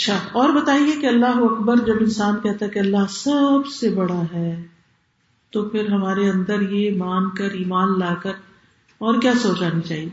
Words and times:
اچھا 0.00 0.20
اور 0.32 0.50
بتائیے 0.50 1.00
کہ 1.00 1.06
اللہ 1.06 1.26
اکبر 1.26 1.76
جب 1.76 1.94
انسان 2.00 2.34
کہتا 2.42 2.64
ہے 2.64 2.70
کہ 2.70 2.78
اللہ 2.78 3.06
سب 3.10 3.66
سے 3.66 3.90
بڑا 3.90 4.22
ہے 4.32 4.62
تو 5.50 5.68
پھر 5.68 5.92
ہمارے 5.92 6.30
اندر 6.30 6.60
یہ 6.60 6.96
مان 6.96 7.30
کر 7.30 7.50
ایمان 7.50 7.98
لا 7.98 8.14
کر 8.14 8.30
اور 8.98 9.20
کیا 9.20 9.32
سوچانی 9.34 9.82
چاہیے؟ 9.82 10.08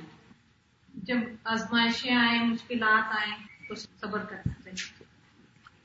جب 0.94 1.18
آزمائشیں 1.44 2.16
آئیں 2.16 2.44
مشکلات 2.44 3.04
آئیں 3.12 3.36
تو 3.70 3.76
صبر 3.76 4.20
کرنا 4.20 4.54
چاہیے۔ 4.66 5.04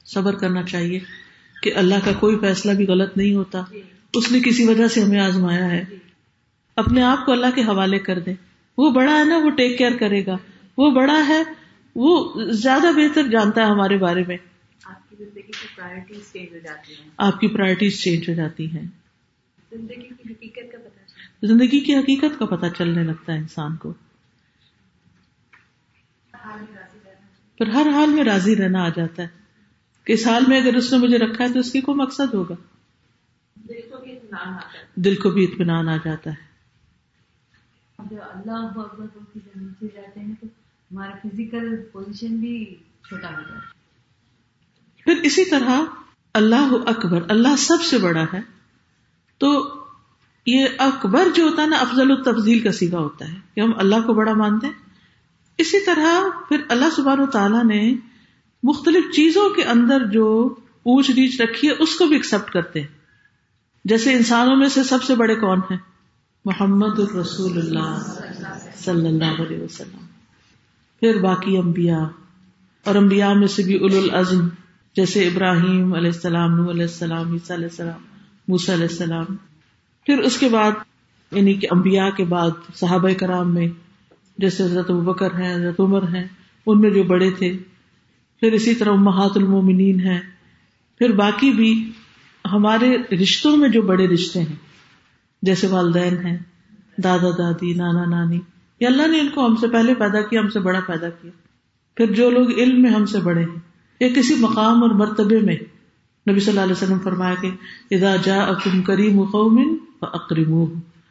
صبر 0.04 0.34
کرنا 0.34 0.62
چاہیے 0.62 1.00
کہ 1.62 1.72
اللہ 1.74 1.94
کا 2.04 2.12
کوئی 2.12 2.38
فیصلہ 2.38 2.72
بھی 2.72 2.86
غلط 2.86 3.16
نہیں 3.16 3.34
ہوتا۔ 3.34 3.62
جی۔ 3.70 3.82
اس 4.14 4.32
نے 4.32 4.40
کسی 4.40 4.68
وجہ 4.68 4.88
سے 4.88 5.02
ہمیں 5.02 5.20
آزمایا 5.20 5.70
ہے۔ 5.70 5.84
جی۔ 5.90 5.96
اپنے 6.76 7.02
آپ 7.02 7.26
کو 7.26 7.32
اللہ 7.32 7.46
کے 7.54 7.62
حوالے 7.62 7.98
کر 7.98 8.18
دیں۔ 8.18 8.34
وہ 8.78 8.90
بڑا 8.90 9.18
ہے 9.18 9.24
نا 9.24 9.36
وہ 9.36 9.50
ٹیک 9.50 9.78
کیئر 9.78 9.96
کرے 10.00 10.26
گا۔ 10.26 10.36
وہ 10.78 10.90
بڑا 10.90 11.28
ہے 11.28 11.61
وہ 11.94 12.40
زیادہ 12.50 12.86
بہتر 12.96 13.28
جانتا 13.28 13.60
ہے 13.60 13.66
ہمارے 13.66 13.96
بارے 13.96 14.24
میں۔ 14.28 14.36
آپ 14.84 15.10
کی 15.10 15.16
زندگی 15.18 15.42
کی 15.42 15.66
پرائرٹیز 15.76 16.32
چینج 16.32 16.48
ہو 16.52 16.58
جاتی 16.58 16.92
ہیں۔ 16.94 17.10
آپ 17.16 17.40
کی 17.40 17.48
پرائرٹیز 17.48 18.02
چینج 18.02 18.30
ہو 18.30 18.34
جاتی 18.34 18.70
ہیں۔ 18.70 18.88
زندگی 19.72 20.08
کی 20.08 20.32
حقیقت 20.32 20.72
کا 20.72 20.78
پتا 20.78 21.46
زندگی 21.46 21.80
کی 21.80 21.96
حقیقت 21.96 22.38
کا 22.38 22.46
پتا 22.46 22.70
چلنے 22.70 23.02
لگتا 23.02 23.32
ہے 23.32 23.38
انسان 23.38 23.76
کو۔ 23.76 23.92
پھر 27.58 27.68
ہر 27.68 27.86
حال 27.94 28.10
میں 28.10 28.24
راضی 28.24 28.56
رہنا 28.56 28.84
آ 28.84 28.88
جاتا 28.88 29.22
ہے۔ 29.22 29.28
کہ 30.04 30.12
اس 30.12 30.26
حال 30.26 30.42
میں 30.48 30.60
اگر 30.60 30.74
اس 30.74 30.92
نے 30.92 30.98
مجھے 30.98 31.18
رکھا 31.18 31.44
ہے 31.44 31.52
تو 31.52 31.58
اس 31.58 31.72
کی 31.72 31.80
کوئی 31.80 31.98
مقصد 31.98 32.34
ہوگا۔ 32.34 32.54
دل 34.94 35.14
کو 35.16 35.30
بھی 35.30 35.44
اطمینان 35.44 35.88
آ 35.88 35.96
جاتا 35.96 36.30
ہے۔ 36.30 36.52
اللہ 37.98 38.78
جاتے 39.82 40.20
ہیں 40.20 40.34
تو 40.40 40.46
ہمارا 40.92 41.12
فزیکل 41.22 41.76
پوزیشن 41.92 42.36
بھی 42.36 42.74
چھوٹا 43.08 43.28
ہو 43.28 43.40
جاتا 43.40 43.54
ہے۔ 43.54 43.60
پھر 45.04 45.20
اسی 45.22 45.44
طرح 45.44 45.80
اللہ 46.34 46.72
اکبر، 46.86 47.22
اللہ 47.28 47.56
سب 47.58 47.82
سے 47.82 47.98
بڑا 47.98 48.24
ہے، 48.32 48.40
تو 49.38 49.74
یہ 50.46 50.66
اکبر 50.78 51.28
جو 51.34 51.44
ہوتا 51.44 51.62
ہے 51.62 51.66
نا، 51.66 51.76
افضل 51.76 52.10
التفضیل 52.10 52.60
کا 52.60 52.72
سیگا 52.72 52.98
ہوتا 52.98 53.28
ہے 53.28 53.36
کہ 53.54 53.60
ہم 53.60 53.70
اللہ 53.76 53.96
کو 54.06 54.14
بڑا 54.14 54.34
مانتے 54.34 54.66
ہیں۔ 54.66 54.74
اسی 55.58 55.84
طرح 55.84 56.20
پھر 56.48 56.60
اللہ 56.68 56.90
سبحان 56.96 57.20
و 57.20 57.26
تعالیٰ 57.26 57.64
نے 57.64 57.94
مختلف 58.62 59.14
چیزوں 59.14 59.50
کے 59.50 59.64
اندر 59.64 60.06
جو 60.06 60.54
اونچ 60.82 61.10
نیچ 61.10 61.40
رکھی 61.40 61.68
ہے، 61.68 61.72
اس 61.78 61.94
کو 61.94 62.06
بھی 62.06 62.16
ایکسپٹ 62.16 62.52
کرتے 62.52 62.80
ہیں۔ 62.80 62.88
جیسے 63.84 64.12
انسانوں 64.12 64.56
میں 64.56 64.68
سے 64.68 64.82
سب 64.82 65.02
سے 65.02 65.14
بڑے 65.14 65.34
کون 65.34 65.58
ہیں؟ 65.58 65.78
محمد 66.44 66.98
الرسول 66.98 67.58
اللہ 67.58 67.98
صلی 68.76 69.06
اللہ 69.06 69.42
علیہ 69.42 69.60
وسلم۔ 69.60 70.01
پھر 71.02 71.20
باقی 71.20 71.56
انبیاء 71.56 72.04
اور 72.84 72.94
انبیاء 72.94 73.32
میں 73.32 73.46
سے 73.46 73.62
بھی 73.62 73.74
اول 73.74 73.94
العزم، 73.94 74.48
جیسے 74.96 75.28
ابراہیم 75.28 75.94
علیہ 75.94 76.10
السلام 76.14 76.54
نو 76.54 76.70
علیہ 76.70 76.82
السلام، 76.82 77.32
عیسیٰ 77.32 77.56
علیہ 77.56 77.68
السلام، 77.70 78.00
موسیٰ 78.48 78.74
علیہ 78.74 78.86
السلام۔ 78.90 79.24
پھر 80.06 80.18
اس 80.18 80.38
کے 80.38 80.48
بعد 80.48 80.70
یعنی 81.30 81.54
کہ 81.54 81.68
انبیاء 81.70 82.08
کے 82.10 82.24
بعد 82.24 82.50
صحابہ 82.74 83.08
کرام 83.18 83.54
میں، 83.54 83.66
جیسے 84.38 84.62
حضرت 84.62 84.90
بکر 84.90 85.40
ہیں، 85.40 85.54
حضرت 85.54 85.80
عمر 85.80 86.02
ہیں، 86.02 86.24
ان 86.66 86.80
میں 86.80 86.90
جو 86.90 87.02
بڑے 87.02 87.30
تھے۔ 87.30 87.58
پھر 88.40 88.52
اسی 88.52 88.74
طرح 88.74 88.90
امہات 88.90 89.30
المومنین 89.34 90.00
ہیں۔ 90.00 90.20
پھر 90.98 91.12
باقی 91.12 91.50
بھی 91.50 91.92
ہمارے 92.52 93.16
رشتوں 93.16 93.56
میں 93.56 93.68
جو 93.68 93.82
بڑے 93.82 94.08
رشتے 94.08 94.40
ہیں، 94.40 94.56
جیسے 95.42 95.66
والدین 95.66 96.26
ہیں، 96.26 96.38
دادا 97.04 97.30
دادی، 97.30 97.74
نانا 97.74 98.04
نانی۔ 98.04 98.40
یا 98.82 98.88
اللہ 98.88 99.06
نے 99.06 99.20
ان 99.20 99.28
کو 99.28 99.46
ہم 99.46 99.56
سے 99.56 99.68
پہلے 99.68 99.94
پیدا 99.94 100.20
کیا، 100.20 100.40
ہم 100.40 100.48
سے 100.48 100.60
بڑا 100.60 100.80
پیدا 100.86 101.08
کیا۔ 101.08 101.30
پھر 101.96 102.12
جو 102.12 102.30
لوگ 102.30 102.50
علم 102.50 102.82
میں 102.82 102.90
ہم 102.90 103.06
سے 103.06 103.18
بڑے 103.18 103.40
ہیں، 103.40 103.60
یا 104.00 104.08
کسی 104.16 104.34
مقام 104.34 104.82
اور 104.82 104.90
مرتبے 104.90 105.38
میں 105.38 105.56
نبی 106.30 106.40
صلی 106.40 106.50
اللہ 106.50 106.60
علیہ 106.60 106.72
وسلم 106.72 106.98
فرمایا 107.04 107.34
کہ 107.40 107.50
اذا 107.90 108.16
جا 108.16 108.42
اکم 108.42 108.82
کریم 108.82 109.24
قوم 109.24 109.76
اکریم 110.00 110.64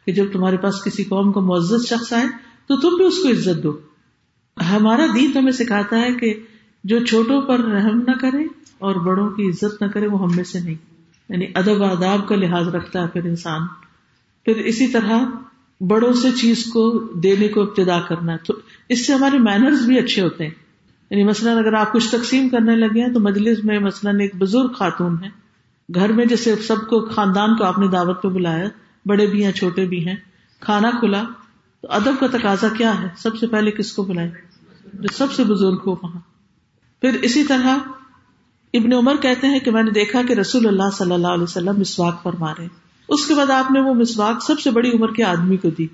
کہ 0.06 0.12
جب 0.12 0.24
تمہارے 0.32 0.56
پاس 0.56 0.84
کسی 0.84 1.04
قوم 1.04 1.32
کا 1.32 1.40
معزز 1.40 1.88
شخص 1.88 2.12
آئے، 2.12 2.26
تو 2.66 2.76
تم 2.76 2.96
بھی 2.96 3.04
اس 3.04 3.18
کو 3.22 3.28
عزت 3.28 3.62
دو۔ 3.62 3.78
ہمارا 4.70 5.06
دین 5.14 5.32
تمہیں 5.32 5.50
سکھاتا 5.50 6.00
ہے 6.00 6.12
کہ 6.12 6.34
جو 6.84 7.04
چھوٹوں 7.04 7.42
پر 7.42 7.60
رحم 7.60 7.98
نہ 8.06 8.12
کرے 8.20 8.44
اور 8.78 8.94
بڑوں 8.94 9.30
کی 9.30 9.48
عزت 9.48 9.82
نہ 9.82 9.86
کرے، 9.86 10.06
وہ 10.06 10.22
ہم 10.22 10.36
میں 10.36 10.44
سے 10.44 10.60
نہیں۔ 10.60 10.74
یعنی 11.28 11.46
ادب 11.54 11.82
آداب 11.82 12.28
کا 12.28 12.36
لحاظ 12.36 12.68
رکھتا 12.68 13.02
ہے 13.02 13.06
پھر 13.06 13.24
انسان۔ 13.24 13.60
پھر 14.44 14.56
اسی 14.56 14.86
طرح 14.86 15.24
بڑوں 15.86 16.12
سے 16.12 16.30
چیز 16.32 16.64
کو 16.64 16.98
دینے 17.14 17.48
کو 17.48 17.62
ابتدا 17.62 18.00
کرنا 18.00 18.36
تو 18.36 18.54
اس 18.88 19.06
سے 19.06 19.12
ہمارے 19.12 19.38
مینرز 19.38 19.86
بھی 19.86 19.98
اچھے 19.98 20.22
ہوتے 20.22 20.44
ہیں۔ 20.44 20.54
یعنی 21.10 21.24
مثلاً 21.24 21.58
اگر 21.58 21.72
آپ 21.72 21.92
کچھ 21.92 22.10
تقسیم 22.10 22.48
کرنے 22.48 22.76
لگے 22.76 23.06
ہیں 23.06 23.14
تو 23.14 23.20
مجلس 23.20 23.64
میں 23.64 23.78
مثلاً 23.78 24.20
ایک 24.20 24.36
بزرگ 24.36 24.72
خاتون 24.72 25.16
ہے 25.24 25.42
گھر 25.94 26.12
میں 26.12 26.24
جیسے 26.24 26.56
سب 26.56 26.76
کو 26.88 27.08
خاندان 27.08 27.56
کو 27.56 27.64
آپ 27.64 27.78
نے 27.78 27.88
دعوت 27.88 28.22
پہ 28.22 28.28
بلایا، 28.28 28.68
بڑے 29.06 29.26
بھی 29.26 29.44
ہیں، 29.44 29.52
چھوٹے 29.52 29.84
بھی 29.84 30.08
ہیں۔ 30.08 30.16
کھانا 30.60 30.90
کھلا، 30.90 31.24
تو 31.80 31.88
ادب 31.90 32.20
کا 32.20 32.26
تقاضا 32.26 32.68
کیا 32.76 33.02
ہے؟ 33.02 33.08
سب 33.16 33.36
سے 33.36 33.46
پہلے 33.46 33.70
کس 33.70 33.92
کو 33.92 34.02
بلائے 34.02 34.30
جو 34.94 35.08
سب 35.12 35.32
سے 35.32 35.44
بزرگ 35.44 35.78
ہو 35.86 35.92
وہاں۔ 35.92 36.20
پھر 37.00 37.18
اسی 37.22 37.44
طرح 37.44 37.78
ابن 38.74 38.92
عمر 38.92 39.16
کہتے 39.16 39.46
ہیں 39.46 39.58
کہ 39.58 39.70
میں 39.70 39.82
نے 39.82 39.90
دیکھا 39.90 40.22
کہ 40.28 40.32
رسول 40.32 40.68
اللہ 40.68 40.90
صلی 40.92 41.12
اللہ 41.12 41.26
علیہ 41.26 41.42
وسلم 41.42 41.80
مسواک 41.80 42.22
پر 42.22 42.32
مارے 42.38 42.81
اس 43.08 43.26
کے 43.26 43.34
بعد 43.34 43.50
آپ 43.50 43.70
نے 43.70 43.80
وہ 43.80 43.94
مسواک 43.94 44.44
سب 44.44 44.60
سے 44.60 44.70
بڑی 44.70 44.90
عمر 44.90 45.12
کے 45.12 45.24
آدمی 45.24 45.56
کو 45.56 45.70
دی 45.70 45.86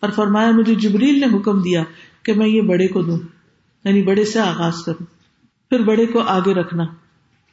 اور 0.00 0.10
فرمایا 0.10 0.50
مجھے 0.50 0.74
جبریل 0.74 1.20
نے 1.20 1.36
حکم 1.36 1.62
دیا 1.62 1.84
کہ 2.22 2.32
میں 2.32 2.48
یہ 2.48 2.60
بڑے 2.60 2.88
کو 2.88 3.02
دوں 3.02 3.18
یعنی 3.84 4.02
بڑے 4.02 4.24
سے 4.24 4.40
آغاز 4.40 4.84
کروں۔ 4.84 5.04
پھر 5.70 5.82
بڑے 5.82 6.06
کو 6.06 6.20
آگے 6.20 6.54
رکھنا۔ 6.54 6.84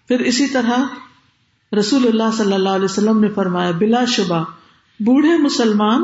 پھر 0.07 0.19
اسی 0.19 0.47
طرح 0.47 0.77
رسول 1.79 2.07
اللہ 2.07 2.35
صلی 2.37 2.53
اللہ 2.53 2.69
علیہ 2.69 2.85
وسلم 2.85 3.19
نے 3.19 3.29
فرمایا، 3.29 3.71
بلا 3.71 4.05
شبہ، 4.05 4.43
بوڑھے 4.99 5.37
مسلمان 5.37 6.03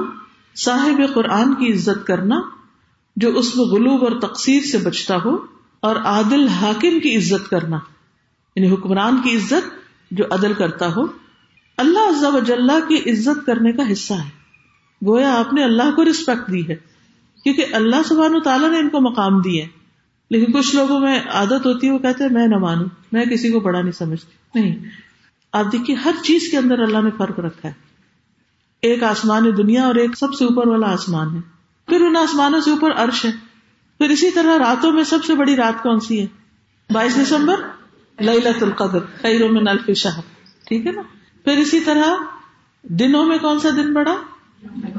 صاحب 0.55 1.01
قرآن 1.13 1.53
کی 1.53 1.73
عزت 1.73 2.07
کرنا، 2.07 2.39
جو 3.15 3.37
اس 3.37 3.55
میں 3.55 3.65
غلوب 3.65 4.03
اور 4.03 4.19
تقسیر 4.19 4.63
سے 4.63 4.77
بچتا 4.77 5.17
ہو، 5.25 5.37
اور 5.79 5.95
عادل 5.95 6.47
حاکم 6.47 6.99
کی 6.99 7.17
عزت 7.17 7.49
کرنا۔ 7.49 7.79
یعنی 8.55 8.73
حکمران 8.73 9.17
کی 9.23 9.37
عزت 9.37 9.69
جو 10.11 10.23
عدل 10.31 10.53
کرتا 10.53 10.95
ہو۔ 10.95 11.28
اللہ 11.79 11.99
عز 11.99 12.23
و 12.23 12.39
جلہ 12.39 12.71
کی 12.87 13.11
عزت 13.11 13.45
کرنے 13.45 13.71
کا 13.71 13.91
حصہ 13.91 14.13
ہے۔ 14.13 14.29
گویا 15.05 15.39
آپ 15.39 15.53
نے 15.53 15.63
اللہ 15.63 15.91
کو 15.95 16.05
رسپیکٹ 16.05 16.51
دی 16.51 16.67
ہے۔ 16.67 16.75
کیونکہ 17.43 17.65
اللہ 17.71 17.95
سبحان 18.05 18.35
و 18.35 18.39
تعالیٰ 18.39 18.69
نے 18.69 18.77
ان 18.77 18.89
کو 18.89 19.01
مقام 19.01 19.41
دی 19.41 19.61
ہے۔ 19.61 19.67
لیکن 20.29 20.51
کچھ 20.51 20.75
لوگوں 20.75 20.99
میں 20.99 21.19
عادت 21.33 21.65
ہوتی 21.65 21.87
ہے، 21.87 21.91
وہ 21.91 21.97
کہتے 21.97 22.23
ہیں، 22.23 22.31
میں 22.31 22.47
نہ 22.47 22.57
مانوں، 22.57 22.85
میں 23.11 23.25
کسی 23.25 23.51
کو 23.51 23.59
بڑا 23.59 23.81
نہیں 23.81 23.91
سمجھتی۔ 23.91 24.59
نہیں۔ 24.59 24.75
آپ 25.53 25.65
دیکھیے، 25.71 25.95
ہر 25.95 26.11
چیز 26.23 26.47
کے 26.51 26.57
اندر 26.57 26.79
اللہ 26.79 26.97
نے 26.97 27.09
فرق 27.17 27.39
رکھا 27.39 27.69
ہے۔ 27.69 27.73
ایک 28.81 29.03
آسمان 29.03 29.51
دنیا 29.57 29.83
اور 29.83 29.95
ایک 29.95 30.17
سب 30.17 30.33
سے 30.33 30.45
اوپر 30.45 30.67
والا 30.67 30.93
آسمان 30.93 31.35
ہے۔ 31.35 31.41
پھر 31.87 32.01
ان 32.01 32.15
آسمانوں 32.15 32.61
سے 32.61 32.71
اوپر 32.71 32.91
عرش 32.91 33.25
ہے۔ 33.25 33.31
پھر 33.97 34.09
اسی 34.09 34.31
طرح 34.31 34.59
راتوں 34.59 34.91
میں 34.91 35.03
سب 35.03 35.23
سے 35.23 35.35
بڑی 35.35 35.55
رات 35.55 35.83
کون 35.83 35.99
سی 35.99 36.21
ہے؟ 36.21 36.25
بائیس 36.93 37.15
دسمبر 37.15 37.55
لت 38.21 38.63
القدر 38.63 38.99
خیروں 39.21 39.49
میں 39.49 39.61
نلف 39.61 39.97
شاہ 39.97 40.21
ٹھیک 40.67 40.87
ہے 40.87 40.91
نا؟ 40.91 41.01
پھر 41.43 41.57
اسی 41.57 41.79
طرح 41.79 42.05
دنوں 42.83 43.25
میں 43.25 43.37
کون 43.37 43.59
سا 43.59 43.69
دن 43.69 43.93
بڑا؟ 43.93 44.15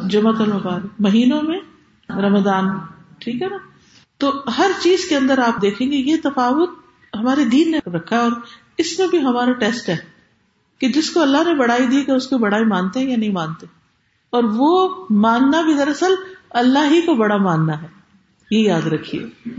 جمعت 0.09 0.41
المبارک، 0.41 0.87
مہینوں 0.99 1.43
میں 1.43 1.59
رمضان، 2.11 2.65
ٹھیک 3.19 3.43
ہے 3.43 3.49
نا؟ 3.49 3.56
تو 4.19 4.43
ہر 4.59 4.71
چیز 4.81 5.09
کے 5.09 5.17
اندر 5.17 5.39
آپ 5.39 5.62
دیکھیں 5.62 5.93
گے 5.93 5.97
یہ 5.97 6.17
تفاوت 6.23 6.71
ہمارے 7.15 7.45
دین 7.45 7.71
نے 7.71 7.79
رکھا 7.91 8.17
ہے 8.17 8.23
اور 8.23 8.33
اس 8.79 8.99
میں 8.99 9.09
بھی 9.09 9.19
ہمارا 9.19 9.53
ٹیسٹ 9.53 9.89
ہے 9.89 9.97
کہ 10.79 10.89
جس 10.89 11.11
کو 11.11 11.21
اللہ 11.21 11.37
نے 11.37 11.55
بڑائی 11.55 11.87
دی 11.87 12.05
کہ 12.05 12.11
اس 12.11 12.27
کو 12.27 12.39
بڑائی 12.39 12.65
مانتے 12.65 13.00
ہیں 13.00 13.11
یا 13.11 13.17
نہیں 13.17 13.33
مانتے۔ 13.33 13.67
اور 14.31 14.45
وہ 14.45 15.05
ماننا 15.11 15.61
بھی 15.61 15.75
دراصل 15.75 16.15
اللہ 16.50 16.91
ہی 16.91 17.00
کو 17.00 17.15
بڑا 17.15 17.37
ماننا 17.37 17.83
ہے، 17.83 17.87
یہ 18.50 18.59
یاد 18.59 18.87
رکھیے۔ 18.87 19.50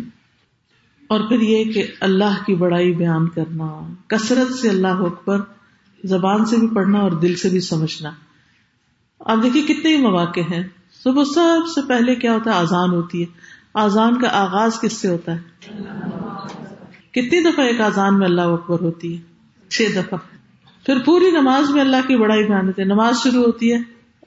اور 1.08 1.20
پھر 1.20 1.42
یہ 1.42 1.72
کہ 1.72 1.88
اللہ 2.00 2.44
کی 2.46 2.56
بڑائی 2.56 2.96
بیان 2.96 3.30
کرنا، 3.30 3.94
کثرت 4.08 4.54
سے 4.54 4.70
اللہ 4.70 4.88
اکبر 4.88 5.40
زبان 6.04 6.46
سے 6.46 6.58
بھی 6.58 6.68
پڑھنا 6.76 7.00
اور 7.00 7.12
دل 7.12 7.36
سے 7.36 7.50
بھی 7.50 7.60
سمجھنا۔ 7.60 8.12
آپ 9.20 9.38
دیکھیے 9.44 9.64
کتنے 9.64 9.96
ہی 9.96 10.02
مواقع 10.02 10.40
ہیں۔ 10.40 10.64
صبح 11.04 11.24
سب 11.24 11.68
سے 11.76 11.82
پہلے 11.88 12.16
کیا 12.16 12.34
ہوتا 12.34 12.52
ہے؟ 12.52 12.56
آزان 12.56 12.90
ہوتی 12.90 13.22
ہے۔ 13.22 13.26
آزان 13.74 14.22
کا 14.22 14.28
آغاز 14.32 14.82
کس 14.82 14.94
سے 14.94 15.08
ہوتا 15.08 15.36
ہے؟ 15.36 15.40
کتنی 17.12 17.52
دفعہ 17.52 17.66
ایک 17.66 17.82
آزان 17.82 18.20
میں 18.20 18.28
اللہ 18.28 18.42
اکبر 18.42 18.80
ہوتی 18.80 19.18
ہے؟ 19.18 19.22
چھ 19.70 19.82
دفعہ۔ 19.96 20.18
پھر 20.86 20.98
پوری 21.06 21.32
نماز 21.32 21.70
میں 21.70 21.82
اللہ 21.82 22.08
کی 22.08 22.16
بڑائی 22.16 22.44
بیان 22.48 22.68
ہوتی 22.68 22.82
ہے۔ 22.82 22.88
نماز 22.88 23.16
شروع 23.24 23.44
ہوتی 23.44 23.74
ہے۔ 23.74 23.78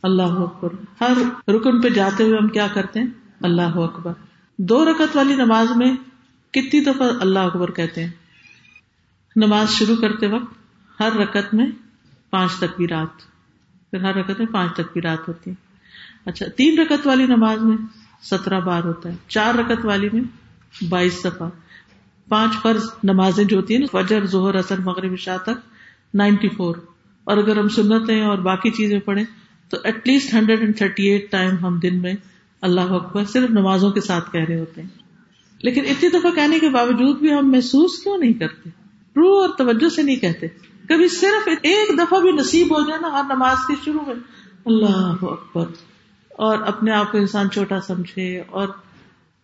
اللہ 0.03 0.23
اکبر۔ 0.23 0.69
ہر 1.00 1.12
رکن 1.50 1.81
پہ 1.81 1.88
جاتے 1.88 2.25
ہوئے 2.25 2.38
ہم 2.43 2.49
کیا 2.49 2.67
کرتے 2.75 3.00
ہیں؟ 3.00 3.06
اللہ 3.43 3.76
اکبر۔ 3.76 4.12
دو 4.59 4.85
رکت 4.85 5.17
والی 5.17 5.35
نماز 5.35 5.76
میں 5.76 5.93
کتنی 6.50 6.81
دفعہ 6.81 7.11
اللہ 7.21 7.38
اکبر 7.38 7.71
کہتے 7.71 8.05
ہیں؟ 8.05 8.11
نماز 9.37 9.69
شروع 9.71 9.97
کرتے 9.97 10.26
وقت 10.26 10.63
ہر 11.00 11.12
رکت 11.12 11.55
میں 11.55 11.67
پانچ 12.31 12.52
تک 12.52 12.82
رات، 12.91 13.19
پھر 13.91 14.00
ہر 14.00 14.14
رکت 14.14 14.38
میں 14.38 14.46
پانچ 14.46 14.73
تک 14.76 14.99
رات 14.99 15.29
ہوتی 15.29 15.50
ہے 15.50 15.55
اچھا 16.25 16.46
تین 16.56 16.79
رکت 16.79 17.06
والی 17.06 17.26
نماز 17.26 17.62
میں 17.62 17.76
سترہ 18.23 18.61
بار 18.61 18.85
ہوتا 18.85 19.08
ہے، 19.08 19.14
چار 19.29 19.55
رکت 19.55 19.85
والی 19.85 20.08
میں 20.12 20.23
بائیس 20.88 21.25
دفعہ۔ 21.25 21.49
پانچ 22.29 22.52
فرض 22.62 22.82
نمازیں 23.05 23.44
جو 23.44 23.56
ہوتی 23.56 23.75
ہیں 23.75 23.81
نا، 23.81 24.02
فجر، 24.02 24.26
ظہر 24.26 24.55
اثر 24.55 24.79
مغرب 24.79 25.19
شاہ 25.19 25.37
تک 25.37 25.69
نائنٹی 26.14 26.49
فور۔ 26.49 26.76
اور 27.25 27.37
اگر 27.37 27.56
ہم 27.56 27.69
سنتیں 27.69 28.23
اور 28.23 28.38
باقی 28.38 28.70
چیزیں 28.70 29.00
پڑھیں، 29.00 29.25
تو 29.69 29.76
at 29.85 30.08
least 30.08 30.35
hundred 30.35 30.61
and 30.61 30.76
thirty 30.76 31.02
eight 31.02 31.31
time 31.31 31.56
ہم 31.56 31.79
دن 31.79 32.02
میں 32.02 32.12
اللہ 32.61 32.81
اکبر 32.81 33.25
صرف 33.25 33.50
نمازوں 33.50 33.90
کے 33.90 34.00
ساتھ 34.00 34.32
کہہ 34.32 34.44
رہے 34.44 34.61
ہوتے 34.61 34.82
ہیں۔ 34.82 34.88
لیکن 35.62 35.81
اتنی 35.81 36.08
دفعہ 36.08 36.31
کہنے 36.31 36.58
کے 36.58 36.69
باوجود 36.69 37.19
بھی 37.19 37.32
ہم 37.32 37.50
محسوس 37.50 38.02
کیوں 38.02 38.19
نہیں 38.19 38.32
کرتے؟ 38.32 38.70
روح 39.17 39.40
اور 39.40 39.49
توجہ 39.58 39.88
سے 39.88 40.02
نہیں 40.02 40.17
کہتے۔ 40.17 40.47
کبھی 40.88 41.08
صرف 41.08 41.48
ایک 41.62 41.98
دفعہ 41.98 42.20
بھی 42.20 42.32
نصیب 42.32 42.76
ہو 42.76 42.88
جائے 42.88 43.00
نا 43.00 43.08
ہر 43.12 43.22
نماز 43.36 43.56
کے 43.69 43.75
شروع 43.84 44.00
میں۔ 44.06 44.14
اللہ 44.66 45.25
اکبر۔ 45.25 45.64
اور 46.28 46.58
اپنے 46.58 46.92
آپ 46.92 47.12
کو 47.12 47.19
انسان 47.19 47.50
چھوٹا 47.50 47.81
سمجھے 47.81 48.40
اور 48.40 48.69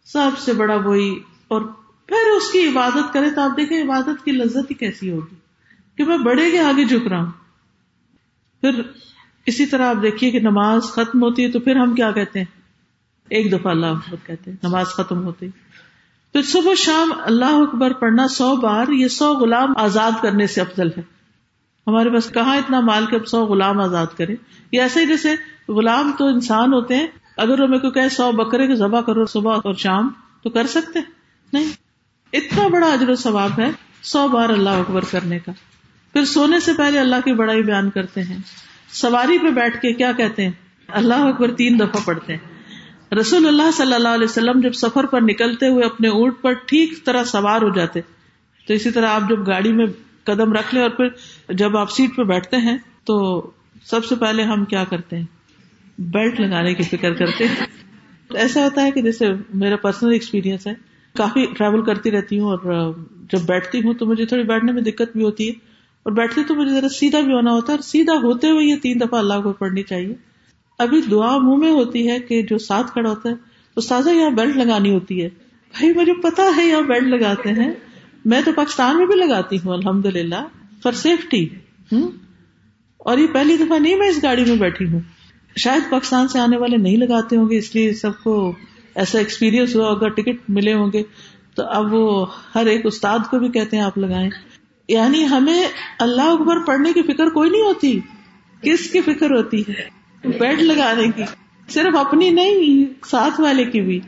سب 0.05 0.39
سے 0.39 0.53
بڑا 0.53 0.75
وہی 0.75 1.19
اور 1.49 1.61
پھر 2.07 2.37
اس 2.37 2.51
کی 2.51 2.69
عبادت 2.69 3.13
کرے 3.13 3.31
تو 3.31 3.41
آپ 3.41 3.57
دیکھیں 3.57 3.83
عبادت 3.83 4.25
کی 4.25 4.33
لذت 4.33 4.71
ہی 4.71 4.75
کیسی 4.75 5.11
ہوگی 5.11 5.35
کہ 5.97 6.05
میں 6.05 6.19
بڑے 6.19 6.51
کے 6.51 6.59
آگے 6.59 6.85
جھک 6.85 7.07
رہا 7.07 7.23
ہوں۔ 7.23 7.31
پھر 8.61 8.83
اسی 9.47 9.67
طرح 9.67 9.87
آپ 9.89 10.03
دیکھیے 10.03 10.31
کہ 10.31 10.41
نماز 10.41 10.83
ختم 10.83 11.23
ہوتی 11.23 11.45
ہے 11.45 11.51
تو 11.51 11.61
پھر 11.61 11.77
ہم 11.77 11.95
کیا 11.95 12.13
کہتے 12.13 12.39
ہیں؟ 12.39 12.47
ایک 13.29 13.53
دفعہ 13.53 13.73
اللہ 13.73 13.87
اکبر 13.87 14.17
کہتے 14.27 14.51
ہیں، 14.51 14.57
نماز 14.63 14.87
ختم 14.87 15.25
ہوتی۔ 15.25 15.49
پھر 16.33 16.43
صبح 16.43 16.75
شام 16.75 17.13
اللہ 17.21 17.45
اکبر 17.45 17.93
پڑھنا 17.93 18.29
سو 18.29 18.57
بار، 18.57 18.89
یہ 18.89 19.09
سو 19.09 19.33
غلام 19.33 19.77
آزاد 19.77 20.13
کرنے 20.23 20.47
سے 20.47 20.61
افضل 20.61 20.89
ہے۔ 20.97 21.20
ہمارے 21.91 22.11
پاس 22.11 22.31
کہاں 22.31 22.57
اتنا 22.57 22.81
مال 22.81 23.07
کے 23.07 23.17
اب 23.17 23.27
سو 23.27 23.45
غلام 23.45 23.81
آزاد 23.81 24.07
کرے 24.19 24.35
یہ 24.73 24.81
ایسے 24.81 25.01
ہی 25.01 25.07
جیسے 25.07 25.35
غلام 25.73 26.13
تو 26.19 26.27
انسان 26.27 26.73
ہوتے 26.73 26.97
ہیں، 26.97 27.07
اگر 27.37 27.67
میرے 27.67 27.81
کو 27.81 27.91
کہ 27.91 28.09
سو 28.09 28.33
بکرے 28.33 28.67
کے 28.67 28.75
ذبح 28.75 29.01
کرو 29.01 29.27
صبح 29.27 29.57
اور 29.65 29.75
شام، 29.75 30.09
تو 30.43 30.51
کر 30.51 30.67
سکتے؟ 30.67 30.99
نہیں۔ 31.53 31.65
اتنا 32.33 32.69
بڑا 32.69 32.87
اجر 32.87 33.09
و 33.09 33.15
ثواب 33.15 33.51
ہے 33.59 33.71
سو 34.03 34.29
بار 34.29 34.49
اللہ 34.49 34.71
اکبر 34.71 35.05
کرنے 35.11 35.39
کا۔ 35.39 35.53
پھر 36.13 36.25
سونے 36.25 36.61
سے 36.61 36.73
پہلے 36.73 36.99
اللہ 36.99 37.17
کی 37.25 37.33
بڑائی 37.33 37.63
بیان 37.63 37.91
کرتے 37.91 38.23
ہیں۔ 38.23 38.37
سواری 38.93 39.39
پہ 39.39 39.51
بیٹھ 39.51 39.81
کے 39.81 39.93
کیا 39.93 40.13
کہتے 40.13 40.45
ہیں؟ 40.45 40.51
اللہ 40.89 41.15
اکبر 41.15 41.55
تین 41.55 41.81
دفعہ 41.81 42.01
پڑھتے 42.05 42.37
ہیں۔ 42.37 42.61
رسول 43.15 43.47
اللہ 43.47 43.71
صلی 43.71 43.95
اللہ 43.95 44.09
علیہ 44.09 44.25
وسلم 44.25 44.61
جب 44.61 44.73
سفر 44.73 45.07
پر 45.07 45.21
نکلتے 45.21 45.69
ہوئے 45.69 45.85
اپنے 45.85 46.09
اونٹ 46.09 46.35
پر 46.41 46.53
ٹھیک 46.53 47.05
طرح 47.05 47.25
سوار 47.25 47.63
ہو 47.63 47.69
جاتے، 47.69 48.01
تو 48.67 48.75
اسی 48.75 48.91
طرح 48.91 49.09
آپ 49.09 49.23
جب 49.29 49.47
گاڑی 49.47 49.73
میں 49.73 49.87
قدم 50.25 50.53
رکھ 50.53 50.75
لیں 50.75 50.83
اور 50.83 50.91
پھر 50.91 51.09
جب 51.53 51.77
آپ 51.77 51.91
سیٹ 51.91 52.17
پہ 52.17 52.23
بیٹھتے 52.23 52.57
ہیں 52.57 52.79
تو 53.05 53.47
سب 53.85 54.05
سے 54.05 54.15
پہلے 54.15 54.43
ہم 54.43 54.65
کیا 54.65 54.85
کرتے 54.85 55.17
ہیں؟ 55.17 55.25
بیلٹ 55.99 56.41
لگانے 56.41 56.75
کی 56.75 56.83
فکر 56.83 57.15
کرتے 57.15 57.45
ہیں۔ 57.49 57.67
ایسا 58.35 58.65
ہوتا 58.65 58.83
ہے 58.83 58.91
کہ 58.91 59.03
جیسے 59.03 59.27
میرا 59.55 59.77
پرسنل 59.77 60.13
ایکسپیرئنس 60.13 60.67
ہے، 60.67 60.73
کافی 61.17 61.47
ٹریول 61.47 61.85
کرتی 61.85 62.11
رہتی 62.11 62.39
ہوں 62.39 62.51
اور 62.51 62.93
جب 63.33 63.41
بیٹھتی 63.47 63.79
ہوں 63.85 63.95
تو 63.95 64.07
مجھے 64.07 64.27
تھوڑی 64.27 64.43
بیٹھنے 64.43 64.73
میں 64.73 64.83
دقت 64.83 65.17
بھی 65.17 65.23
ہوتی 65.25 65.49
ہے۔ 65.49 65.53
اور 66.03 66.13
بیٹھتی 66.13 66.45
تو 66.45 66.55
مجھے 66.55 66.73
ذرا 66.73 66.89
سیدھا 66.89 67.21
بھی 67.21 67.33
ہونا 67.33 67.53
ہوتا 67.53 67.73
ہے 67.73 67.77
اور 67.77 67.83
سیدھا 67.83 68.13
ہوتے 68.13 68.51
ہوئے 68.51 68.67
یہ 68.67 68.77
تین 68.77 69.01
دفعہ 69.01 69.19
اللہ 69.19 69.35
کو 69.43 69.53
پڑھنی 69.53 69.83
چاہیے۔ 69.83 70.15
ابھی 70.79 71.01
دعا 71.11 71.39
منہ 71.39 71.57
میں 71.57 71.71
ہوتی 71.71 72.11
ہے 72.11 72.21
کہ 72.21 72.43
جو 72.43 72.59
ساتھ 72.59 72.93
کھڑا 72.93 73.11
ہوتا 73.11 73.29
ہے 73.29 73.35
تو 73.75 73.81
سازا 73.81 74.11
یہاں 74.11 74.31
بیلٹ 74.31 74.57
لگانی 74.57 74.95
ہوتی 74.95 75.25
ہے۔ 75.25 75.29
بھائی 75.73 75.93
مجھے 75.95 76.13
پتا 76.13 76.43
ہے 76.57 76.67
یہاں 76.67 76.83
بیلٹ 76.83 77.09
لگاتے 77.09 77.49
ہیں۔ 77.49 77.73
میں 78.25 78.43
تو 78.45 78.53
پاکستان 78.53 78.97
میں 78.97 79.07
بھی 79.07 79.15
لگاتی 79.15 79.57
ہوں 79.57 79.73
الحمد 79.73 80.07
للہ 80.07 80.45
فار 80.83 80.93
سیفٹی 80.93 81.49
ہوں؟ 81.93 82.09
اور 82.99 83.19
یہ 83.19 83.27
پہلی 83.27 83.57
دفعہ 83.57 83.79
نہیں 83.79 83.97
میں 83.97 84.09
اس 84.09 84.23
گاڑی 84.23 84.45
میں 84.45 84.57
بیٹھی 84.57 84.93
ہوں۔ 84.93 85.01
شاید 85.57 85.91
پاکستان 85.91 86.29
سے 86.29 86.39
آنے 86.39 86.57
والے 86.57 86.77
نہیں 86.77 86.97
لگاتے 86.97 87.37
ہوں 87.37 87.51
گے، 87.51 87.59
اس 87.59 87.75
لیے 87.75 87.95
سب 87.95 88.11
کو 88.23 88.53
ایسا 88.95 89.19
ایکسپیرئنس 89.19 89.77
ہوا 89.77 89.91
اگر 89.91 90.09
ٹکٹ 90.09 90.37
ملے 90.49 90.73
ہوں 90.73 90.91
گے۔ 90.93 91.03
تو 91.55 91.63
اب 91.67 91.95
وہ 91.95 92.27
ہر 92.55 92.67
ایک 92.67 92.87
استاد 92.87 93.19
کو 93.31 93.39
بھی 93.39 93.49
کہتے 93.49 93.77
ہیں، 93.77 93.85
آپ 93.85 93.99
لگائیں۔ 93.99 94.31
یعنی 94.89 95.27
ہمیں 95.27 95.65
اللہ 95.99 96.23
اکبر 96.23 96.59
پڑھنے 96.59 96.93
کی 96.93 97.03
فکر 97.03 97.27
کوئی 97.29 97.51
نہیں 97.51 97.63
ہوتی۔ 97.63 98.01
کس 98.63 98.91
کی 98.91 99.01
فکر 99.01 99.31
ہوتی 99.31 99.63
ہے؟ 99.69 99.89
بیڈ 100.39 100.63
لگانے 100.63 101.07
کی۔ 101.17 101.23
صرف 101.69 101.97
اپنی 101.97 102.31
نہیں، 102.31 102.85
ساتھ 103.07 103.41
والے 103.41 103.65
کی 103.65 103.81
بھی۔ 103.81 104.01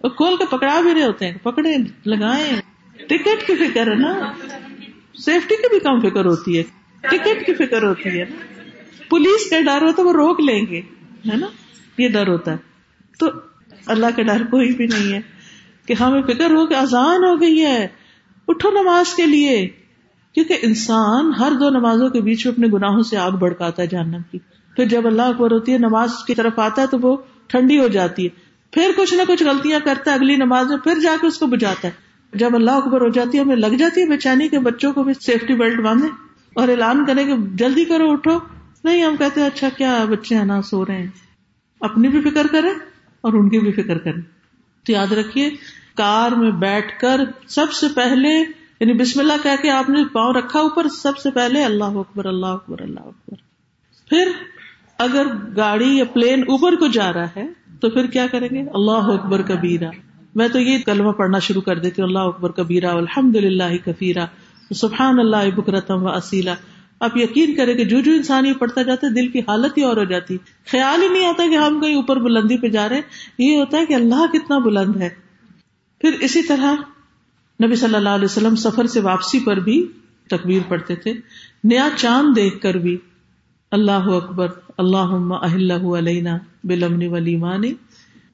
کھول 0.00 0.36
کے 0.36 0.44
پکڑا 0.50 0.80
بھی 0.80 0.94
رہے 0.94 1.04
ہوتے 1.04 1.26
ہیں، 1.26 1.38
پکڑے 1.42 1.76
لگائے 2.06 2.73
ٹکٹ 3.06 3.46
کی 3.46 3.54
فکر 3.54 3.86
ہے 3.90 3.94
نا؟ 3.94 4.32
سیفٹی 5.14 5.54
کی 5.56 5.68
بھی 5.68 5.78
کم 5.78 6.00
فکر 6.00 6.24
ہوتی 6.24 6.58
ہے۔ 6.58 6.62
ٹکٹ 7.00 7.46
کی 7.46 7.54
فکر 7.54 7.82
ہوتی 7.82 8.20
ہے 8.20 8.24
پولیس 9.08 9.50
کا 9.50 9.60
ڈر 9.60 9.86
ہوتا 9.86 10.02
ہے 10.02 10.06
وہ 10.06 10.12
روک 10.12 10.40
لیں 10.40 10.66
گے، 10.70 10.80
ہے 11.30 11.36
نا؟ 11.36 11.46
یہ 11.98 12.08
ڈر 12.08 12.28
ہوتا 12.28 12.52
ہے۔ 12.52 12.56
تو 13.18 13.26
اللہ 13.86 14.06
کا 14.16 14.22
ڈر 14.22 14.42
کوئی 14.44 14.74
بھی 14.74 14.86
نہیں 14.86 15.12
ہے 15.12 15.20
کہ 15.86 15.94
ہمیں 16.00 16.22
فکر 16.22 16.50
ہو 16.50 16.66
کہ 16.66 16.74
آسان 16.74 17.24
ہو 17.24 17.40
گئی 17.40 17.64
ہے۔ 17.64 17.88
اٹھو 18.48 18.70
نماز 18.70 19.14
کے 19.14 19.26
لیے۔ 19.26 19.68
کیونکہ 20.32 20.58
انسان 20.62 21.32
ہر 21.38 21.52
دو 21.60 21.70
نمازوں 21.70 22.08
کے 22.08 22.20
بیچ 22.20 22.46
میں 22.46 22.54
اپنے 22.54 22.66
گناہوں 22.72 23.02
سے 23.02 23.16
آگ 23.16 23.30
بڑکاتا 23.30 23.82
ہے 23.82 23.86
جاننا 23.86 24.18
کی۔ 24.30 24.38
پھر 24.76 24.84
جب 24.84 25.06
اللہ 25.06 25.22
اکبر 25.22 25.50
ہوتی 25.50 25.72
ہے، 25.72 25.78
نماز 25.78 26.10
کی 26.26 26.34
طرف 26.34 26.58
آتا 26.58 26.82
ہے 26.82 26.86
تو 26.86 26.98
وہ 27.02 27.16
ٹھنڈی 27.46 27.78
ہو 27.78 27.88
جاتی 27.88 28.24
ہے۔ 28.24 28.28
پھر 28.72 28.90
کچھ 28.96 29.14
نہ 29.14 29.22
کچھ 29.28 29.42
غلطیاں 29.42 29.80
کرتا 29.84 30.10
ہے، 30.10 30.16
اگلی 30.16 30.36
نماز 30.36 30.66
میں 30.66 30.76
پھر 30.76 30.98
جا 31.02 31.16
کے 31.20 31.26
اس 31.26 31.38
کو 31.38 31.46
بجاتا 31.46 31.88
ہے۔ 31.88 32.03
جب 32.34 32.54
اللہ 32.54 32.70
اکبر 32.70 33.00
ہو 33.00 33.08
جاتی 33.08 33.38
ہے، 33.38 33.42
ہمیں 33.42 33.56
لگ 33.56 33.76
جاتی 33.78 34.00
ہے 34.00 34.06
بےچانی 34.06 34.48
کے 34.48 34.58
بچوں 34.58 34.92
کو 34.92 35.04
بھی 35.04 35.14
سیفٹی 35.14 35.54
بیلٹ 35.54 35.80
باندھے 35.80 36.08
اور 36.54 36.68
اعلان 36.68 37.04
کرے 37.04 37.24
کہ 37.24 37.32
جلدی 37.54 37.84
کرو، 37.84 38.10
اٹھو۔ 38.10 38.38
نہیں، 38.84 39.04
ہم 39.04 39.16
کہتے 39.16 39.40
ہیں 39.40 39.46
اچھا 39.46 39.68
کیا 39.68 40.04
بچے 40.10 40.34
ہیں 40.34 40.44
نا، 40.44 40.62
سو 40.62 40.86
رہے 40.86 40.98
ہیں۔ 40.98 41.06
اپنی 41.80 42.08
بھی 42.08 42.30
فکر 42.30 42.46
کرے 42.46 42.68
اور 43.20 43.32
ان 43.32 43.48
کی 43.48 43.58
بھی 43.58 43.72
فکر 43.72 43.98
کرے 43.98 44.20
تو 44.86 44.92
یاد 44.92 45.12
رکھیے، 45.12 45.50
کار 45.96 46.32
میں 46.32 46.50
بیٹھ 46.50 47.00
کر 47.00 47.20
سب 47.48 47.72
سے 47.72 47.86
پہلے 47.94 48.44
یعنی 48.80 48.92
بسم 48.92 49.20
اللہ 49.20 49.32
کہہ 49.42 49.62
کے 49.62 49.70
آپ 49.70 49.90
نے 49.90 50.02
پاؤں 50.12 50.34
رکھا 50.34 50.60
اوپر، 50.60 50.88
سب 50.88 51.18
سے 51.18 51.30
پہلے 51.30 51.64
اللہ 51.64 51.84
اکبر 51.84 52.24
اللہ 52.24 52.46
اکبر 52.46 52.80
اللہ 52.80 53.00
اکبر۔ 53.00 53.36
پھر 54.08 54.30
اگر 54.98 55.26
گاڑی 55.56 55.98
یا 55.98 56.04
پلین 56.04 56.40
اوپر 56.40 56.76
کو 56.76 56.86
جا 56.86 57.12
رہا 57.12 57.26
ہے، 57.36 57.48
تو 57.80 57.90
پھر 57.90 58.06
کیا 58.06 58.26
کریں 58.26 58.48
گے؟ 58.50 58.60
اللہ 58.60 59.12
اکبر 59.12 59.42
کبیرا 59.42 59.88
میں 60.34 60.48
تو 60.48 60.60
یہ 60.60 60.78
کلمہ 60.86 61.10
پڑھنا 61.10 61.38
شروع 61.38 61.62
کر 61.62 61.78
دیتی 61.78 62.02
ہوں، 62.02 62.08
اللہ 62.08 62.18
اکبر 62.18 62.50
کبیرا 62.50 62.92
الحمد 62.92 63.36
للہ 63.36 63.76
کفیرا 63.84 64.26
سبحان 64.74 65.18
اللہ 65.18 65.50
بکرتم 65.56 66.02
و 66.02 66.08
اسیلا 66.08 66.54
آپ 67.00 67.16
یقین 67.16 67.54
کریں 67.54 67.74
کہ 67.74 67.84
جو 67.84 68.00
جو 68.00 68.12
انسان 68.12 68.46
یہ 68.46 68.52
پڑھتا 68.52 68.82
جاتا 68.82 69.06
ہے، 69.06 69.12
دل 69.12 69.28
کی 69.28 69.38
حالت 69.38 69.78
ہی 69.78 69.82
اور 69.82 69.96
ہو 69.96 70.04
جاتی۔ 70.04 70.36
خیال 70.70 71.02
ہی 71.02 71.08
نہیں 71.08 71.26
آتا 71.26 71.44
کہ 71.50 71.54
ہم 71.54 71.80
کہیں 71.80 71.94
اوپر 71.94 72.16
بلندی 72.16 72.58
پہ 72.58 72.68
جا 72.68 72.88
رہے 72.88 72.96
ہیں۔ 72.96 73.02
یہ 73.38 73.58
ہوتا 73.58 73.78
ہے 73.78 73.86
کہ 73.86 73.94
اللہ 73.94 74.26
کتنا 74.32 74.58
بلند 74.58 74.96
ہے۔ 74.96 75.08
پھر 76.00 76.12
اسی 76.20 76.42
طرح 76.42 76.74
نبی 77.64 77.76
صلی 77.76 77.94
اللہ 77.94 78.08
علیہ 78.08 78.24
وسلم 78.24 78.56
سفر 78.56 78.86
سے 78.86 79.00
واپسی 79.00 79.40
پر 79.40 79.56
بھی 79.56 79.88
تکبیر 80.30 80.60
پڑھتے 80.68 80.96
تھے۔ 80.96 81.12
نیا 81.64 81.88
چاند 81.96 82.36
دیکھ 82.36 82.60
کر 82.60 82.74
بھی، 82.74 82.96
اللہ 83.70 83.92
اکبر 83.92 84.48
اللہ 84.78 85.34
اہل 85.42 85.70
علینا 85.70 86.38
بلمنی 86.64 87.08
ولیمانی 87.08 87.74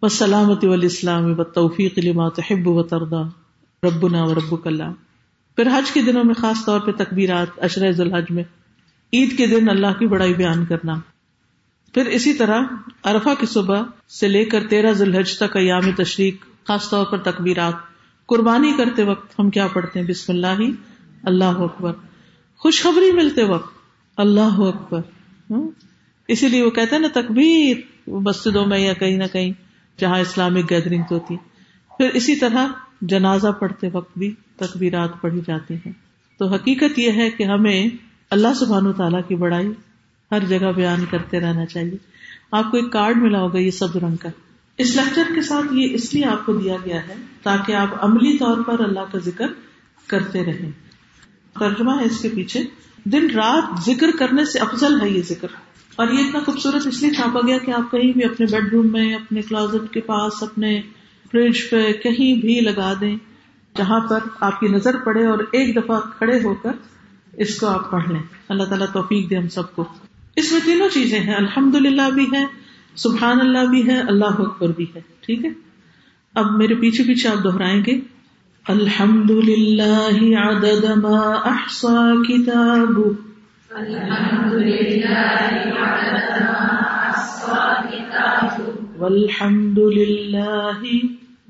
و 0.02 0.08
سلامتی 0.08 0.66
اسلام 0.66 1.40
و 1.40 1.44
توفیق 1.44 1.98
تحب 2.36 2.68
و 2.68 2.82
تردا 2.82 3.22
ربنا 3.82 4.24
و 4.24 4.34
رب 4.34 4.56
اللہ۔ 4.64 4.92
پھر 5.56 5.66
حج 5.66 5.90
کے 5.90 6.02
دنوں 6.02 6.24
میں 6.24 6.34
خاص 6.34 6.64
طور 6.64 6.80
پہ 6.80 6.90
تکبیرات 6.92 7.64
اشر 7.64 7.92
ذوالحج 7.92 8.24
میں۔ 8.30 8.44
عید 9.12 9.38
کے 9.38 9.46
دن 9.46 9.68
اللہ 9.68 9.98
کی 9.98 10.06
بڑائی 10.06 10.34
بیان 10.34 10.64
کرنا۔ 10.64 10.94
پھر 11.94 12.06
اسی 12.06 12.34
طرح 12.34 12.60
ارفا 13.04 13.34
کی 13.40 13.46
صبح 13.46 13.82
سے 14.08 14.28
لے 14.28 14.44
کر 14.44 14.66
تیرہ 14.66 14.92
ذوالحج 14.92 15.38
تک 15.38 15.56
ایام 15.56 15.92
تشریق، 15.96 16.36
خاص 16.64 16.90
طور 16.90 17.06
پر 17.06 17.18
تکبیرات۔ 17.18 17.74
قربانی 18.26 18.72
کرتے 18.78 19.04
وقت 19.04 19.40
ہم 19.40 19.50
کیا 19.50 19.66
پڑھتے 19.66 20.00
ہیں؟ 20.00 20.06
بسم 20.06 20.32
اللہ 20.32 20.60
اللہ 21.22 21.44
اکبر۔ 21.44 21.92
خوشخبری 22.56 23.12
ملتے 23.12 23.44
وقت، 23.44 23.74
اللہ 24.16 24.60
اکبر۔ 24.60 25.00
اسی 26.28 26.48
لیے 26.48 26.62
وہ 26.62 26.70
کہتے 26.70 26.96
ہیں 26.96 27.02
نا، 27.02 27.20
تکبیر، 27.20 27.76
مسجدوں 28.10 28.66
میں 28.66 28.78
یا 28.78 28.92
کہیں 28.92 29.16
نہ 29.16 29.24
کہیں۔ 29.32 29.69
جہاں 30.00 30.18
اسلامک 30.18 30.70
گیدرنگ 30.70 31.02
ہوتی 31.10 31.36
پھر 31.96 32.10
اسی 32.14 32.36
طرح 32.36 32.66
جنازہ 33.00 33.48
پڑھتے 33.48 33.88
وقت 33.92 34.18
بھی 34.18 34.34
تکبیرات 34.56 35.20
پڑھی 35.20 35.40
جاتی 35.46 35.74
ہیں۔ 35.74 35.92
تو 36.38 36.46
حقیقت 36.46 36.98
یہ 36.98 37.12
ہے 37.12 37.30
کہ 37.30 37.42
ہمیں 37.42 37.86
اللہ 38.30 38.54
سبحان 38.54 38.86
و 38.86 38.92
تعالیٰ 38.92 39.20
کی 39.28 39.34
بڑائی 39.34 39.72
ہر 40.30 40.44
جگہ 40.44 40.72
بیان 40.76 41.04
کرتے 41.10 41.40
رہنا 41.40 41.66
چاہیے۔ 41.66 41.96
آپ 42.52 42.70
کو 42.70 42.76
ایک 42.76 42.92
کارڈ 42.92 43.16
ملا 43.16 43.40
ہوگا 43.40 43.58
یہ 43.58 43.70
سب 43.70 43.96
رنگ 43.96 44.16
کا۔ 44.16 44.28
اس 44.78 44.96
لیکچر 44.96 45.22
کے 45.34 45.42
ساتھ 45.42 45.66
یہ 45.72 45.94
اس 45.94 46.14
لیے 46.14 46.24
آپ 46.24 46.46
کو 46.46 46.52
دیا 46.52 46.76
گیا 46.84 47.08
ہے 47.08 47.14
تاکہ 47.42 47.72
آپ 47.72 48.04
عملی 48.04 48.38
طور 48.38 48.62
پر 48.62 48.84
اللہ 48.84 49.00
کا 49.12 49.18
ذکر 49.18 49.46
کرتے 50.06 50.44
رہیں۔ 50.44 50.70
ترجمہ 51.60 52.00
ہے 52.00 52.04
اس 52.04 52.20
کے 52.20 52.28
پیچھے۔ 52.28 52.62
دن 53.04 53.30
رات 53.30 53.80
ذکر 53.86 54.06
کرنے 54.18 54.44
سے 54.44 54.58
افضل 54.58 55.00
ہے 55.00 55.10
یہ 55.10 55.22
ذکر۔ 55.22 55.48
اور 55.96 56.08
یہ 56.08 56.18
اتنا 56.18 56.40
خوبصورت 56.40 56.86
اس 56.86 57.02
لیے 57.02 57.12
چھاپا 57.12 57.40
گیا 57.46 57.58
کہ 57.58 57.70
آپ 57.70 57.90
کہیں 57.90 58.12
بھی 58.12 58.24
اپنے 58.24 58.46
بیڈ 58.46 58.72
روم 58.72 58.92
میں، 58.92 59.14
اپنے 59.14 59.42
کلازٹ 59.42 59.94
کے 59.94 60.00
پاس، 60.00 60.42
اپنے 60.42 60.80
فریج 61.32 61.70
پہ 61.70 61.92
کہیں 61.92 62.40
بھی 62.40 62.60
لگا 62.60 62.92
دیں، 63.00 63.16
جہاں 63.78 64.00
پر 64.00 64.18
آپ 64.40 64.60
کی 64.60 64.68
نظر 64.68 64.96
پڑے 64.96 65.26
اور 65.26 65.38
ایک 65.38 65.76
دفعہ 65.76 66.00
کھڑے 66.18 66.36
ہو 66.44 66.54
کر 66.54 66.70
اس 67.32 67.60
کو 67.60 67.66
آپ 67.66 67.90
پڑھ 67.90 68.08
لیں۔ 68.08 68.22
اللہ 68.48 68.62
تعالیٰ 68.62 68.86
توفیق 68.92 69.30
دے 69.30 69.36
ہم 69.36 69.48
سب 69.48 69.76
کو۔ 69.76 69.84
اس 70.36 70.52
میں 70.52 70.60
تینوں 70.64 70.88
چیزیں 70.88 71.20
ہیں۔ 71.20 71.34
الحمد 71.34 71.74
للہ 71.74 72.10
بھی 72.14 72.26
ہے 72.32 72.46
سبحان 72.96 73.40
اللہ 73.40 73.70
بھی 73.70 73.86
ہے 73.86 74.00
اللہ 74.00 74.24
اکبر 74.24 74.68
بھی 74.68 74.86
ہے 74.96 75.00
ٹھیک 75.20 75.44
ہے؟ 75.44 75.50
اب 76.34 76.56
میرے 76.56 76.74
پیچھے 76.74 77.04
پیچھے 77.04 77.28
آپ 77.28 77.44
دہرائیں 77.44 77.82
گے۔ 77.86 78.00
الحمد 78.68 79.30
لله 79.30 80.10
الحمد 83.70 84.52
لله 84.52 85.14
عدد 85.78 86.42
ما 86.42 86.70
أحصى 87.06 87.62
كتابه 87.86 88.66
والحمد 88.98 89.78
لله 89.78 90.80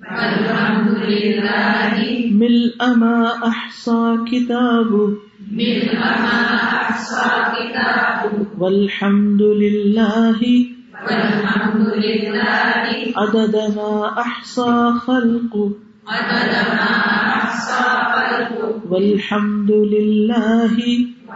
والحمد 0.04 0.98
لله 1.12 1.96
ملء 2.42 2.78
ما 2.96 3.48
أحصى 3.48 4.18
كتابه 4.32 5.16
ملء 5.52 5.96
ما 5.96 6.44
أحصى 6.84 7.28
كتابه 7.56 8.46
والحمد 8.58 9.42
لله 9.42 10.40
والحمد 11.06 11.88
لله 12.04 12.84
عدد 13.16 13.56
ما 13.76 14.20
أحصى 14.20 14.92
خلقه 15.06 15.70
عدد 16.08 16.52
ما 16.68 16.84
أحصى 17.40 17.84
خلقه 18.12 18.92
والحمد 18.92 19.70
لله 19.70 20.76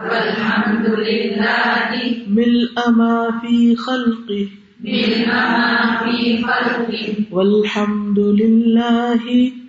والحمد 0.03 0.85
لله 1.07 1.91
ملء 2.27 2.75
ما 2.99 3.39
في 3.41 3.75
خلقه 3.75 4.47
ملء 4.83 5.27
ما 5.27 6.03
في 6.03 6.43
خلقه 6.43 7.13
والحمد 7.31 8.19
لله 8.19 9.23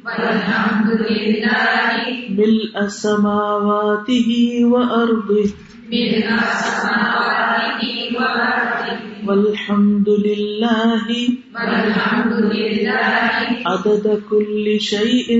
والحمد 0.06 0.90
لله 1.10 1.92
ملء 2.38 2.74
سماواته 2.88 4.28
وأرضه 4.64 5.46
ملء 5.92 6.28
سماواته 6.66 7.94
وأرضه 8.18 9.05
والحمد 9.28 10.08
لله 10.08 11.06
والحمد 11.54 12.32
لله 12.54 13.30
عدد 13.66 14.06
كل 14.30 14.80
شيء 14.80 15.30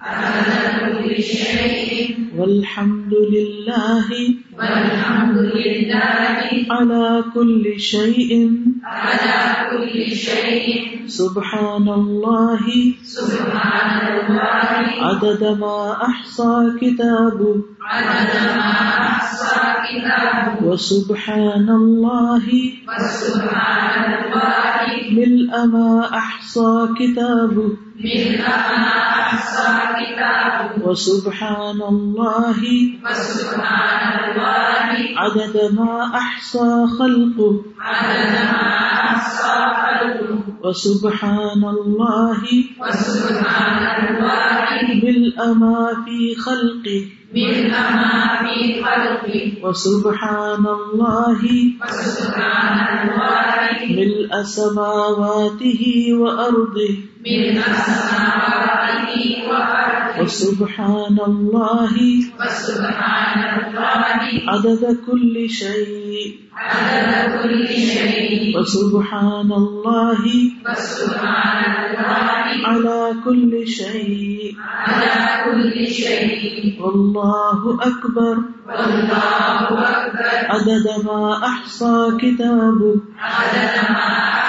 عدد 0.00 0.64
كل 0.88 1.22
شيء 1.22 2.16
والحمد 2.38 3.12
لله 3.34 4.08
والحمد 4.58 5.38
لله 5.38 6.48
على 6.70 7.24
كل 7.34 7.64
شيء 7.80 8.30
على 8.84 9.36
كل 9.70 9.96
شيء 10.16 10.68
سبحان 11.06 11.86
الله 12.00 12.64
سبحان 13.02 14.04
الله 14.20 14.72
عدد 15.08 15.42
ما 15.60 15.78
أحصى 16.08 16.52
كتابه 16.80 17.56
عدد 17.88 18.32
ما 18.56 18.70
أحصى 19.16 19.60
كتابه 19.88 20.66
وسبحان 20.66 21.68
الله 21.68 22.46
وسبحان 22.88 24.04
الله 24.14 24.84
ملء 25.12 25.66
ما 25.66 26.10
أحصى 26.14 26.88
كتابه. 26.98 27.76
ملء 27.96 28.44
ما 28.44 28.92
أحصى 29.24 29.68
كتابه. 30.00 30.84
وسبحان 30.84 31.80
الله 31.80 32.60
وسبحان 33.04 34.12
الله 34.24 34.92
عدد 35.16 35.56
ما 35.72 35.92
أحصى 36.14 36.68
خلقه. 36.98 37.54
عدد 37.80 38.24
ما 38.52 38.68
أحصى 39.16 39.56
خلقه. 39.82 40.38
وسبحان 40.64 41.62
الله 41.64 42.42
وسبحان 42.80 43.84
الله 44.08 44.76
ملء 45.04 45.38
ما 45.54 46.04
في 46.04 46.34
خلقه. 46.36 47.17
ملء 47.34 47.70
ما 47.70 48.18
خلقه 48.84 49.52
وسبحان 49.62 50.64
الله 50.66 51.40
وسبحان 51.82 52.78
الله 53.08 53.76
ملء 53.98 54.42
سماواته 54.42 55.82
وأرضه 56.20 56.94
وسبحان 60.20 61.18
الله 61.26 61.94
وسبحان 62.40 63.42
الله 63.58 64.22
عدد 64.48 64.82
كل 65.06 65.50
شيء 65.50 66.38
عدد 66.54 67.42
كل 67.42 67.66
شيء 67.68 68.58
وسبحان 68.58 69.50
الله 69.52 70.22
وسبحان 70.70 71.74
الله 71.84 72.66
على 72.66 73.14
كل 73.24 73.66
شيء 73.66 74.54
على 74.86 75.14
كل 75.44 75.86
شيء 75.86 76.78
والله 76.80 77.78
أكبر 77.82 78.36
والله 78.68 79.66
أكبر 79.90 80.34
عدد 80.54 80.86
ما 81.04 81.46
أحصى 81.46 81.94
كتابه 82.20 82.94
عدد 83.18 83.74
ما 83.90 84.06
أحصى 84.06 84.47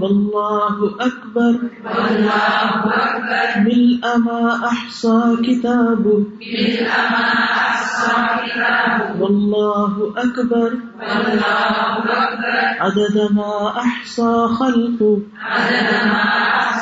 والله 0.00 0.76
أكبر. 1.00 1.54
والله 1.84 2.82
أكبر 2.94 3.60
ملء 3.66 4.02
ما 4.18 4.66
أحصى 4.66 5.36
كتابه. 5.44 6.24
ملء 6.40 6.82
ما 6.84 7.24
أحصى 7.60 8.12
كتابه 8.44 9.20
والله 9.20 10.12
أكبر. 10.16 10.70
والله 11.00 11.98
أكبر 11.98 12.62
عدد 12.80 13.16
ما 13.32 13.52
أحصى 13.78 14.46
خلقه. 14.58 15.20
عدد 15.40 15.90
ما 16.06 16.22
أحصى 16.22 16.75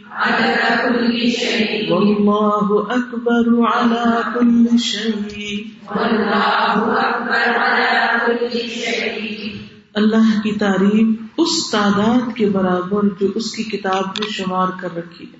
والله 1.92 2.68
أكبر 2.98 3.46
على 3.74 4.06
كل 4.36 4.80
شيء 4.80 5.03
اللہ 9.94 10.42
کی 10.44 10.52
تعریف 10.52 11.18
اس 11.38 11.70
تعداد 11.72 12.36
کے 12.36 12.50
برابر 12.50 13.04
جو 13.20 13.28
اس 13.36 13.52
کی 13.52 13.64
کتاب 13.64 14.04
میں 14.20 14.30
شمار 14.30 14.68
کر 14.82 14.96
رکھی 14.96 15.26
ہے۔ 15.26 15.38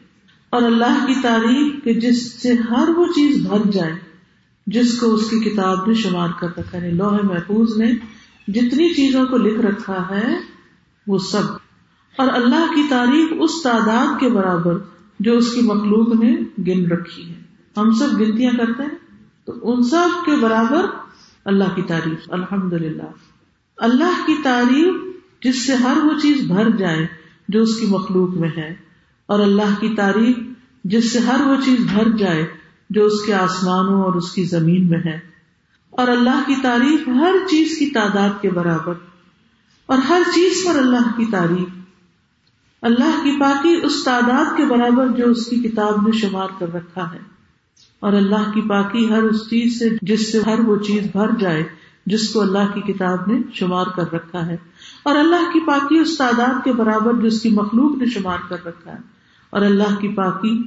اور 0.50 0.62
اللہ 0.62 1.06
کی 1.08 1.14
تعریف 1.22 1.84
کہ 1.84 1.94
جس 1.94 2.42
سے 2.42 2.54
ہر 2.54 2.90
وہ 2.90 3.06
چیز 3.06 3.48
بھر 3.48 3.72
جائے، 3.72 3.94
جس 4.68 5.00
کو 5.00 5.14
اس 5.14 5.30
کی 5.30 5.40
کتاب 5.40 5.88
میں 5.88 5.96
شمار 5.96 6.28
کر 6.40 6.48
رکھا 6.58 6.82
ہے۔ 6.82 6.86
یعنی 6.86 6.98
لوہ 6.98 7.18
محفوظ 7.24 7.78
نے 7.78 7.92
جتنی 8.48 8.94
چیزوں 8.94 9.26
کو 9.26 9.38
لکھ 9.38 9.60
رکھا 9.60 10.08
ہے، 10.12 10.38
وہ 11.08 11.18
سب۔ 11.18 11.44
اور 12.16 12.28
اللہ 12.34 12.76
کی 12.76 12.84
تعریف 12.90 13.34
اس 13.40 13.64
تعداد 13.64 14.20
کے 14.20 14.30
برابر 14.30 14.78
جو 15.20 15.38
اس 15.38 15.54
کی 15.54 15.62
مخلوق 15.62 16.24
نے 16.24 16.36
گن 16.68 16.92
رکھی 16.92 17.30
ہے۔ 17.30 17.36
ہم 17.78 17.92
سب 17.92 18.20
گنتیاں 18.20 18.52
کرتے 18.58 18.84
ہیں۔ 18.84 19.03
تو 19.48 19.54
ان 19.64 19.84
سب 19.84 20.26
کے 20.26 20.36
برابر 20.36 20.86
اللہ 21.46 21.76
کی 21.76 21.82
تعریف 21.82 22.32
الحمد 22.32 22.74
للہ 22.74 23.10
اللہ 23.78 24.26
کی 24.26 24.36
تعریف 24.44 24.96
جس 25.44 25.66
سے 25.66 25.76
ہر 25.76 25.98
وہ 26.04 26.20
چیز 26.22 26.42
بھر 26.48 26.70
جائے 26.70 27.06
جو 27.50 27.62
اس 27.62 27.76
کی 27.80 27.86
مخلوق 27.86 28.36
میں 28.36 28.50
ہے، 28.58 28.76
اور 29.26 29.40
اللہ 29.40 29.80
کی 29.80 29.90
تعریف 29.96 30.38
جس 30.84 31.12
سے 31.14 31.20
ہر 31.20 31.42
وہ 31.46 31.56
چیز 31.66 31.80
بھر 31.92 32.10
جائے 32.18 32.46
جو 32.90 33.06
اس 33.06 33.22
کے 33.26 33.34
آسمانوں 33.34 34.02
اور 34.04 34.14
اس 34.14 34.32
کی 34.32 34.44
زمین 34.44 34.90
میں 34.90 35.00
ہے۔ 35.06 35.20
اور 35.90 36.08
اللہ 36.08 36.42
کی 36.48 36.56
تعریف 36.62 37.08
ہر 37.08 37.36
چیز 37.50 37.78
کی 37.78 37.90
تعداد 37.90 38.42
کے 38.42 38.50
برابر، 38.50 38.94
اور 39.86 39.98
ہر 39.98 40.22
چیز 40.34 40.64
پر 40.66 40.80
اللہ 40.80 41.12
کی 41.18 41.26
تعریف۔ 41.32 41.82
اللہ 42.82 43.20
کی 43.24 43.40
پاکی 43.40 43.76
اس 43.84 44.04
تعداد 44.04 44.58
کے 44.58 44.66
برابر 44.66 45.08
جو 45.08 45.30
اس 45.30 45.46
کی 45.46 45.60
کتاب 45.60 46.02
میں 46.04 46.12
شمار 46.12 46.50
کر 46.60 46.74
رکھا 46.74 47.12
ہے۔ 47.14 47.33
اور 48.04 48.14
اللہ 48.14 48.52
کی 48.54 48.62
پاکی 48.62 49.10
ہر 49.10 49.24
اس 49.24 49.50
چیز 49.50 49.80
سے 49.80 49.90
جس 50.02 50.32
سے 50.32 50.40
ہر 50.46 50.60
وہ 50.60 50.76
چیز 50.76 51.04
بھر 51.12 51.30
جائے، 51.40 51.64
جس 52.06 52.30
کو 52.30 52.42
اللہ 52.42 52.74
کی 52.74 52.82
کتاب 52.82 53.18
نے 53.28 53.40
شمار 53.54 53.86
کر 53.96 54.14
رکھا 54.14 54.46
ہے۔ 54.46 54.58
اور 55.04 55.16
اللہ 55.16 55.54
کی 55.54 55.60
پاکی 55.68 56.00
اس 56.00 56.18
تعداد 56.18 56.64
کے 56.64 56.72
برابر 56.72 57.14
جو 57.14 57.28
اس 57.28 57.42
کی 57.42 57.50
مخلوق 57.50 57.98
نے 57.98 58.06
شمار 58.06 58.38
کر 58.50 58.66
رکھا 58.66 58.92
ہے۔ 58.92 58.98
اور 59.50 59.62
اللہ 59.62 59.96
کی 60.00 60.08
پاکی 60.08 60.64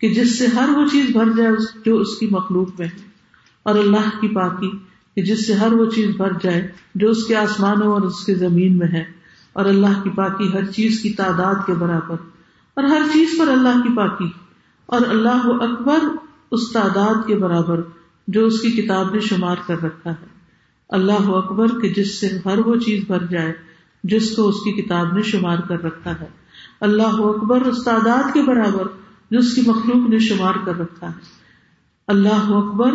کہ 0.00 0.08
جس 0.08 0.38
سے 0.38 0.46
ہر 0.46 0.68
وہ 0.68 0.86
چیز 0.92 1.04
بھر 1.12 1.32
جائے 1.36 1.50
جو 1.86 1.98
اس 1.98 2.18
کی 2.18 2.28
مخلوق 2.30 2.68
میں 2.78 2.86
ہے۔ 2.86 3.08
اور 3.62 3.74
اللہ 3.74 4.20
کی 4.20 4.28
پاکی 4.28 4.70
کہ 5.16 5.22
جس 5.22 5.46
سے 5.46 5.54
ہر 5.54 5.72
وہ 5.72 5.86
چیز 5.90 6.16
بھر 6.16 6.32
جائے، 6.42 6.68
جو 6.94 7.10
اس 7.10 7.24
کے 7.24 7.36
آسمانوں 7.36 7.92
اور 7.92 8.02
اس 8.02 8.24
کے 8.24 8.34
زمین 8.34 8.78
میں 8.78 8.88
ہے۔ 8.88 9.04
اور 9.52 9.64
اللہ 9.64 10.02
کی 10.02 10.10
پاکی 10.10 10.52
ہر 10.52 10.64
چیز 10.64 11.00
کی 11.00 11.10
تعداد 11.10 11.54
کے 11.66 11.72
برابر۔ 11.72 12.16
اور 12.74 12.84
ہر 12.84 13.02
چیز 13.12 13.28
پر 13.38 13.48
اللہ 13.48 13.82
کی 13.82 13.96
پاکی۔ 13.96 14.30
اور 14.86 15.00
اللہ 15.08 15.46
اکبر 15.46 16.29
اس 16.50 16.72
تعداد 16.72 17.26
کے 17.26 17.36
برابر 17.36 17.82
جو 18.28 18.46
اس 18.46 18.60
کی 18.60 18.70
کتاب 18.70 19.14
نے 19.14 19.20
شمار 19.20 19.56
کر 19.66 19.82
رکھا 19.82 20.10
ہے۔ 20.10 20.26
اللہ 20.88 21.12
اکبر 21.12 21.80
کہ 21.80 21.88
جس 21.88 22.20
سے 22.20 22.28
ہر 22.44 22.58
وہ 22.58 22.76
چیز 22.76 23.04
بھر 23.06 23.26
جائے، 23.26 23.52
جس 24.04 24.36
کو 24.36 24.48
اس 24.48 24.54
کی 24.54 24.82
کتاب 24.82 25.12
نے 25.12 25.22
شمار 25.22 25.58
کر 25.58 25.84
رکھا 25.84 26.20
ہے۔ 26.20 26.26
اللہ 26.80 27.20
اکبر 27.20 27.60
اس 27.60 27.84
تعداد 27.84 28.34
کے 28.34 28.42
برابر 28.42 28.86
جو 29.30 29.38
اس 29.38 29.54
کی 29.54 29.60
مخلوق 29.66 30.08
نے 30.08 30.18
شمار 30.18 30.54
کر 30.64 30.78
رکھا 30.78 31.06
ہے۔ 31.06 31.20
اللہ 32.06 32.52
اکبر 32.52 32.94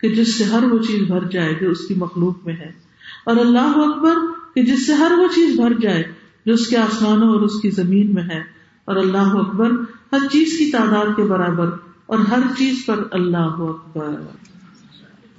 کہ 0.00 0.08
جس 0.08 0.38
سے 0.38 0.44
ہر 0.44 0.64
وہ 0.64 0.78
چیز 0.78 1.02
بھر 1.02 1.24
جائے 1.24 1.54
جو 1.60 1.70
اس 1.70 1.86
کی 1.88 1.94
مخلوق 1.94 2.46
میں 2.46 2.56
ہے۔ 2.56 2.72
اور 3.24 3.36
اللہ 3.36 3.72
اکبر 3.74 4.14
کہ 4.54 4.62
جس 4.62 4.86
سے 4.86 4.92
ہر 4.92 5.12
وہ 5.18 5.28
چیز 5.34 5.60
بھر 5.60 5.72
جائے 5.80 6.02
جو 6.46 6.52
اس 6.52 6.66
کے 6.66 6.76
آسمانوں 6.76 7.28
اور 7.28 7.40
اس 7.40 7.60
کی 7.60 7.70
زمین 7.70 8.14
میں 8.14 8.22
ہے۔ 8.22 8.40
اور 8.84 8.96
اللہ 8.96 9.36
اکبر 9.36 9.70
ہر 10.12 10.18
چیز 10.32 10.58
کی 10.58 10.70
تعداد 10.70 11.16
کے 11.16 11.22
برابر 11.22 11.70
اور 12.10 12.18
ہر 12.18 12.38
چیز 12.58 12.86
پر 12.86 13.04
اللہ 13.10 13.36
اکبر۔ 13.36 14.20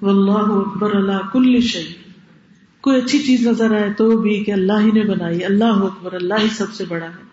واللہ 0.01 0.53
اکبر 0.53 0.95
اللہ 0.95 1.27
کل 1.33 1.61
شعی 1.61 1.93
کوئی 2.81 3.01
اچھی 3.01 3.19
چیز 3.19 3.47
نظر 3.47 3.75
آئے 3.75 3.93
تو 3.93 4.17
بھی 4.17 4.43
کہ 4.43 4.51
اللہ 4.51 4.73
ہی 4.79 4.91
نے 4.91 5.03
بنائی، 5.03 5.45
اللہ 5.45 5.63
اکبر، 5.63 6.13
اللہ 6.13 6.33
ہی 6.41 6.47
سب 6.49 6.73
سے 6.73 6.85
بڑا 6.85 7.05
ہے۔ 7.05 7.23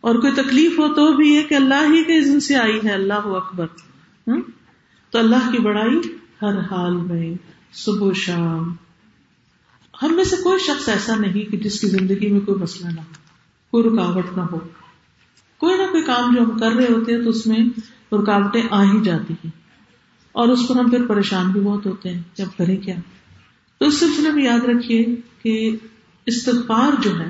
اور 0.00 0.14
کوئی 0.14 0.32
تکلیف 0.32 0.78
ہو 0.78 0.94
تو 0.94 1.16
بھی 1.16 1.34
یہ 1.34 1.42
کہ 1.42 1.54
اللہ 1.54 1.74
ہی 1.74 2.04
کے 2.04 2.18
عزن 2.18 2.40
سے 2.40 2.56
آئی 2.56 2.78
ہے، 2.84 2.92
اللہ 2.92 3.14
اکبر۔ 3.14 3.66
تو 5.10 5.18
اللہ 5.18 5.50
کی 5.52 5.58
بڑائی 5.58 6.00
ہر 6.42 6.58
حال 6.58 6.96
میں، 6.96 7.34
صبح 7.72 8.06
و 8.06 8.12
شام۔ 8.12 8.74
ہم 10.02 10.14
میں 10.14 10.24
سے 10.24 10.36
کوئی 10.36 10.58
شخص 10.58 10.88
ایسا 10.88 11.16
نہیں 11.16 11.50
کہ 11.50 11.56
جس 11.56 11.80
کی 11.80 11.86
زندگی 11.86 12.32
میں 12.32 12.40
کوئی 12.40 12.62
مسئلہ 12.62 12.88
نہ 12.88 13.00
ہو، 13.00 13.12
کوئی 13.70 13.84
رکاوٹ 13.84 14.36
نہ 14.36 14.42
ہو۔ 14.42 14.58
کوئی 15.58 15.78
نہ 15.78 15.82
کوئی 15.90 16.02
کام 16.02 16.34
جو 16.34 16.42
ہم 16.42 16.58
کر 16.58 16.72
رہے 16.72 16.84
ہوتے 16.84 17.12
ہیں 17.12 17.22
تو 17.22 17.30
اس 17.30 17.46
میں 17.46 17.58
رکاوٹیں 18.12 18.62
آ 18.70 18.82
ہی 18.82 19.00
جاتی 19.04 19.34
ہیں۔ 19.34 19.50
اور 20.32 20.48
اس 20.48 20.68
پر 20.68 20.76
ہم 20.76 20.90
پھر 20.90 21.06
پریشان 21.06 21.52
بھی 21.52 21.60
بہت 21.60 21.86
ہوتے 21.86 22.10
ہیں 22.10 22.22
کہ 22.34 22.42
اب 22.42 22.58
کریں 22.58 22.76
کیا۔ 22.76 22.94
تو 23.78 23.86
اس 23.86 24.00
سلسلے 24.00 24.30
میں 24.30 24.44
یاد 24.44 24.64
رکھیے 24.64 25.06
کہ 25.42 25.76
استغفار 26.26 27.02
جو 27.02 27.20
ہے، 27.20 27.28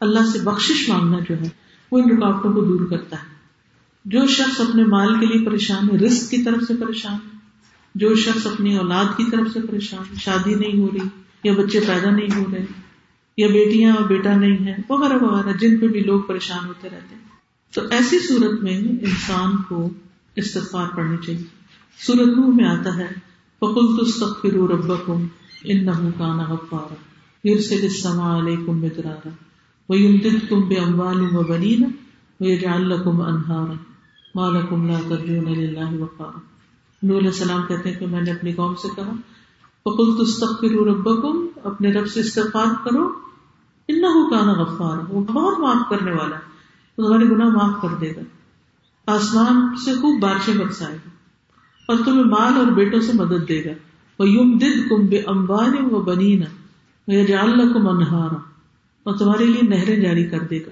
اللہ 0.00 0.20
سے 0.32 0.38
بخشش 0.38 0.88
مانگنا 0.88 1.18
جو 1.28 1.34
ہے، 1.40 1.48
وہ 1.92 1.98
ان 1.98 2.16
رکاوٹوں 2.16 2.52
کو 2.52 2.64
دور 2.64 2.90
کرتا 2.90 3.16
ہے۔ 3.16 3.40
جو 4.04 4.26
شخص 4.26 4.60
اپنے 4.60 4.84
مال 4.84 5.20
کے 5.20 5.26
لیے 5.26 5.46
پریشان 5.46 5.90
ہے 5.90 5.96
رسک 5.96 6.30
کی 6.30 6.42
طرف 6.42 6.62
سے 6.68 6.74
پریشان 6.74 7.14
ہے۔ 7.14 7.38
جو 7.94 8.14
شخص 8.14 8.46
اپنی 8.46 8.76
اولاد 8.76 9.04
کی 9.16 9.24
طرف 9.30 9.52
سے 9.52 9.60
پریشان 9.60 10.14
شادی 10.14 10.54
نہیں 10.54 10.78
ہو 10.78 10.88
رہی، 10.94 11.08
یا 11.44 11.52
بچے 11.52 11.80
پیدا 11.80 12.10
نہیں 12.10 12.36
ہو 12.36 12.44
رہے، 12.52 12.64
یا 13.36 13.46
بیٹیاں 13.46 13.92
اور 13.92 14.04
بیٹا 14.04 14.36
نہیں 14.36 14.66
ہے، 14.66 14.76
وغیرہ 14.88 15.24
وغیرہ، 15.24 15.56
جن 15.56 15.78
پہ 15.78 15.88
بھی 15.88 16.00
لوگ 16.00 16.20
پریشان 16.20 16.66
ہوتے 16.66 16.88
رہتے 16.90 17.14
ہیں۔ 17.14 17.28
تو 17.74 17.80
ایسی 17.90 18.18
صورت 18.18 18.62
میں 18.62 18.78
انسان 18.78 19.62
کو 19.68 19.90
استغفار 20.36 20.88
پڑھنی 20.94 21.16
چاہیے۔ 21.26 21.42
سورت 22.06 22.38
نو 22.38 22.46
میں 22.46 22.64
آتا 22.64 22.96
ہے 22.96 23.08
فکل 23.60 24.04
تستغفروا 24.04 24.68
ربکم 24.68 25.26
انه 25.64 26.08
کان 26.18 26.38
غفارا۔ 26.38 26.94
یرسل 27.44 27.78
السماء 27.82 28.38
علیکم 28.38 28.80
مدرارا۔ 28.80 29.28
ویمددکم 29.88 30.60
باموال 30.60 31.36
وبنین 31.36 31.84
ویجعل 32.40 32.88
لکم 32.88 33.20
انہارا 33.20 33.72
ما 34.34 34.50
لکم 34.50 34.86
لا 34.86 35.00
ترجون 35.08 35.58
للہ 35.58 36.02
وقارا۔ 36.02 36.38
نو 37.02 37.18
علیہ 37.18 37.28
السلام 37.28 37.62
کہتے 37.68 37.90
ہیں 37.90 38.00
کہ 38.00 38.06
میں 38.06 38.22
نے 38.22 38.30
اپنی 38.30 38.52
قوم 38.52 38.74
سے 38.74 38.88
کہا 38.96 39.12
فکل 39.84 40.24
تستغفروا 40.24 40.86
ربکم 40.86 41.46
اپنے 41.64 41.92
رب 41.92 42.06
سے 42.06 42.20
استغفار 42.20 42.66
کرو۔ 42.84 43.10
انه 43.88 44.30
کان 44.30 44.48
غفارا۔ 44.48 45.00
وہ 45.08 45.24
بہت 45.24 45.58
معاف 45.58 45.90
کرنے 45.90 46.12
والا 46.12 46.36
ہے۔ 46.36 46.40
تو 46.96 47.06
تمہارے 47.06 47.24
گناہ 47.24 47.48
معاف 47.48 47.82
کر 47.82 47.88
دے 48.00 48.16
گا۔ 48.16 48.20
آسمان 49.06 49.76
سے 49.76 49.92
خوب 49.92 50.22
بارشیں 50.22 50.54
برسائے 50.54 50.94
گا 50.94 51.10
اور 51.88 51.96
تمہیں 52.04 52.24
مال 52.24 52.56
اور 52.56 52.66
بیٹوں 52.66 53.00
سے 53.00 53.12
مدد 53.14 53.48
دے 53.48 53.64
گا۔ 53.64 53.70
وہ 54.18 54.28
یم 54.28 54.58
دد 54.58 54.88
کم 54.88 55.06
بے 55.06 55.18
امبان 55.18 55.76
و 55.80 56.00
بنینا 56.02 56.46
جال 57.28 57.72
کو 57.72 57.78
منہارا 57.78 58.38
اور 59.02 59.16
تمہارے 59.16 59.44
لیے 59.44 59.68
نہریں 59.68 59.96
جاری 59.96 60.24
کر 60.24 60.40
دے 60.40 60.58
گا۔ 60.58 60.70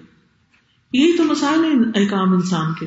یہی 0.92 1.16
تو 1.16 1.24
مسائل 1.24 1.64
ہے 1.64 2.02
احکام 2.02 2.32
انسان 2.32 2.74
کے۔ 2.74 2.86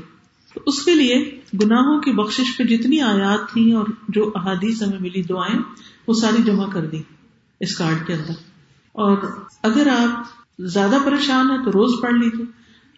تو 0.53 0.62
اس 0.65 0.86
کے 0.86 0.95
لیے 0.95 1.39
گناہوں 1.53 2.00
کی 2.00 2.12
بخشش 2.12 2.57
پہ 2.57 2.63
جتنی 2.63 3.01
آیات 3.01 3.50
تھیں 3.53 3.74
اور 3.74 3.86
جو 4.10 4.31
احادیث 4.36 4.83
ہمیں 4.83 5.00
ملی 5.00 5.24
دعائیں، 5.24 5.60
وہ 6.07 6.13
ساری 6.13 6.43
جمع 6.43 6.67
کر 6.69 6.86
دی 6.86 7.01
اس 7.60 7.77
کارڈ 7.77 8.07
کے 8.07 8.13
اندر۔ 8.13 8.33
اور 8.91 9.17
اگر 9.63 9.88
آپ 9.88 10.24
زیادہ 10.60 10.98
پریشان 11.05 11.51
ہیں 11.51 11.57
تو 11.57 11.71
روز 11.71 12.01
پڑھ 12.01 12.13
لیجیے 12.13 12.45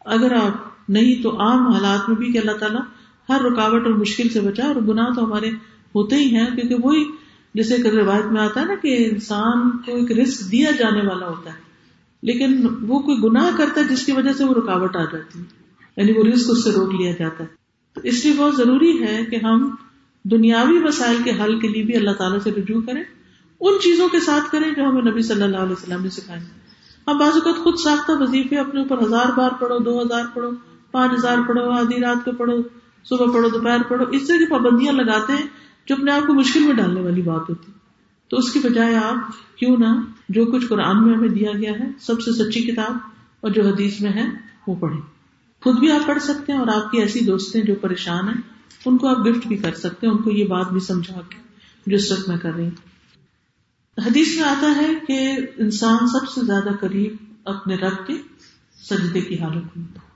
اگر 0.05 0.33
آپ 0.33 0.72
نہیں 0.87 1.21
تو 1.23 1.29
عام 1.39 1.67
حالات 1.67 2.09
میں 2.09 2.17
بھی 2.17 2.31
کہ 2.33 2.37
اللہ 2.37 2.57
تعالیٰ 2.59 2.81
ہر 3.29 3.41
رکاوٹ 3.41 3.85
اور 3.85 3.93
مشکل 3.95 4.29
سے 4.29 4.41
بچا 4.41 4.67
اور 4.67 4.81
گناہ 4.87 5.13
تو 5.15 5.25
ہمارے 5.25 5.49
ہوتے 5.95 6.15
ہی 6.15 6.35
ہیں، 6.35 6.45
کیونکہ 6.47 6.75
وہی 6.83 7.03
جیسے 7.55 7.77
روایت 7.91 8.25
میں 8.25 8.41
آتا 8.41 8.61
ہے 8.61 8.65
نا 8.65 8.75
کہ 8.81 8.95
انسان 9.05 9.69
کو 9.77 9.95
ایک 9.95 10.11
رسک 10.19 10.51
دیا 10.51 10.71
جانے 10.77 11.07
والا 11.07 11.27
ہوتا 11.27 11.49
ہے، 11.49 11.61
لیکن 12.23 12.55
وہ 12.87 12.99
کوئی 12.99 13.17
گناہ 13.23 13.49
کرتا 13.57 13.81
ہے 13.81 13.85
جس 13.85 14.05
کی 14.05 14.11
وجہ 14.11 14.33
سے 14.33 14.43
وہ 14.43 14.53
رکاوٹ 14.53 14.95
آ 14.95 15.03
جاتی 15.03 15.39
ہے 15.39 15.43
یعنی 15.97 16.11
وہ 16.11 16.23
رسک 16.25 16.51
اس 16.51 16.63
سے 16.63 16.71
روک 16.71 16.93
لیا 16.93 17.11
جاتا 17.19 17.43
ہے۔ 17.43 17.49
تو 17.95 18.01
اس 18.03 18.23
لیے 18.25 18.33
بہت 18.37 18.55
ضروری 18.57 18.91
ہے 19.01 19.17
کہ 19.25 19.35
ہم 19.43 19.69
دنیاوی 20.25 20.77
وسائل 20.83 21.17
کے 21.23 21.31
حل 21.39 21.59
کے 21.59 21.67
لیے 21.67 21.83
بھی 21.83 21.95
اللہ 21.95 22.11
تعالیٰ 22.17 22.39
سے 22.43 22.51
رجوع 22.51 22.81
کریں، 22.81 23.03
ان 23.61 23.79
چیزوں 23.81 24.07
کے 24.09 24.19
ساتھ 24.19 24.51
کریں 24.51 24.69
جو 24.71 24.83
ہمیں 24.83 25.01
نبی 25.03 25.21
صلی 25.21 25.43
اللہ 25.43 25.57
علیہ 25.59 25.71
وسلم 25.73 26.03
نے 26.03 26.09
سکھائے 26.09 26.39
ہم 27.07 27.17
بعض 27.17 27.33
اوقات 27.33 27.63
خود 27.63 27.79
ساختہ 27.79 28.11
وظیفے 28.19 28.57
اپنے 28.57 28.81
اوپر 28.81 29.01
ہزار 29.01 29.37
بار 29.37 29.51
پڑھو، 29.59 29.77
دو 29.79 30.01
ہزار 30.01 30.25
پڑھو 30.33 30.49
پانچ 30.93 31.13
ہزار 31.13 31.37
پڑھو، 31.47 31.69
آدھی 31.71 31.99
رات 31.99 32.25
کو 32.25 32.31
پڑھو، 32.31 32.61
صبح 33.03 33.33
پڑھو، 33.33 33.49
دوپہر 33.49 33.81
پڑھو، 33.87 34.05
اس 34.11 34.27
طرح 34.27 34.37
کی 34.37 34.49
پابندیاں 34.49 34.93
لگاتے 34.93 35.33
ہیں 35.33 35.47
جو 35.85 35.95
اپنے 35.95 36.11
آپ 36.11 36.27
کو 36.27 36.33
مشکل 36.33 36.59
میں 36.59 36.73
ڈالنے 36.73 37.01
والی 37.01 37.21
بات 37.21 37.49
ہوتی 37.49 37.71
تو 38.31 38.37
اس 38.37 38.51
کی 38.53 38.59
بجائے 38.59 38.95
آپ 38.95 39.57
کیوں 39.57 39.77
نہ 39.77 39.93
جو 40.29 40.45
کچھ 40.45 40.67
قرآن 40.67 41.03
میں 41.07 41.15
ہمیں 41.15 41.29
دیا 41.29 41.51
گیا 41.51 41.71
ہے، 41.71 41.87
سب 41.99 42.21
سے 42.21 42.31
سچی 42.33 42.61
کتاب 42.61 42.97
اور 43.41 43.51
جو 43.51 43.67
حدیث 43.67 44.01
میں 44.01 44.11
ہے، 44.11 44.25
وہ 44.67 44.75
پڑھیں۔ 44.75 45.01
خود 45.61 45.79
بھی 45.79 45.91
آپ 45.91 46.07
پڑھ 46.07 46.21
سکتے 46.21 46.51
ہیں 46.51 46.59
اور 46.59 46.67
آپ 46.67 46.91
کی 46.91 47.01
ایسی 47.01 47.19
دوستیں 47.19 47.61
جو 47.61 47.75
پریشان 47.81 48.27
ہیں، 48.27 48.41
ان 48.85 48.97
کو 48.97 49.07
آپ 49.07 49.27
گفٹ 49.27 49.47
بھی 49.47 49.57
کر 49.57 49.73
سکتے 49.73 50.07
ہیں، 50.07 50.13
ان 50.13 50.21
کو 50.21 50.31
یہ 50.31 50.47
بات 50.47 50.71
بھی 50.71 50.79
سمجھا 50.79 51.21
کے 51.29 51.37
جو 51.87 51.95
اس 51.95 52.11
وقت 52.11 52.29
میں 52.29 52.37
کر 52.37 52.53
رہی 52.53 52.63
ہوں۔ 52.63 54.01
حدیث 54.05 54.35
میں 54.35 54.43
آتا 54.43 54.73
ہے 54.75 54.89
کہ 55.07 55.19
انسان 55.57 56.07
سب 56.07 56.29
سے 56.29 56.45
زیادہ 56.45 56.75
قریب 56.79 57.15
اپنے 57.45 57.75
رب 57.75 58.07
کے 58.07 58.13
سجدے 58.81 59.21
کی 59.21 59.39
حالت 59.39 59.77
میں 59.77 60.12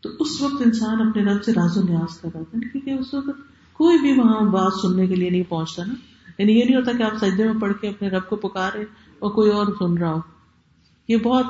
تو 0.00 0.08
اس 0.20 0.42
وقت 0.42 0.62
انسان 0.64 1.08
اپنے 1.08 1.24
رب 1.24 1.44
سے 1.44 1.52
راز 1.52 1.78
و 1.78 1.82
نیاز 1.82 2.20
کر 2.20 2.28
رہا 2.34 2.42
تھا 2.42 2.58
کیونکہ 2.72 2.90
اس 2.90 3.14
وقت 3.14 3.40
کوئی 3.72 3.98
بھی 3.98 4.12
وہاں 4.12 4.40
بات 4.40 4.72
سننے 4.82 5.06
کے 5.06 5.14
لیے 5.14 5.30
نہیں 5.30 5.42
پہنچتا 5.48 5.84
نا۔ 5.84 5.94
یعنی 6.38 6.58
یہ 6.58 6.64
نہیں 6.64 6.76
ہوتا 6.76 6.92
کہ 6.92 7.02
آپ 7.02 7.16
سجدے 7.16 7.44
میں 7.44 7.60
پڑھ 7.60 7.72
کے 7.80 7.88
اپنے 7.88 8.08
رب 8.08 8.28
کو 8.28 8.36
پکارے 8.36 8.84
اور 9.18 9.30
کوئی 9.30 9.50
اور 9.50 9.66
سن 9.78 9.98
رہا 9.98 10.12
ہو۔ 10.12 10.20
یہ 11.08 11.16
بہت 11.16 11.46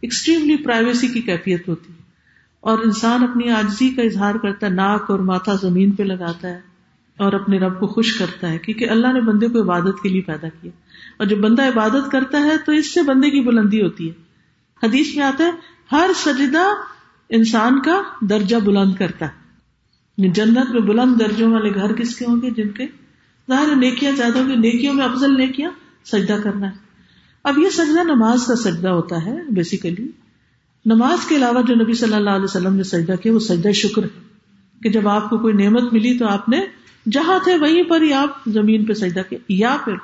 ایکسٹریملی 0.00 0.56
پرائیویسی 0.56 1.08
کی 1.08 1.20
کیفیت 1.20 1.68
ہوتی 1.68 1.92
ہے۔ 1.92 1.98
اور 2.60 2.78
انسان 2.78 3.22
اپنی 3.22 3.50
آجزی 3.50 3.90
کا 3.90 4.02
اظہار 4.02 4.34
کرتا 4.34 4.66
ہے، 4.66 4.72
ناک 4.72 5.10
اور 5.10 5.18
ماتھا 5.18 5.54
زمین 5.54 5.90
پہ 5.90 6.02
لگاتا 6.02 6.48
ہے 6.48 6.60
اور 7.18 7.32
اپنے 7.32 7.58
رب 7.58 7.80
کو 7.80 7.86
خوش 7.86 8.18
کرتا 8.18 8.50
ہے، 8.50 8.58
کیونکہ 8.58 8.90
اللہ 8.90 9.12
نے 9.12 9.20
بندے 9.20 9.48
کو 9.48 9.62
عبادت 9.62 10.02
کے 10.02 10.08
لیے 10.08 10.20
پیدا 10.20 10.48
کیا۔ 10.48 10.72
اور 11.16 11.26
جب 11.26 11.38
بندہ 11.38 11.62
عبادت 11.62 12.10
کرتا 12.10 12.40
ہے 12.40 12.58
تو 12.66 12.72
اس 12.72 12.94
سے 12.94 13.02
بندے 13.02 13.30
کی 13.30 13.40
بلندی 13.40 13.82
ہوتی 13.82 14.10
ہے۔ 14.10 14.14
حدیث 14.82 15.16
میں 15.16 15.24
آتا 15.24 15.44
ہے، 15.44 15.50
ہر 15.92 16.10
سجدہ 16.16 16.64
انسان 17.30 17.82
کا 17.82 18.02
درجہ 18.20 18.56
بلند 18.56 18.94
کرتا 18.94 19.26
ہے۔ 19.26 19.48
یعنی 20.18 20.32
جنت 20.32 20.70
میں 20.70 20.80
بلند 20.80 21.20
درجوں 21.20 21.52
والے 21.52 21.74
گھر 21.74 21.92
کس 21.92 22.16
کے 22.16 22.24
ہوں 22.24 22.42
گے؟ 22.42 22.50
جن 22.50 22.68
کے 22.68 22.86
ظاہر 23.50 23.76
نیکیاں 23.76 24.12
زیادہ 24.12 24.38
ہوگی 24.38 24.56
نیکیوں 24.56 24.94
میں 24.94 25.04
افضل 25.04 25.36
نیکیاں 25.38 25.70
سجدہ 26.04 26.36
کرنا 26.44 26.66
ہے۔ 26.66 26.76
اب 27.44 27.58
یہ 27.58 27.70
سجدہ 27.70 28.02
نماز 28.02 28.46
کا 28.46 28.56
سجدہ 28.56 28.88
ہوتا 28.88 29.24
ہے 29.24 29.50
بیسیکلی 29.50 30.08
نماز 30.86 31.26
کے 31.26 31.36
علاوہ 31.36 31.62
جو 31.62 31.74
نبی 31.74 31.92
صلی 31.92 32.14
اللہ 32.14 32.30
علیہ 32.30 32.44
وسلم 32.44 32.74
نے 32.74 32.82
سجدہ 32.82 33.12
کیا، 33.12 33.32
وہ 33.32 33.38
سجدہ 33.38 33.72
شکر 33.72 34.04
ہے۔ 34.04 34.28
کہ 34.82 34.88
جب 34.88 35.08
آپ 35.08 35.30
کو 35.30 35.38
کوئی 35.38 35.54
نعمت 35.54 35.92
ملی 35.92 36.18
تو 36.18 36.26
آپ 36.26 36.48
نے 36.48 36.60
جہاں 37.10 37.38
تھے 37.44 37.58
وہیں 37.58 37.82
پر 37.82 38.02
ہی 38.02 38.12
آپ 38.12 38.44
زمین 38.46 38.84
پہ 38.84 38.92
سجدہ 38.92 39.20
کیا۔ 39.28 39.38
یا 39.48 39.76
پھر 39.84 39.94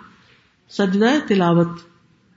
سجدہ 0.70 1.06
تلاوت، 1.28 1.68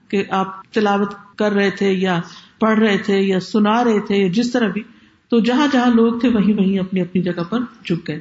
کہ 0.08 0.24
آپ 0.30 0.72
تلاوت 0.72 1.14
کر 1.36 1.52
رہے 1.52 1.70
تھے 1.70 1.92
یا 1.92 2.20
پڑھ 2.58 2.78
رہے 2.78 2.98
تھے 2.98 3.20
یا 3.20 3.40
سنا 3.40 3.84
رہے 3.84 4.00
تھے 4.00 4.16
یا 4.16 4.28
جس 4.28 4.50
طرح 4.52 4.68
بھی، 4.68 4.82
تو 5.28 5.40
جہاں 5.40 5.66
جہاں 5.72 5.94
لوگ 5.94 6.18
تھے 6.18 6.28
وہیں 6.28 6.54
وہیں 6.54 6.78
اپنی 6.78 7.00
اپنی 7.00 7.22
جگہ 7.22 7.42
پر 7.48 7.60
جھک 7.84 8.08
گئے 8.08 8.20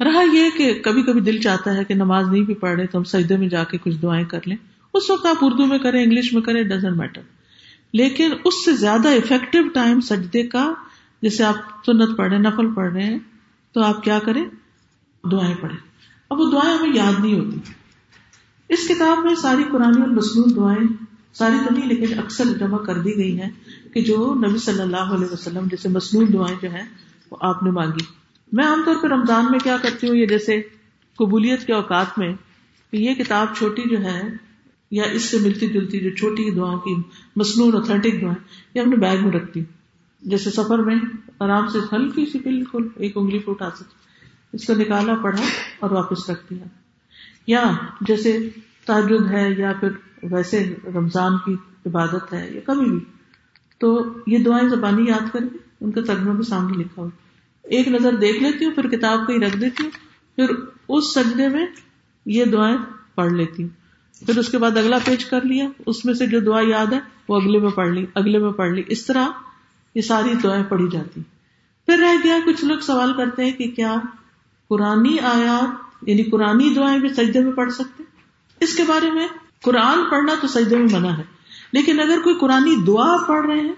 رہا 0.00 0.22
یہ 0.32 0.50
کہ 0.58 0.82
کبھی 0.84 1.02
کبھی 1.02 1.20
دل 1.20 1.40
چاہتا 1.40 1.74
ہے 1.74 1.84
کہ 1.84 1.94
نماز 1.94 2.28
نہیں 2.28 2.42
بھی 2.42 2.54
پڑھ 2.54 2.76
رہے 2.76 2.86
تو 2.86 2.98
ہم 2.98 3.04
سجدے 3.04 3.36
میں 3.36 3.48
جا 3.48 3.64
کے 3.64 3.78
کچھ 3.78 3.96
دعائیں 4.02 4.24
کر 4.24 4.40
لیں۔ 4.46 4.56
اس 4.94 5.10
وقت 5.10 5.26
آپ 5.26 5.36
اردو 5.40 5.66
میں 5.66 5.78
کریں، 5.78 6.04
انگلش 6.04 6.32
میں 6.32 6.42
کریں 6.42 6.62
ڈزنٹ 6.62 6.96
میٹر 6.96 7.20
لیکن 7.92 8.32
اس 8.44 8.64
سے 8.64 8.72
زیادہ 8.72 9.08
افیکٹو 9.08 9.58
ٹائم 9.74 10.00
سجدے 10.00 10.42
کا، 10.42 10.74
جیسے 11.22 11.44
آپ 11.44 11.54
سنت 11.86 12.16
پڑھ 12.16 12.28
رہے 12.28 12.38
نفل 12.38 12.74
پڑھ 12.74 12.92
رہے 12.92 13.04
ہیں، 13.04 13.18
تو 13.72 13.82
آپ 13.82 14.02
کیا 14.02 14.18
کریں؟ 14.18 14.44
دعائیں 15.32 15.54
پڑھیں۔ 15.60 15.78
اب 16.30 16.40
وہ 16.40 16.50
دعائیں 16.50 16.78
ہمیں 16.78 16.96
یاد 16.96 17.20
نہیں 17.20 17.38
ہوتی۔ 17.38 17.58
اس 18.68 18.88
کتاب 18.88 19.24
میں 19.24 19.34
ساری 19.34 19.62
قرآن 19.70 20.02
اور 20.02 20.08
مصنون 20.08 20.56
دعائیں 20.56 21.13
ساری 21.34 21.56
تو 21.68 21.74
نہیں، 21.74 21.88
لیکن 21.88 22.18
اکثر 22.18 22.44
جمع 22.44 22.78
کر 22.78 22.98
دی 22.98 23.16
گئی 23.16 23.40
ہیں 23.40 23.50
کہ 23.94 24.00
جو 24.00 24.34
نبی 24.34 24.58
صلی 24.58 24.80
اللہ 24.80 24.96
علیہ 24.96 25.32
وسلم 25.32 25.66
جیسے 25.70 25.88
مصنون 25.88 26.32
دعائیں 26.32 26.56
جو 26.62 26.70
ہیں، 26.70 26.84
وہ 27.30 27.36
آپ 27.40 27.62
نے 27.62 27.70
مانگی۔ 27.70 28.04
میں 28.52 28.64
عام 28.64 28.82
طور 28.86 28.96
پہ 29.02 29.06
رمضان 29.06 29.46
میں 29.50 29.58
کیا 29.58 29.76
کرتی 29.82 30.08
ہوں، 30.08 30.16
یہ 30.16 30.26
جیسے 30.26 30.62
قبولیت 31.18 31.66
کے 31.66 31.72
اوقات 31.72 32.18
میں 32.18 32.32
کہ 32.90 32.96
یہ 32.96 33.14
کتاب 33.14 33.46
چھوٹی 33.56 33.82
جو 33.90 34.04
ہے 34.04 34.22
یا 34.90 35.04
اس 35.04 35.22
سے 35.22 35.38
ملتی 35.38 35.68
جلتی 35.68 36.00
جو 36.00 36.10
چھوٹی 36.10 36.50
دعاؤں 36.50 36.78
کی 36.78 36.94
مصنون 37.36 37.74
اوتھینٹک 37.74 38.22
دعائیں 38.22 38.44
یہ 38.74 38.80
اپنے 38.80 38.96
بیگ 38.96 39.22
میں 39.22 39.32
رکھتی 39.32 39.60
ہوں۔ 39.60 39.72
جیسے 40.22 40.50
سفر 40.50 40.78
میں 40.78 40.96
آرام 41.38 41.66
سے 41.68 41.78
ہلکی 41.92 42.26
سی 42.26 42.38
بالکل 42.38 42.88
ایک 42.96 43.16
انگلی 43.16 43.38
پہ 43.38 43.50
اٹھا 43.50 43.70
سکتی 43.70 43.94
اس 44.52 44.66
کو 44.66 44.74
نکالا، 44.74 45.14
پڑھا 45.14 45.42
اور 45.80 45.90
واپس 45.90 46.30
رکھ 46.30 46.46
دیا۔ 46.50 46.64
یا 47.46 47.72
جیسے 48.00 48.48
تاجد 48.86 49.30
ہے 49.30 49.50
یا 49.58 49.72
پھر 49.80 49.88
ویسے 50.22 50.74
رمضان 50.94 51.32
کی 51.44 51.54
عبادت 51.86 52.32
ہے 52.32 52.48
یا 52.52 52.60
کبھی 52.66 52.90
بھی، 52.90 52.98
تو 53.78 54.04
یہ 54.26 54.38
دعائیں 54.38 54.68
زبانی 54.68 55.08
یاد 55.08 55.32
کر 55.32 55.40
کے 55.52 55.58
ان 55.80 55.90
کا 55.90 56.00
ترجمہ 56.06 56.32
بھی 56.32 56.44
سامنے 56.44 56.76
لکھا 56.78 57.02
ہو 57.02 57.08
ایک 57.62 57.88
نظر 57.88 58.16
دیکھ 58.16 58.42
لیتی 58.42 58.64
ہوں، 58.64 58.72
پھر 58.72 58.88
کتاب 58.88 59.26
کو 59.26 59.32
ہی 59.32 59.38
رکھ 59.38 59.56
دیتی 59.56 59.82
ہوں، 59.82 59.90
پھر 60.36 60.54
اس 60.88 61.14
سجدے 61.14 61.48
میں 61.48 61.66
یہ 62.26 62.44
دعائیں 62.44 62.76
پڑھ 63.14 63.32
لیتی 63.32 63.62
ہوں۔ 63.62 63.70
پھر 64.26 64.38
اس 64.38 64.48
کے 64.48 64.58
بعد 64.58 64.76
اگلا 64.76 64.98
پیج 65.04 65.24
کر 65.24 65.44
لیا، 65.44 65.68
اس 65.86 66.04
میں 66.04 66.14
سے 66.14 66.26
جو 66.26 66.40
دعا 66.40 66.60
یاد 66.68 66.92
ہے، 66.92 66.98
وہ 67.28 67.36
اگلے 67.36 67.58
میں 67.58 67.70
پڑھ 67.70 67.88
لی، 67.88 68.06
اگلے 68.14 68.38
میں 68.38 68.52
پڑھ 68.52 68.70
لی۔ 68.70 68.82
اس 68.86 69.06
طرح 69.06 69.26
یہ 69.94 70.00
ساری 70.00 70.34
دعائیں 70.42 70.64
پڑھی 70.64 70.88
جاتی 70.92 71.20
پھر 71.86 71.98
رہ 71.98 72.16
گیا، 72.24 72.38
کچھ 72.46 72.64
لوگ 72.64 72.78
سوال 72.78 73.12
کرتے 73.16 73.44
ہیں 73.44 73.52
کہ 73.52 73.70
کیا 73.70 73.96
قرآنی 74.68 75.18
آیات 75.18 76.08
یعنی 76.08 76.22
قرآن 76.22 76.76
دعائیں 76.76 76.98
بھی 76.98 77.08
سجدے 77.08 77.40
میں 77.40 77.52
پڑھ 77.52 77.72
سکتے 77.72 78.03
اس 78.60 78.76
کے 78.76 78.82
بارے 78.82 79.10
میں 79.10 79.26
قرآن 79.62 79.98
پڑھنا 80.10 80.34
تو 80.40 80.46
سجدے 80.46 80.76
میں 80.76 80.86
منع 80.92 81.10
ہے، 81.18 81.22
لیکن 81.72 82.00
اگر 82.00 82.18
کوئی 82.24 82.34
قرآن 82.34 82.86
دعا 82.86 83.16
پڑھ 83.26 83.46
رہے 83.46 83.60
ہیں 83.60 83.74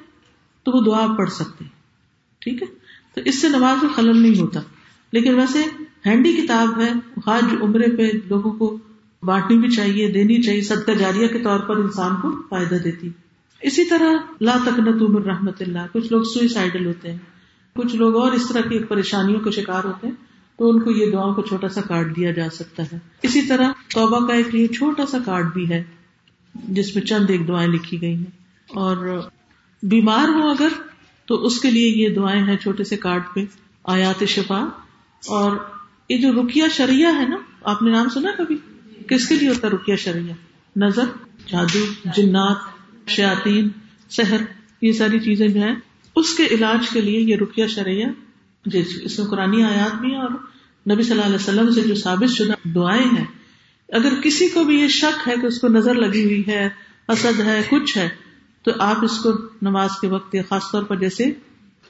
تو 0.64 0.72
وہ 0.72 0.84
دعا 0.84 1.14
پڑھ 1.18 1.30
سکتے 1.30 1.64
ٹھیک 2.38 2.62
ہے؟ 2.62 2.66
تو 3.14 3.20
اس 3.24 3.40
سے 3.40 3.48
نماز 3.48 3.82
میں 3.82 3.92
خلل 3.94 4.22
نہیں 4.22 4.40
ہوتا۔ 4.40 4.60
لیکن 5.12 5.34
ویسے 5.34 5.62
ہینڈی 6.06 6.32
کتاب 6.32 6.80
ہے، 6.80 6.92
حج 7.26 7.54
عمرے 7.62 7.96
پہ 7.96 8.10
لوگوں 8.28 8.52
کو 8.52 8.78
بانٹنی 9.22 9.58
بھی 9.58 9.68
چاہیے، 9.68 10.12
دینی 10.12 10.42
چاہیے، 10.42 10.62
صدقہ 10.62 10.92
جاریہ 10.92 11.26
کے 11.26 11.38
طور 11.38 11.60
پر 11.60 11.76
انسان 11.76 12.16
کو 12.22 12.42
فائدہ 12.50 12.74
دیتی۔ 12.74 13.08
اسی 13.60 13.84
طرح 13.84 14.12
لا 14.40 14.56
تکنت 14.64 15.02
عمر 15.02 15.22
رحمت 15.22 15.62
اللہ، 15.62 15.78
کچھ 15.92 16.12
لوگ 16.12 16.22
سوئسائڈل 16.22 16.86
ہوتے 16.86 17.10
ہیں، 17.10 17.18
کچھ 17.74 17.96
لوگ 17.96 18.16
اور 18.16 18.32
اس 18.32 18.48
طرح 18.48 18.60
کی 18.60 18.84
پریشانیوں 18.84 19.40
کا 19.40 19.50
شکار 19.50 19.84
ہوتے 19.84 20.06
ہیں۔ 20.06 20.25
تو 20.58 20.70
ان 20.70 20.80
کو 20.80 20.90
یہ 20.90 21.10
دعاؤں 21.10 21.34
کو 21.34 21.42
چھوٹا 21.42 21.68
سا 21.68 21.80
کارڈ 21.80 22.16
دیا 22.16 22.30
جا 22.30 22.50
سکتا 22.52 22.82
ہے۔ 22.82 22.98
اسی 23.22 23.42
طرح 23.42 23.72
توبہ 23.94 24.26
کا 24.26 24.34
ایک 24.34 24.54
یہ 24.54 24.66
چھوٹا 24.66 25.06
سا 25.06 25.18
کارڈ 25.24 25.52
بھی 25.52 25.70
ہے، 25.70 25.84
جس 26.54 26.96
میں 26.96 27.04
چند 27.04 27.30
ایک 27.30 27.48
دعائیں 27.48 27.68
لکھی 27.68 28.00
گئی 28.00 28.14
ہیں۔ 28.14 28.24
اور 28.68 29.20
بیمار 29.82 30.28
ہو 30.28 30.48
اگر 30.48 30.68
تو 31.24 31.46
اس 31.46 31.60
کے 31.60 31.70
لیے 31.70 31.88
یہ 31.88 32.14
دعائیں 32.14 32.42
ہیں 32.42 32.56
چھوٹے 32.56 32.84
سے 32.84 32.96
کارڈ 32.96 33.22
پہ، 33.34 33.44
آیات 33.84 34.24
شفا۔ 34.24 34.68
اور 35.26 35.56
یہ 36.08 36.18
جو 36.18 36.42
رکیا 36.42 36.68
شریعہ 36.68 37.22
ہے 37.22 37.28
نا، 37.28 37.36
آپ 37.64 37.82
نے 37.82 37.90
نام 37.90 38.08
سنا 38.08 38.30
کبھی؟ 38.38 38.56
کس 39.08 39.28
کے 39.28 39.34
لیے 39.34 39.48
ہوتا 39.48 39.68
ہے 39.68 39.72
رکیا 39.72 39.96
شریعہ؟ 39.96 40.34
نظر، 40.78 41.04
جادو، 41.46 41.84
جنات 42.16 42.56
شیاتین 43.08 43.68
سحر، 44.10 44.40
یہ 44.82 44.92
ساری 44.92 45.20
چیزیں 45.20 45.48
جو 45.48 45.60
ہیں، 45.60 45.74
اس 46.16 46.36
کے 46.36 46.46
علاج 46.46 46.88
کے 46.88 47.00
لیے 47.00 47.20
یہ 47.20 47.36
رکیا 47.36 47.66
شریعہ 47.66 48.08
جس 48.66 48.87
اس 49.02 49.18
میں 49.18 49.26
قرآن 49.26 49.55
آیات 49.64 50.00
بھی 50.00 50.14
اور 50.16 50.31
نبی 50.92 51.02
صلی 51.02 51.12
اللہ 51.12 51.24
علیہ 51.24 51.35
وسلم 51.35 51.70
سے 51.70 51.81
جو 51.81 51.94
ثابت 51.94 52.31
شدہ 52.31 52.68
دعائیں 52.68 53.05
ہیں، 53.05 53.24
اگر 53.92 54.12
کسی 54.22 54.48
کو 54.48 54.64
بھی 54.64 54.81
یہ 54.81 54.88
شک 54.88 55.29
ہے 55.29 55.35
کہ 55.40 55.46
اس 55.46 55.61
کو 55.61 55.68
نظر 55.68 55.94
لگی 55.94 56.24
ہوئی 56.24 56.42
ہے 56.48 56.68
اسد 57.09 57.40
ہے، 57.40 57.62
کچھ 57.70 57.96
ہے، 57.98 58.09
تو 58.62 58.70
آپ 58.79 59.05
اس 59.05 59.18
کو 59.18 59.33
نماز 59.62 59.90
کے 60.00 60.09
وقت 60.09 60.35
یا 60.35 60.42
خاص 60.48 60.70
طور 60.72 60.83
پر 60.83 60.96
جیسے 60.96 61.33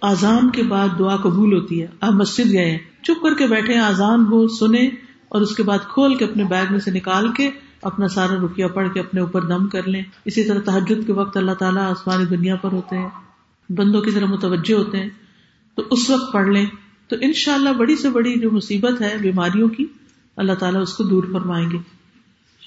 آزان 0.01 0.51
کے 0.51 0.63
بعد 0.63 0.89
دعا 0.99 1.17
قبول 1.17 1.53
ہوتی 1.53 1.83
ہے۔ 1.83 1.87
آپ 2.01 2.13
مسجد 2.13 2.53
گئے 2.53 2.71
ہیں 2.71 2.79
چپ 3.03 3.23
کر 3.23 3.35
کے 3.35 3.47
بیٹھے 3.47 3.79
آزان 3.79 4.27
ہو 4.27 4.49
سنے 4.49 4.89
اور 5.29 5.41
اس 5.41 5.57
کے 5.57 5.63
بعد 5.63 5.79
کھول 5.79 6.15
کے 6.15 6.25
اپنے 6.25 6.45
بیگ 6.45 6.67
میں 6.71 6.81
سے 6.81 6.91
نکال 6.91 7.33
کے 7.33 7.51
اپنا 7.83 8.09
سارا 8.09 8.35
رکیا 8.35 8.69
پڑھ 8.69 8.89
کے 8.95 9.01
اپنے 9.01 9.21
اوپر 9.21 9.43
دم 9.43 9.69
کر 9.69 9.87
لیں۔ 9.87 10.03
اسی 10.25 10.45
طرح 10.45 10.61
تحجد 10.61 11.07
کے 11.07 11.13
وقت 11.13 11.37
اللہ 11.37 11.53
تعالیٰ 11.53 11.91
آسمانی 11.91 12.25
دنیا 12.25 12.57
پر 12.57 12.73
ہوتے 12.73 12.99
ہیں، 12.99 13.09
بندوں 13.73 14.01
کی 14.01 14.11
طرح 14.11 14.25
متوجہ 14.25 14.75
ہوتے 14.75 15.01
ہیں۔ 15.01 15.09
تو 15.77 15.83
اس 15.91 16.11
وقت 16.11 16.33
پڑھ 16.33 16.49
لیں۔ 16.49 16.67
تو 17.09 17.17
ان 17.21 17.33
شاء 17.33 17.55
اللہ 17.55 17.69
بڑی 17.69 17.97
سے 17.97 18.11
بڑی 18.11 18.41
جو 18.41 18.51
مصیبت 18.51 19.03
ہے 19.03 19.17
بیماریوں 19.21 19.69
کی، 19.69 19.87
اللہ 20.37 20.53
تعالیٰ 20.53 20.83
اس 20.83 20.93
کو 20.93 21.05
دور 21.05 21.25
فرمائیں 21.33 21.71
گے۔ 21.71 21.79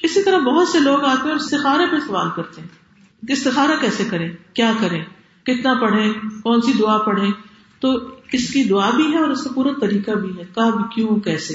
اسی 0.04 0.24
طرح 0.24 0.38
بہت 0.38 0.67
سے 0.67 0.80
لوگ 0.80 1.04
آتے 1.04 1.22
ہیں 1.24 1.30
اور 1.30 1.36
استخارے 1.36 1.86
پہ 1.91 1.95
سوال 2.08 2.28
کرتے 2.36 2.62
ہیں 2.62 2.67
کہ 3.28 3.32
استخارہ 3.32 3.72
کیسے 3.82 4.04
کریں، 4.10 4.32
کیا 4.54 4.72
کریں، 4.80 5.04
کتنا 5.43 5.74
پڑھیں، 5.74 6.13
کون 6.43 6.62
سی 6.62 6.74
دعا 6.80 6.98
پڑھیں۔ 6.98 7.32
تو 7.80 8.00
اس 8.32 8.54
کی 8.54 8.63
دعا 8.63 8.89
بھی 8.89 9.13
ہے 9.13 9.17
اور 9.17 9.30
اس 9.30 9.43
کا 9.43 9.50
پورا 9.54 9.69
طریقہ 9.82 10.12
بھی 10.12 10.38
ہے، 10.38 10.43
کب، 10.56 10.91
کیوں، 10.95 11.19
کیسے۔ 11.19 11.54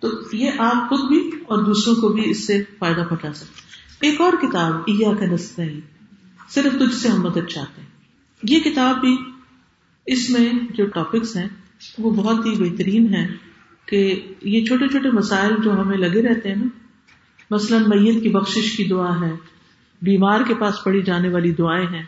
تو 0.00 0.08
یہ 0.32 0.50
آپ 0.58 0.88
خود 0.88 1.08
بھی 1.08 1.30
اور 1.42 1.64
دوسروں 1.64 1.94
کو 1.94 2.08
بھی 2.08 2.30
اس 2.30 2.46
سے 2.46 2.62
فائدہ 2.78 3.04
پہنچا 3.08 3.32
سکتے 3.32 3.60
ایک 4.06 4.20
اور 4.20 4.32
کتاب 4.32 4.74
ایا 4.74 5.14
کا 5.20 5.26
نسل 5.26 5.80
صرف 6.48 6.72
تجھ 6.72 6.94
سے 6.94 7.08
ہم 7.08 7.22
مدد 7.22 7.48
چاہتے 7.48 7.80
ہیں۔ 7.80 7.88
یہ 8.42 8.60
کتاب 8.60 9.00
بھی 9.00 9.16
اس 10.06 10.30
میں 10.30 10.52
جو 10.74 10.86
ٹاپکس 10.86 11.36
ہیں، 11.36 11.48
وہ 11.98 12.10
بہت 12.10 12.46
ہی 12.46 12.50
بہترین 12.50 13.14
ہے 13.14 13.28
کہ 13.86 14.26
یہ 14.42 14.64
چھوٹے 14.64 14.88
چھوٹے 14.88 15.10
مسائل 15.10 15.54
جو 15.64 15.80
ہمیں 15.80 15.98
لگے 15.98 16.22
رہتے 16.22 16.48
ہیں 16.48 16.56
نا، 16.56 16.66
مثلاً 17.50 17.82
میت 17.82 18.22
کی 18.22 18.28
بخشش 18.28 18.76
کی 18.76 18.84
دعا 18.84 19.20
ہے، 19.20 19.32
بیمار 20.02 20.40
کے 20.48 20.54
پاس 20.54 20.84
پڑھی 20.84 21.02
جانے 21.02 21.28
والی 21.28 21.52
دعائیں 21.52 21.86
ہیں، 21.86 22.02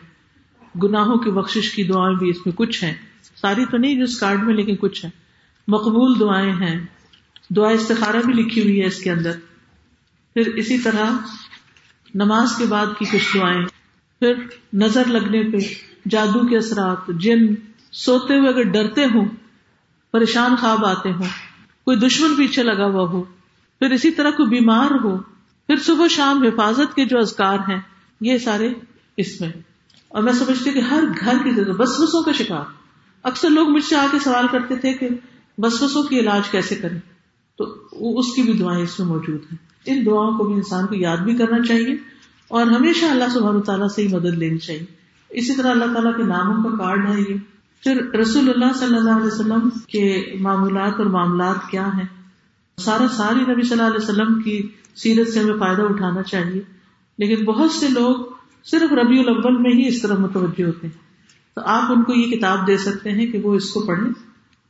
گناہوں 0.83 1.17
کی 1.17 1.31
بخشش 1.31 1.71
کی 1.71 1.83
دعائیں 1.83 2.17
بھی 2.17 2.31
اس 2.31 2.47
میں 2.47 2.53
کچھ 2.57 2.85
ہیں۔ 2.85 2.95
ساری 3.37 3.65
تو 3.65 3.77
نہیں 3.77 3.95
جو 3.95 4.03
اس 4.03 4.21
کارڈ 4.21 4.43
میں، 4.43 4.55
لیکن 4.55 4.77
کچھ 4.77 5.05
ہے 5.05 5.11
مقبول 5.69 6.21
دعائیں 6.21 6.53
ہیں۔ 6.53 6.87
دعا 7.57 7.69
استخارہ 7.69 8.17
بھی 8.25 8.33
لکھی 8.33 8.63
ہوئی 8.63 8.81
ہے 8.81 8.87
اس 8.87 8.99
کے 8.99 9.11
اندر۔ 9.11 9.33
پھر 10.35 10.55
اسی 10.55 10.79
طرح 10.79 11.11
نماز 12.15 12.57
کے 12.59 12.65
بعد 12.65 12.87
کی 12.99 13.05
کچھ 13.05 13.37
دعائیں 13.37 13.65
پھر 14.19 14.33
نظر 14.73 15.05
لگنے 15.05 15.43
پہ، 15.43 15.57
جادو 16.09 16.47
کے 16.49 16.57
اثرات، 16.57 17.11
جن 17.19 17.55
سوتے 17.93 18.39
ہوئے 18.39 18.49
اگر 18.49 18.63
ڈرتے 18.63 19.05
ہوں، 19.05 19.25
پریشان 20.13 20.57
خواب 20.57 20.87
آتے 20.87 21.13
ہوں، 21.13 21.29
کوئی 21.85 21.97
دشمن 21.97 22.37
پیچھے 22.37 22.63
لگا 22.63 22.87
ہوا 22.87 23.03
ہو، 23.03 23.23
پھر 23.79 23.91
اسی 23.91 24.11
طرح 24.11 24.31
کوئی 24.31 24.49
بیمار 24.49 24.91
ہو، 25.05 25.19
پھر 25.67 25.77
صبح 25.77 26.07
شام 26.11 26.43
حفاظت 26.43 26.97
کے 26.97 27.05
جو 27.05 27.19
ازکار 27.19 27.59
ہیں، 27.59 27.81
یہ 28.21 28.39
سارے 28.39 28.75
اس 29.17 29.41
میں 29.41 29.49
اور 30.09 30.23
میں 30.23 30.33
سمجھتی 30.33 30.71
کہ 30.71 30.79
ہر 30.79 31.05
گھر 31.21 31.35
کی 31.45 31.51
ضرورت 31.51 31.77
بس 31.77 32.01
بسوں 32.01 32.23
کا 32.23 32.33
شکار۔ 32.33 32.65
اکثر 33.23 33.51
لوگ 33.51 33.69
مجھ 33.69 33.85
سے 33.85 33.97
آ 33.97 34.07
کے 34.11 34.19
سوال 34.19 34.47
کرتے 34.53 34.77
تھے 34.77 34.93
کہ 34.93 35.09
بس 35.59 35.83
بسوں 35.83 36.03
کی 36.03 36.21
علاج 36.21 36.49
کیسے 36.51 36.75
کریں؟ 36.75 36.99
تو 37.59 37.65
اس 38.19 38.35
کی 38.35 38.43
بھی 38.43 38.53
دعائیں 38.53 38.83
اس 38.83 38.99
میں 38.99 39.09
موجود 39.09 39.41
ہیں۔ 39.41 39.57
ان 39.87 40.07
دعاؤں 40.07 40.39
کو 40.39 40.45
بھی 40.45 40.55
انسان 40.55 40.87
کو 40.87 40.95
یاد 40.95 41.17
بھی 41.17 41.37
کرنا 41.37 41.63
چاہیے 41.67 41.97
اور 42.49 42.67
ہمیشہ 42.67 43.05
اللہ 43.05 43.25
سبحانہ 43.35 43.59
تعالیٰ 43.59 43.89
سے 43.89 44.03
ہی 44.03 44.09
مدد 44.09 44.25
لینی 44.25 44.59
چاہیے۔ 44.59 44.85
اسی 45.29 45.57
طرح 45.57 45.71
اللہ 45.71 45.85
تعالیٰ 45.85 46.17
کے 46.17 46.23
ناموں 46.23 46.71
کا 46.71 46.85
کارڈ 46.85 47.09
ہے 47.09 47.21
یہ۔ 47.29 47.58
پھر 47.83 48.17
رسول 48.21 48.51
اللہ 48.51 48.73
صلی 48.79 48.97
اللہ 48.97 49.11
علیہ 49.11 49.27
وسلم 49.27 49.69
کے 49.71 50.35
معمولات 50.41 50.93
اور 50.99 51.07
معاملات 51.07 51.71
کیا 51.71 51.87
ہیں؟ 51.87 52.05
سارا 52.79 53.09
ساری 53.09 53.53
نبی 53.53 53.63
صلی 53.63 53.81
اللہ 53.81 53.95
علیہ 53.95 54.11
وسلم 54.11 54.43
کی 54.43 54.69
سیرت 54.97 55.29
سے 55.29 55.41
ہمیں 55.41 55.59
فائدہ 55.59 55.83
اٹھانا 55.83 56.23
چاہیے، 56.23 56.63
لیکن 57.19 57.45
بہت 57.45 57.71
سے 57.71 57.89
لوگ 57.89 58.15
صرف 58.65 58.93
ربیع 58.93 59.21
الاول 59.21 59.57
میں 59.57 59.73
ہی 59.73 59.89
اس 59.89 60.03
طرح 60.03 60.17
متوجہ 60.17 60.65
ہوتے 60.65 60.87
ہیں۔ 60.87 61.09
تو 61.55 61.61
آپ 61.65 61.93
ان 61.93 62.03
کو 62.03 62.15
یہ 62.15 62.37
کتاب 62.37 62.67
دے 62.67 62.77
سکتے 62.79 63.11
ہیں 63.11 63.27
کہ 63.27 63.39
وہ 63.39 63.55
اس 63.55 63.71
کو 63.71 63.81
پڑھیں 63.81 64.11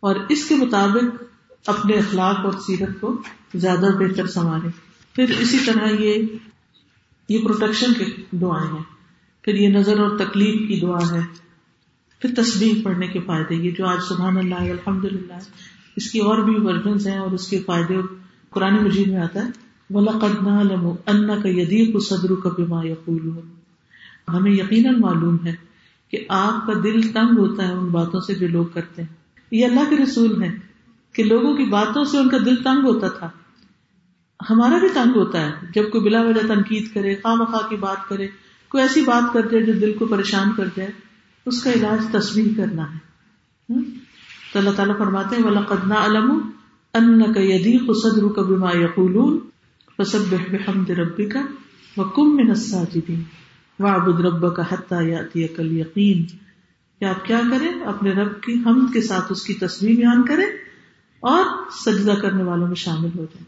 اور 0.00 0.16
اس 0.28 0.48
کے 0.48 0.54
مطابق 0.54 1.22
اپنے 1.66 1.94
اخلاق 1.94 2.38
اور 2.44 2.52
سیرت 2.52 3.00
کو 3.00 3.22
زیادہ 3.54 3.86
بہتر 3.98 4.26
سنوارے 4.26 4.68
پھر 5.14 5.34
اسی 5.38 5.58
طرح 5.58 5.88
یہ 5.88 6.22
یہ 7.28 7.44
پروٹیکشن 7.44 7.92
کے 7.92 8.04
دعائیں 8.32 8.72
ہیں۔ 8.72 8.82
پھر 9.42 9.54
یہ 9.54 9.68
نظر 9.68 9.98
اور 9.98 10.18
تکلیف 10.18 10.68
کی 10.68 10.80
دعا 10.80 11.10
ہے۔ 11.12 11.47
پھر 12.18 12.42
تصویر 12.42 12.84
پڑھنے 12.84 13.06
کے 13.06 13.20
فائدے، 13.20 13.54
یہ 13.54 13.70
جو 13.70 13.86
آج 13.86 13.98
سبحان 14.08 14.36
اللہ 14.36 14.54
الحمد 14.54 15.04
للہ 15.04 15.38
اس 15.96 16.10
کی 16.10 16.18
اور 16.18 16.38
بھی 16.38 16.54
ورژنس 16.56 17.06
ہیں 17.06 17.18
اور 17.18 17.30
اس 17.30 17.48
کے 17.48 17.58
فائدے 17.66 17.96
قرآن 18.50 18.84
مجید 18.84 19.08
میں 19.08 19.20
آتا 19.20 19.44
ہے۔ 19.44 19.68
ان 21.06 22.00
صدر 22.00 22.34
کا 22.42 22.48
بیما 22.48 22.86
یقول 22.86 23.30
ہمیں 24.28 24.50
یقیناً 24.50 25.00
معلوم 25.00 25.36
ہے 25.46 25.54
کہ 26.10 26.18
آپ 26.28 26.66
کا 26.66 26.72
دل 26.84 27.02
تنگ 27.02 27.38
ہوتا 27.38 27.68
ہے 27.68 27.72
ان 27.72 27.86
باتوں 27.86 28.20
سے 28.20 28.34
جو 28.34 28.48
لوگ 28.48 28.64
کرتے 28.64 29.02
ہیں۔ 29.02 29.14
یہ 29.50 29.66
اللہ 29.66 29.90
کے 29.90 29.96
رسول 29.96 30.42
ہیں 30.42 30.56
کہ 31.12 31.24
لوگوں 31.24 31.56
کی 31.56 31.64
باتوں 31.64 32.04
سے 32.04 32.18
ان 32.18 32.28
کا 32.28 32.38
دل 32.38 32.56
تنگ 32.56 32.84
ہوتا 32.84 33.08
تھا۔ 33.08 33.30
ہمارا 34.50 34.78
بھی 34.78 34.88
تنگ 34.88 35.16
ہوتا 35.16 35.46
ہے۔ 35.46 35.50
جب 35.74 35.90
کوئی 35.90 36.04
بلا 36.04 36.20
وجہ 36.20 36.54
تنقید 36.54 36.94
کرے، 36.94 37.14
خواہ 37.14 37.34
مخواہ 37.34 37.68
کی 37.68 37.76
بات 37.76 38.08
کرے، 38.08 38.28
کوئی 38.68 38.82
ایسی 38.82 39.00
بات 39.00 39.32
کر 39.32 39.46
جائے 39.46 39.64
جو 39.64 39.72
دل 39.72 39.92
کو 39.92 40.06
پریشان 40.06 40.48
کر 40.56 40.68
جائے 40.76 41.07
اس 41.48 41.62
کا 41.62 41.72
علاج 41.72 42.06
تصویر 42.12 42.46
کرنا 42.56 42.94
ہے۔ 42.94 43.08
تو 44.52 44.58
اللہ 44.58 44.70
تعالیٰ 44.70 44.98
فرماتے 44.98 45.36
ہیں 45.36 45.44
والا 45.44 45.60
قدنا 45.60 46.04
علم 46.04 46.50
ان 46.94 47.32
کا 47.32 47.40
یدی 47.40 47.78
خسد 47.78 48.18
رو 48.18 48.28
کبھی 48.28 48.56
ما 48.56 48.70
یقول 48.74 49.38
فسب 49.96 50.34
بحمد 50.50 50.90
ربی 50.90 51.26
کا 51.26 51.40
و 51.96 52.04
کم 52.04 52.36
میں 52.36 52.44
کہ 56.98 57.04
آپ 57.04 57.24
کیا 57.24 57.40
کریں؟ 57.50 57.84
اپنے 57.84 58.10
رب 58.10 58.40
کی 58.40 58.52
حمد 58.66 58.92
کے 58.92 59.00
ساتھ 59.00 59.32
اس 59.32 59.42
کی 59.42 59.54
تصویر 59.54 59.96
بیان 59.96 60.22
کریں 60.22 60.46
اور 61.20 61.44
سجدہ 61.84 62.12
کرنے 62.12 62.42
والوں 62.42 62.66
میں 62.66 62.76
شامل 62.76 63.08
ہو 63.18 63.24
جائیں۔ 63.24 63.44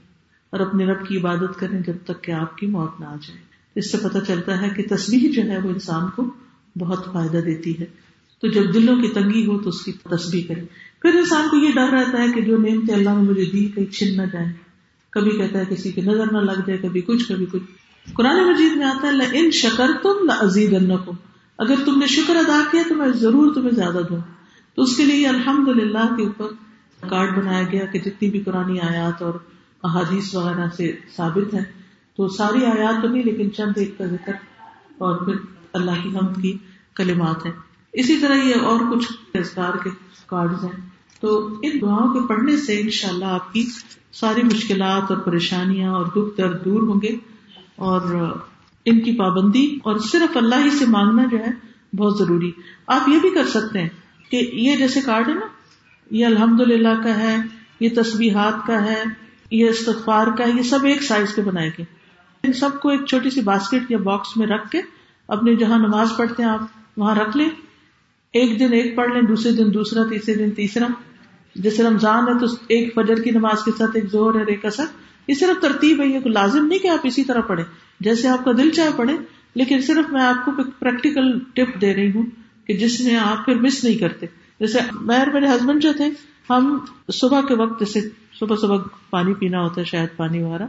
اور 0.50 0.60
اپنے 0.60 0.86
رب 0.86 1.06
کی 1.06 1.18
عبادت 1.18 1.60
کریں 1.60 1.80
جب 1.80 1.96
تک 2.04 2.24
کہ 2.24 2.32
آپ 2.32 2.58
کی 2.58 2.66
موت 2.66 3.00
نہ 3.00 3.04
آ 3.04 3.16
جائے۔ 3.22 3.40
اس 3.74 3.92
سے 3.92 3.98
پتہ 3.98 4.18
چلتا 4.26 4.60
ہے 4.60 4.70
کہ 4.70 4.96
تصویر 4.96 5.32
جو 5.32 5.42
ہے 5.42 5.58
وہ 5.58 5.68
انسان 5.68 6.10
کو 6.16 6.34
بہت 6.80 7.04
فائدہ 7.12 7.36
دیتی 7.36 7.78
ہے۔ 7.78 7.84
تو 8.40 8.48
جب 8.48 8.74
دلوں 8.74 9.02
کی 9.02 9.08
تنگی 9.08 9.46
ہو 9.46 9.58
تو 9.58 9.68
اس 9.68 9.82
کی 9.82 9.92
تصویر 9.92 10.44
کرے 10.48 10.60
پھر 11.02 11.14
انسان 11.14 11.48
کو 11.48 11.56
یہ 11.56 11.72
ڈر 11.74 11.88
رہتا 11.90 12.22
ہے 12.22 12.32
کہ 12.34 12.40
جو 12.40 12.56
نعمت 12.58 12.90
اللہ 12.90 13.10
نے 13.10 13.22
مجھے 13.22 13.44
دی 13.44 13.64
کہیں 13.64 13.86
چھن 13.86 14.16
نہ 14.16 14.22
جائے۔ 14.32 14.46
کبھی 15.10 15.30
کہتا 15.30 15.58
ہے 15.58 15.64
کسی 15.68 15.92
کی 15.92 16.00
نظر 16.00 16.32
نہ 16.32 16.38
لگ 16.38 16.60
جائے، 16.66 16.78
کبھی 16.78 17.00
کچھ 17.00 17.28
کبھی 17.28 17.46
کچھ۔ 17.52 17.62
قرآن 18.12 18.50
مجید 18.50 18.76
میں 18.76 18.86
آتا 18.86 19.08
ہے 19.08 19.38
ان 19.38 19.50
شکر 19.50 19.90
تم 20.02 20.14
نہ 20.22 20.32
عزیز 20.32 20.74
اگر 21.58 21.74
تم 21.84 21.98
نے 21.98 22.06
شکر 22.06 22.36
ادا 22.36 22.62
کیا 22.70 22.82
تو 22.88 22.94
میں 22.94 23.08
ضرور 23.08 23.54
تمہیں 23.54 23.70
زیادہ 23.70 24.00
دوں۔ 24.08 24.18
تو 24.74 24.82
اس 24.82 24.96
کے 24.96 25.04
لیے 25.04 25.28
الحمد 25.28 25.68
للہ 25.68 26.14
کے 26.16 26.22
اوپر 26.22 26.46
کارڈ 27.08 27.38
بنایا 27.38 27.62
گیا 27.72 27.84
کہ 27.84 27.98
جتنی 27.98 28.30
بھی 28.30 28.40
قرآن 28.40 28.70
آیات 28.70 29.22
اور 29.22 29.34
احادیث 29.84 30.34
وغیرہ 30.34 30.66
سے 30.76 30.92
ثابت 31.16 31.54
ہے 31.54 31.62
تو 32.16 32.28
ساری 32.28 32.64
آیات 32.64 33.02
تو 33.02 33.08
نہیں، 33.08 33.22
لیکن 33.22 33.52
چند 33.52 33.72
ایک 33.76 33.98
کا 33.98 34.06
ذکر۔ 34.06 34.32
اور 34.98 35.24
پھر 35.24 35.34
اللہ 35.72 35.90
کی 36.02 36.08
حمد 36.08 36.42
کی۔ 36.42 36.56
کلمات 37.02 37.46
ہیں۔ 37.46 37.52
اسی 37.92 38.18
طرح 38.18 38.34
یہ 38.34 38.54
اور 38.62 38.80
کچھ 38.92 39.12
اذکار 39.34 39.76
کے 39.84 39.90
کارڈ 40.26 40.52
ہیں۔ 40.52 40.90
تو 41.20 41.46
ان 41.62 41.70
دعاؤں 41.80 42.14
کے 42.14 42.26
پڑھنے 42.26 42.56
سے 42.56 42.80
انشاءاللہ 42.80 43.24
آپ 43.24 43.52
کی 43.52 43.66
ساری 44.12 44.42
مشکلات 44.42 45.10
اور 45.10 45.18
پریشانیاں 45.18 45.90
اور 45.90 46.06
دکھ 46.06 46.38
درد 46.38 46.64
دور 46.64 46.82
ہوں 46.82 47.00
گے۔ 47.02 47.16
اور 47.76 48.32
ان 48.84 49.00
کی 49.00 49.12
پابندی 49.12 49.78
اور 49.82 49.98
صرف 49.98 50.36
اللہ 50.36 50.54
ہی 50.64 50.70
سے 50.70 50.86
مانگنا 50.86 51.22
جو 51.30 51.38
ہے 51.38 51.50
بہت 51.96 52.18
ضروری۔ 52.18 52.50
آپ 52.86 53.08
یہ 53.08 53.18
بھی 53.20 53.30
کر 53.30 53.46
سکتے 53.46 53.82
ہیں 53.82 53.88
کہ 54.30 54.50
یہ 54.52 54.76
جیسے 54.76 55.00
کارڈ 55.00 55.28
ہے 55.28 55.34
نا، 55.34 55.46
یہ 56.10 56.26
الحمد 56.26 56.60
للہ 56.60 57.02
کا 57.04 57.16
ہے، 57.16 57.36
یہ 57.80 57.88
تصویرات 57.96 58.66
کا 58.66 58.84
ہے، 58.84 59.02
یہ 59.50 59.68
استغفار 59.68 60.26
کا 60.26 60.44
ہے، 60.44 60.50
یہ 60.50 60.62
سب 60.62 60.84
ایک 60.84 61.02
سائز 61.02 61.34
کے 61.34 61.42
بنائے 61.42 61.68
گئے۔ 61.68 61.84
ان 62.42 62.52
سب 62.52 62.80
کو 62.82 62.88
ایک 62.88 63.06
چھوٹی 63.06 63.30
سی 63.30 63.40
باسکٹ 63.40 63.90
یا 63.90 63.98
باکس 63.98 64.36
میں 64.36 64.46
رکھ 64.46 64.70
کے 64.70 64.80
اپنے 65.28 65.56
جہاں 65.56 65.78
نماز 65.78 66.08
پڑھتے 66.16 66.42
ہیں 66.42 66.50
آپ 66.50 66.60
وہاں 66.96 67.14
رکھ 67.14 67.36
لیں۔ 67.36 67.48
ایک 68.32 68.60
دن 68.60 68.72
ایک 68.72 68.96
پڑھ 68.96 69.12
لیں، 69.12 69.22
دوسرے 69.22 69.52
دن 69.52 69.74
دوسرا، 69.74 70.02
تیسرے 70.10 70.34
دن 70.34 70.50
تیسرا۔ 70.50 70.86
جیسے 71.54 71.82
رمضان 71.82 72.28
ہے 72.28 72.38
تو 72.38 72.46
ایک 72.68 72.94
فجر 72.94 73.14
کی 73.14 73.30
نماز 73.30 73.64
کے 73.64 73.70
ساتھ 73.78 73.90
ایک 73.94 74.04
زور 74.10 74.34
ہے 74.34 74.42
ایک 74.48 74.64
اثر 74.64 74.84
یہ 75.28 75.34
صرف 75.34 75.62
ترتیب 75.62 76.00
ہے، 76.00 76.06
یہ 76.06 76.18
لازم 76.24 76.66
نہیں 76.66 76.78
کہ 76.78 76.88
آپ 76.88 76.98
اسی 77.02 77.24
طرح 77.24 77.40
پڑھیں۔ 77.40 77.64
جیسے 78.00 78.28
آپ 78.28 78.44
کا 78.44 78.52
دل 78.52 78.70
چاہے 78.70 78.88
پڑھے 78.96 79.12
لیکن 79.54 79.80
صرف 79.80 80.12
میں 80.12 80.22
آپ 80.22 80.44
کو 80.44 80.50
پریکٹیکل 80.78 81.38
ٹپ 81.38 81.80
دے 81.80 81.94
رہی 81.94 82.12
ہوں 82.14 82.22
کہ 82.66 82.74
جس 82.74 83.00
میں 83.00 83.16
آپ 83.16 83.44
پھر 83.44 83.54
مس 83.54 83.84
نہیں 83.84 83.98
کرتے۔ 83.98 84.26
جیسے 84.60 84.78
میں 85.00 85.24
میرے 85.32 85.46
ہسبینڈ 85.46 85.82
جو 85.82 85.92
تھے، 85.96 86.04
ہم 86.50 86.78
صبح 87.12 87.40
کے 87.40 87.54
وقت، 87.54 87.80
جیسے 87.80 88.08
صبح 88.38 88.56
صبح 88.56 88.78
پانی 89.10 89.34
پینا 89.34 89.62
ہوتا 89.62 89.80
ہے، 89.80 89.86
شاید 89.86 90.16
پانی 90.16 90.42
وغیرہ، 90.42 90.66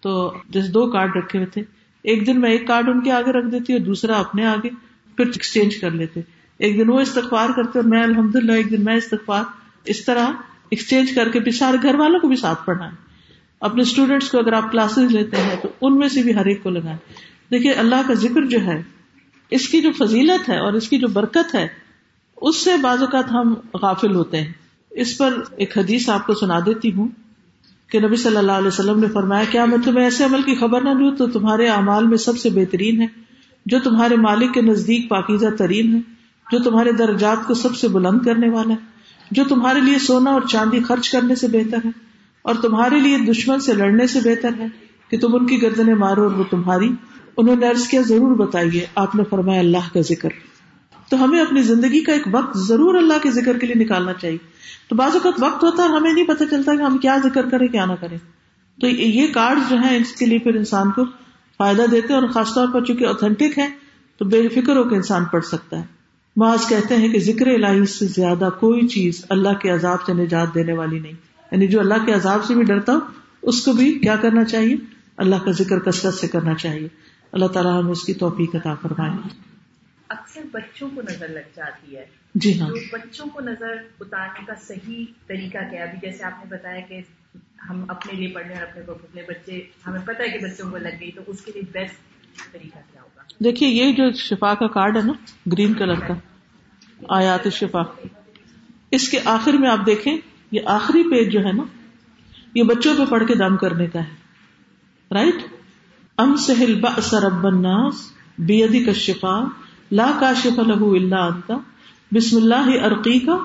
تو 0.00 0.34
جیسے 0.48 0.68
دو 0.68 0.90
کارڈ 0.90 1.16
رکھے 1.16 1.38
ہوئے 1.38 1.46
تھے۔ 1.46 1.62
ایک 2.02 2.26
دن 2.26 2.40
میں 2.40 2.50
ایک 2.50 2.66
کارڈ 2.66 2.88
ان 2.88 3.00
کے 3.00 3.12
آگے 3.12 3.32
رکھ 3.32 3.52
دیتی 3.52 3.72
اور 3.72 3.80
دوسرا 3.80 4.18
اپنے 4.18 4.46
آگے۔ 4.46 4.89
پھر 5.22 5.30
ایکسچینج 5.32 5.76
کر 5.76 5.90
لیتے۔ 5.90 6.20
ایک 6.58 6.78
دن 6.78 6.90
وہ 6.90 7.00
استغفار 7.00 7.48
کرتے 7.56 7.78
اور 7.78 7.88
میں 7.88 8.02
الحمد 8.02 8.36
للہ 8.36 8.52
ایک 8.52 8.70
دن 8.70 8.84
میں 8.84 8.96
استغفار، 8.96 9.44
اس 9.84 10.04
طرح 10.04 10.26
ایکسچینج 10.70 11.12
کر 11.14 11.28
کے 11.28 11.50
سارے 11.50 11.76
گھر 11.82 11.94
والوں 11.94 12.20
کو 12.20 12.28
بھی 12.28 12.36
ساتھ 12.36 12.66
پڑھنا 12.66 12.86
ہے 12.86 13.10
اپنے 13.60 13.82
اسٹوڈینٹس 13.82 14.30
کو 14.30 14.38
اگر 14.38 14.52
آپ 14.52 14.72
کلاسز 14.72 15.14
لیتے 15.14 15.36
ہیں 15.36 15.56
تو 15.62 15.68
ان 15.80 15.98
میں 15.98 16.08
سے 16.08 16.22
بھی 16.22 16.34
ہر 16.34 16.46
ایک 16.46 16.62
کو 16.62 16.70
لگائیں۔ 16.70 16.98
دیکھیے 17.50 17.72
اللہ 17.72 17.94
کا 18.06 18.14
ذکر 18.14 18.46
جو 18.46 18.60
ہے، 18.60 18.82
اس 19.50 19.68
کی 19.68 19.80
جو 19.80 19.90
فضیلت 19.92 20.48
ہے 20.48 20.58
اور 20.58 20.72
اس 20.72 20.88
کی 20.88 20.98
جو 20.98 21.08
برکت 21.08 21.54
ہے، 21.54 21.68
اس 22.36 22.56
سے 22.56 22.70
بعض 22.82 23.00
اوقات 23.00 23.30
ہم 23.30 23.54
غافل 23.74 24.14
ہوتے 24.14 24.40
ہیں۔ 24.40 24.52
اس 24.90 25.18
پر 25.18 25.34
ایک 25.56 25.78
حدیث 25.78 26.08
آپ 26.08 26.26
کو 26.26 26.34
سنا 26.34 26.60
دیتی 26.66 26.92
ہوں 26.92 27.08
کہ 27.88 28.00
نبی 28.00 28.16
صلی 28.16 28.36
اللہ 28.36 28.52
علیہ 28.52 28.68
وسلم 28.68 29.00
نے 29.00 29.06
فرمایا، 29.08 29.44
کیا 29.50 29.64
میں 29.64 29.78
تمہیں 29.84 30.04
ایسے 30.04 30.24
عمل 30.24 30.42
کی 30.42 30.54
خبر 30.54 30.80
نہ 30.80 30.90
دوں 30.90 31.16
تو 31.16 31.26
تمہارے 31.26 31.68
اعمال 31.68 32.06
میں 32.06 32.18
سب 32.18 32.38
سے 32.38 32.50
بہترین 32.50 33.02
ہے۔ 33.02 33.06
جو 33.66 33.78
تمہارے 33.84 34.16
مالک 34.16 34.54
کے 34.54 34.62
نزدیک 34.62 35.08
پاکیزہ 35.08 35.46
ترین 35.58 35.94
ہے 35.94 36.00
جو 36.52 36.58
تمہارے 36.58 36.92
درجات 36.92 37.46
کو 37.46 37.54
سب 37.54 37.76
سے 37.76 37.88
بلند 37.88 38.20
کرنے 38.20 38.48
والا 38.48 38.74
ہے، 38.74 38.78
جو 39.30 39.44
تمہارے 39.48 39.80
لیے 39.80 39.98
سونا 39.98 40.30
اور 40.30 40.40
چاندی 40.40 40.80
خرچ 40.80 41.10
کرنے 41.10 41.34
سے 41.34 41.46
بہتر 41.48 41.78
ہے 41.84 41.90
اور 42.42 42.54
تمہارے 42.54 43.00
لیے 43.00 43.18
دشمن 43.18 43.60
سے 43.60 43.72
لڑنے 43.72 44.06
سے 44.06 44.20
بہتر 44.20 44.50
ہے 44.58 44.66
کہ 45.10 45.18
تم 45.18 45.34
ان 45.34 45.46
کی 45.46 45.62
گردنیں 45.62 45.94
مارو 45.94 46.22
اور 46.22 46.30
وہ 46.30 46.44
تمہاری۔ 46.50 46.90
انہوں 47.36 47.56
نے 47.56 47.66
عرض 47.66 47.88
کیا، 47.88 48.00
ضرور 48.00 48.36
بتائیے، 48.36 48.86
آپ 48.94 49.14
نے 49.14 49.22
فرمایا 49.30 49.60
اللہ 49.60 49.94
کا 49.94 50.00
ذکر۔ 50.00 50.28
تو 51.10 51.24
ہمیں 51.24 51.40
اپنی 51.40 51.62
زندگی 51.62 52.00
کا 52.00 52.12
ایک 52.12 52.28
وقت 52.32 52.58
ضرور 52.58 52.94
اللہ 52.94 53.14
کے 53.22 53.30
ذکر 53.30 53.58
کے 53.58 53.66
لیے 53.66 53.84
نکالنا 53.84 54.12
چاہیے۔ 54.12 54.38
تو 54.88 54.96
بعض 54.96 55.10
اوقات 55.14 55.42
وقت 55.42 55.64
ہوتا 55.64 55.82
ہے، 55.82 55.88
ہمیں 55.88 56.12
نہیں 56.12 56.26
پتا 56.26 56.44
چلتا 56.50 56.74
کہ 56.74 56.82
ہم 56.82 56.98
کیا 56.98 57.16
ذکر 57.22 57.48
کریں، 57.48 57.68
کیا 57.68 57.84
نہ 57.84 57.92
کریں۔ 58.00 58.18
تو 58.80 58.86
یہ 58.86 59.26
کارڈ 59.32 59.58
جو 59.70 59.76
ہے 59.84 59.96
اس 59.96 60.12
کے 60.12 60.26
لیے 60.26 60.38
پھر 60.38 60.54
انسان 60.54 60.90
کو 60.90 61.02
فائدہ 61.60 61.82
دیتے 61.90 62.14
اور 62.14 62.28
خاص 62.28 62.54
طور 62.54 62.68
پر 62.74 62.84
چونکہ 62.84 63.06
اوتھینٹک 63.06 63.58
ہے 63.58 63.68
تو 64.18 64.24
بے 64.24 64.48
فکر 64.48 64.76
ہو 64.76 64.88
کے 64.88 64.96
انسان 64.96 65.24
پڑھ 65.24 65.44
سکتا 65.44 65.78
ہے۔ 65.78 65.82
معاذ 66.36 66.68
کہتے 66.68 66.96
ہیں 66.96 67.08
کہ 67.08 67.18
ذکر 67.18 67.46
الہی 67.46 67.86
سے 67.86 68.06
زیادہ 68.06 68.48
کوئی 68.60 68.88
چیز 68.88 69.24
اللہ 69.28 69.54
کے 69.54 69.70
عذاب 69.70 70.02
سے 70.06 70.12
نجات 70.12 70.54
دینے 70.54 70.72
والی 70.72 70.98
نہیں۔ 70.98 71.12
یعنی 71.52 71.66
جو 71.66 71.80
اللہ 71.80 72.06
کے 72.06 72.12
عذاب 72.12 72.44
سے 72.44 72.54
بھی 72.54 72.62
ڈرتا 72.62 72.92
ہو 72.92 72.98
اس 73.42 73.64
کو 73.64 73.72
بھی 73.72 73.98
کیا 73.98 74.16
کرنا 74.16 74.44
چاہیے؟ 74.44 74.76
اللہ 75.16 75.36
کا 75.36 75.50
ذکر 75.50 75.78
کثرت 75.78 76.14
سے 76.14 76.28
کرنا 76.28 76.54
چاہیے۔ 76.54 76.88
اللہ 77.32 77.46
تعالیٰ 77.46 77.82
ہمیں 77.82 77.92
اس 77.92 78.02
کی 78.02 78.14
توفیق 78.14 78.54
عطا 78.54 78.74
فرمائے۔ 78.74 79.28
اکثر 80.08 80.40
بچوں 80.52 80.88
کو 80.94 81.02
نظر 81.02 81.28
لگ 81.28 81.56
جاتی 81.56 81.96
ہے۔ 81.96 82.04
جی 82.34 82.60
ہاں۔ 82.60 82.68
بچوں 82.92 83.26
کو 83.26 83.40
نظر 83.40 83.72
اتارنے 84.00 84.44
کا 84.46 84.54
صحیح 84.68 85.04
طریقہ 85.26 85.58
کیا 85.70 85.82
ابھی 85.82 85.98
جیسے 86.02 86.24
آپ 86.24 86.32
نے 86.38 86.54
بتایا 86.54 86.80
کہ 86.80 87.00
ہم 87.68 87.84
اپنے 87.88 88.12
لیے 88.12 88.28
پڑھ 88.28 88.42
پڑھنے 88.42 88.54
اور 88.54 88.62
اپنے 88.62 88.92
اپنے 88.92 89.22
بچے، 89.22 89.60
ہمیں 89.86 90.00
پتا 90.06 90.22
ہے 90.24 90.28
کہ 90.28 90.38
بچوں 90.38 90.70
کو 90.70 90.76
لگ 90.76 91.00
گئی، 91.00 91.10
تو 91.10 91.22
اس 91.26 91.40
کے 91.40 91.52
لیے 91.54 91.62
بیسٹ 91.72 92.52
طریقہ 92.52 92.78
کیا 92.92 93.02
ہوگا؟ 93.02 93.22
دیکھیے، 93.44 93.68
یہ 93.68 93.92
جو 93.92 94.10
شفا 94.12 94.54
کا 94.54 94.66
کارڈ 94.66 94.96
ہے 94.96 95.02
نا 95.02 95.12
گرین 95.52 95.74
کلر 95.74 96.00
کا، 96.06 96.14
آیات 97.08 97.48
شفا، 97.52 97.82
اس 98.90 99.08
کے 99.08 99.18
آخر 99.24 99.52
میں 99.52 99.68
آپ 99.68 99.86
دیکھیں، 99.86 100.16
یہ 100.52 100.60
آخری 100.66 101.02
پیج 101.10 101.32
جو 101.32 101.44
ہے 101.44 101.52
نا، 101.52 101.62
یہ 102.54 102.62
بچوں 102.62 102.94
پہ 102.98 103.04
پڑھ 103.10 103.26
کے 103.26 103.34
دم 103.34 103.56
کرنے 103.56 103.86
کا 103.86 104.00
ہے 104.00 104.18
رائٹ 105.10 105.42
ام 106.18 106.36
سہل 106.36 106.74
رب 107.24 107.46
الناس 107.46 108.10
بیدی 108.38 108.84
کا 108.84 108.92
شفا 108.92 109.38
لا 109.90 110.10
کا 110.20 110.32
شفا 110.34 110.62
لہو 110.62 110.92
اللہ 110.94 111.22
انتا 111.26 111.56
بسم 112.12 112.36
اللہ 112.36 112.70
عرقی 112.86 113.18
کا 113.18 113.36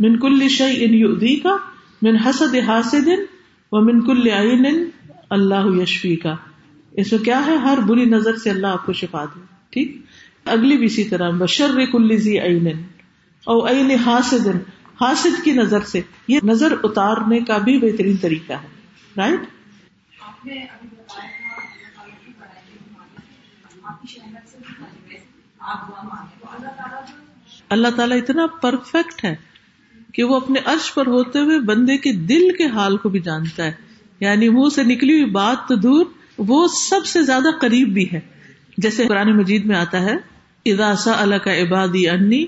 من 0.00 0.18
کل 0.18 0.48
شعی 0.48 0.84
ان 0.84 0.94
یودی 0.94 1.36
کا 1.36 1.56
من 2.02 2.16
حسد 2.26 2.54
حاسد 2.66 3.08
و 3.72 3.80
من 3.80 4.06
کل 4.06 4.30
عین 4.30 4.90
اللہ 5.30 5.82
یشفی 5.82 6.16
کا۔ 6.16 6.34
اس 6.92 7.12
میں 7.12 7.20
کیا 7.20 7.46
ہے؟ 7.46 7.56
ہر 7.56 7.78
بری 7.86 8.04
نظر 8.04 8.36
سے 8.36 8.50
اللہ 8.50 8.66
آپ 8.66 8.86
کو 8.86 8.92
شفا 8.92 9.24
دے۔ 9.24 9.40
ٹھیک؟ 9.70 10.02
اگلی 10.44 10.76
بھی 10.76 10.86
اسی 10.86 11.04
طرح 11.04 11.30
بشر 11.30 11.84
کل 11.92 12.10
عین۔ 12.10 12.66
او 13.46 13.66
عین 13.68 13.90
حاسد۔ 13.90 14.46
حاسد 15.00 15.44
کی 15.44 15.52
نظر 15.52 15.80
سے۔ 15.80 16.00
یہ 16.28 16.38
نظر 16.42 16.74
اتارنے 16.82 17.40
کا 17.40 17.58
بھی 17.58 17.78
بہترین 17.78 18.16
طریقہ 18.16 18.52
ہے۔ 18.52 18.68
رائٹ 19.16 19.40
اللہ 27.68 27.88
تعالیٰ 27.96 28.16
اتنا 28.16 28.46
پرفیکٹ 28.46 29.24
ہے۔ 29.24 29.51
کہ 30.12 30.24
وہ 30.24 30.36
اپنے 30.36 30.60
عرش 30.64 30.94
پر 30.94 31.06
ہوتے 31.06 31.38
ہوئے 31.38 31.58
بندے 31.58 31.96
کے 31.96 32.12
دل 32.12 32.56
کے 32.58 32.66
حال 32.66 32.96
کو 32.96 33.08
بھی 33.08 33.20
جانتا 33.20 33.64
ہے۔ 33.64 33.72
یعنی 34.20 34.48
منہ 34.48 34.68
سے 34.74 34.82
نکلی 34.82 35.12
ہوئی 35.12 35.30
بات 35.30 35.68
تو 35.68 35.74
دور، 35.74 36.06
وہ 36.38 36.68
سب 36.68 37.06
سے 37.06 37.22
زیادہ 37.22 37.48
قریب 37.60 37.88
بھی 37.88 38.06
ہے۔ 38.12 38.20
جیسے 38.78 39.06
قرآن 39.06 39.36
مجید 39.36 39.66
میں 39.66 39.76
آتا 39.76 40.00
ہے 40.00 40.14
اداسا 40.64 41.12
اللہ 41.16 41.34
کا 41.34 41.60
عبادی 41.60 42.08
انی 42.08 42.46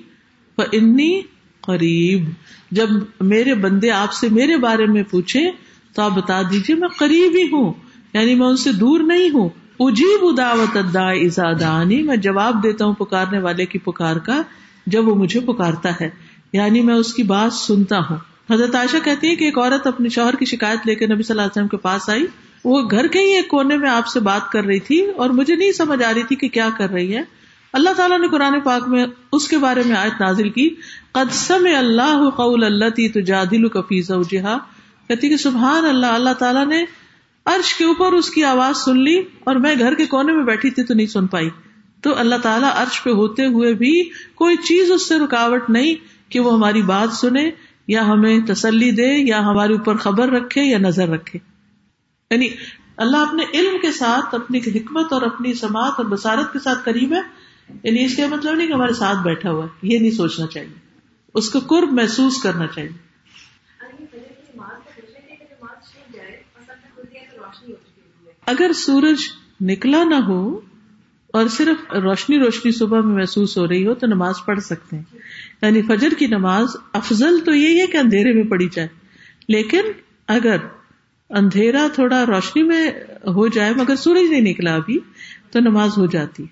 انی 0.73 1.21
قریب۔ 1.61 2.25
جب 2.71 2.89
میرے 3.21 3.55
بندے 3.55 3.91
آپ 3.91 4.13
سے 4.13 4.29
میرے 4.29 4.57
بارے 4.57 4.87
میں 4.87 5.03
پوچھے 5.03 5.51
تو 5.95 6.03
آپ 6.03 6.11
بتا 6.11 6.43
دیجیے 6.43 6.77
میں 6.77 6.89
قریب 6.89 7.37
ہی 7.37 7.43
ہوں۔ 7.43 7.73
یعنی 8.15 8.35
میں 8.35 8.47
ان 8.47 8.57
سے 8.57 8.73
دور 8.73 9.01
نہیں 9.01 9.31
ہوں۔ 9.31 9.49
اجیب 9.81 10.37
دعوت 10.37 10.97
ازادانی 10.97 12.03
میں 12.03 12.17
جواب 12.17 12.63
دیتا 12.63 12.85
ہوں 12.85 12.95
پکارنے 12.95 13.39
والے 13.39 13.67
کی 13.67 13.79
پکار 13.79 14.17
کا، 14.17 14.43
جب 14.87 15.09
وہ 15.09 15.15
مجھے 15.15 15.41
پکارتا 15.41 15.91
ہے۔ 16.01 16.11
یعنی 16.55 16.81
میں 16.81 16.95
اس 16.95 17.15
کی 17.15 17.23
بات 17.23 17.53
سنتا 17.53 17.99
ہوں۔ 17.99 18.17
حضرت 18.51 18.75
عائشہ 18.75 18.97
کہتی 19.05 19.29
ہے 19.29 19.37
کہ 19.37 19.45
ایک 19.45 19.59
عورت 19.59 19.87
اپنے 19.87 20.09
شوہر 20.09 20.35
کی 20.35 20.45
شکایت 20.45 20.87
لے 20.87 20.95
کے 20.95 21.07
نبی 21.07 21.23
صلی 21.23 21.33
اللہ 21.33 21.43
علیہ 21.43 21.51
وسلم 21.51 21.69
کے 21.69 21.77
پاس 21.77 22.09
آئی۔ 22.09 22.27
وہ 22.65 22.83
گھر 22.91 23.07
کے 23.07 23.19
ہی 23.19 23.33
ایک 23.33 23.49
کونے 23.49 23.77
میں 23.77 23.91
آپ 23.91 24.07
سے 24.07 24.21
بات 24.21 24.53
کر 24.53 24.65
رہی 24.65 24.81
تھی 24.81 25.07
اور 25.17 25.31
مجھے 25.31 25.57
نہیں 25.57 25.73
سمجھ 25.73 26.03
آ 26.03 26.15
رہی 26.15 26.23
تھی 26.23 26.37
کہ 26.37 26.49
کیا 26.49 26.69
کر 26.79 26.91
رہی 26.91 27.17
ہے۔ 27.17 27.23
اللہ 27.73 27.91
تعالیٰ 27.97 28.21
نے 28.21 28.29
قرآن 28.29 28.61
پاک 28.61 28.89
میں 28.89 29.07
اس 29.33 29.49
کے 29.49 29.59
بارے 29.59 29.83
میں 29.87 29.97
آیت 29.97 30.21
نازل 30.21 30.51
کی۔ 30.51 30.69
قدسم 31.13 31.69
اللہ 31.79 32.31
قول 32.37 32.65
اللہ 32.65 32.89
تی 32.89 33.09
تو 33.09 33.21
جادل 33.21 33.69
کفیز 33.69 34.11
کہتی 35.09 35.29
کہ 35.29 35.37
سبحان 35.37 35.85
اللہ 35.85 36.07
اللہ 36.07 36.33
تعالیٰ 36.39 36.67
نے 36.67 36.85
عرش 37.45 37.75
کے 37.75 37.85
اوپر 37.85 38.13
اس 38.13 38.31
کی 38.31 38.45
آواز 38.45 38.77
سن 38.77 38.99
لی 38.99 39.23
اور 39.45 39.57
میں 39.57 39.75
گھر 39.79 39.95
کے 39.95 40.07
کونے 40.07 40.33
میں 40.33 40.45
بیٹھی 40.45 40.71
تھی 40.71 40.83
تو 40.83 40.95
نہیں 40.95 41.07
سن 41.07 41.27
پائی۔ 41.27 41.51
تو 42.01 42.19
اللہ 42.19 42.35
تعالیٰ 42.43 42.71
عرش 42.75 43.03
پہ 43.03 43.11
ہوتے 43.11 43.47
ہوئے 43.47 43.75
بھی 43.75 44.11
کوئی 44.35 44.57
چیز 44.57 44.91
اس 44.91 45.09
سے 45.09 45.15
رکاوٹ 45.15 45.71
نہیں 45.71 46.14
کہ 46.35 46.41
وہ 46.41 46.55
ہماری 46.55 46.83
بات 46.83 47.13
سنے 47.13 47.51
یا 47.89 48.07
ہمیں 48.07 48.41
تسلی 48.49 48.91
دے 48.91 49.15
یا 49.15 49.41
ہمارے 49.41 49.73
اوپر 49.73 49.97
خبر 49.97 50.29
رکھے 50.29 50.63
یا 50.63 50.79
نظر 50.79 51.09
رکھے۔ 51.09 51.39
یعنی 52.31 52.49
اللہ 52.97 53.17
اپنے 53.17 53.45
علم 53.55 53.77
کے 53.83 53.93
ساتھ، 53.93 54.35
اپنی 54.35 54.59
حکمت 54.59 55.13
اور 55.13 55.23
اپنی 55.23 55.55
سماعت 55.55 55.93
اور 55.97 56.05
بسارت 56.05 56.53
کے 56.53 56.59
ساتھ 56.59 56.79
قریب 56.85 57.13
ہے۔ 57.13 57.21
یعنی 57.83 58.05
اس 58.05 58.17
کا 58.17 58.27
مطلب 58.27 58.55
نہیں 58.55 58.69
کہ 58.69 58.73
ہمارے 58.73 58.93
ساتھ 58.93 59.19
بیٹھا 59.19 59.51
ہوا 59.51 59.65
ہے، 59.65 59.69
یہ 59.83 59.99
نہیں 59.99 60.11
سوچنا 60.11 60.47
چاہیے۔ 60.47 60.75
اس 61.35 61.51
کو 61.51 61.59
قرب 61.59 61.93
محسوس 61.93 62.43
کرنا 62.43 62.67
چاہیے۔ 62.67 63.05
اگر 68.47 68.71
سورج 68.75 69.17
نکلا 69.61 70.05
نہ 70.05 70.15
ہو 70.15 70.61
اور 71.33 71.49
صرف 71.49 71.93
روشنی 71.93 72.39
روشنی 72.39 72.73
صبح 72.73 73.01
میں 73.01 73.17
محسوس 73.17 73.59
ہو 73.59 73.69
رہی 73.69 73.87
ہو 73.87 73.95
تو 73.95 74.07
نماز 74.07 74.35
پڑھ 74.45 74.61
سکتے 74.61 74.97
ہیں۔ 74.97 75.19
یعنی 75.65 75.83
فجر 75.83 76.09
کی 76.19 76.27
نماز 76.27 76.77
افضل 76.93 77.45
تو 77.45 77.55
یہی 77.55 77.81
ہے 77.81 77.87
کہ 77.87 77.97
اندھیرے 77.97 78.33
میں 78.33 78.43
پڑھی 78.43 78.69
جائے۔ 78.73 78.89
لیکن 79.49 79.81
اگر 80.29 80.57
اندھیرا 81.31 81.87
تھوڑا 81.95 82.27
روشنی 82.27 82.63
میں 82.63 82.91
ہو 83.27 83.49
جائے 83.49 83.75
مگر 83.75 83.97
سورج 83.97 84.31
نہیں 84.31 84.41
نکلا 84.41 84.75
ابھی 84.75 84.99
تو 85.51 85.61
نماز 85.61 85.99
ہو 85.99 86.07
جاتی۔ 86.07 86.47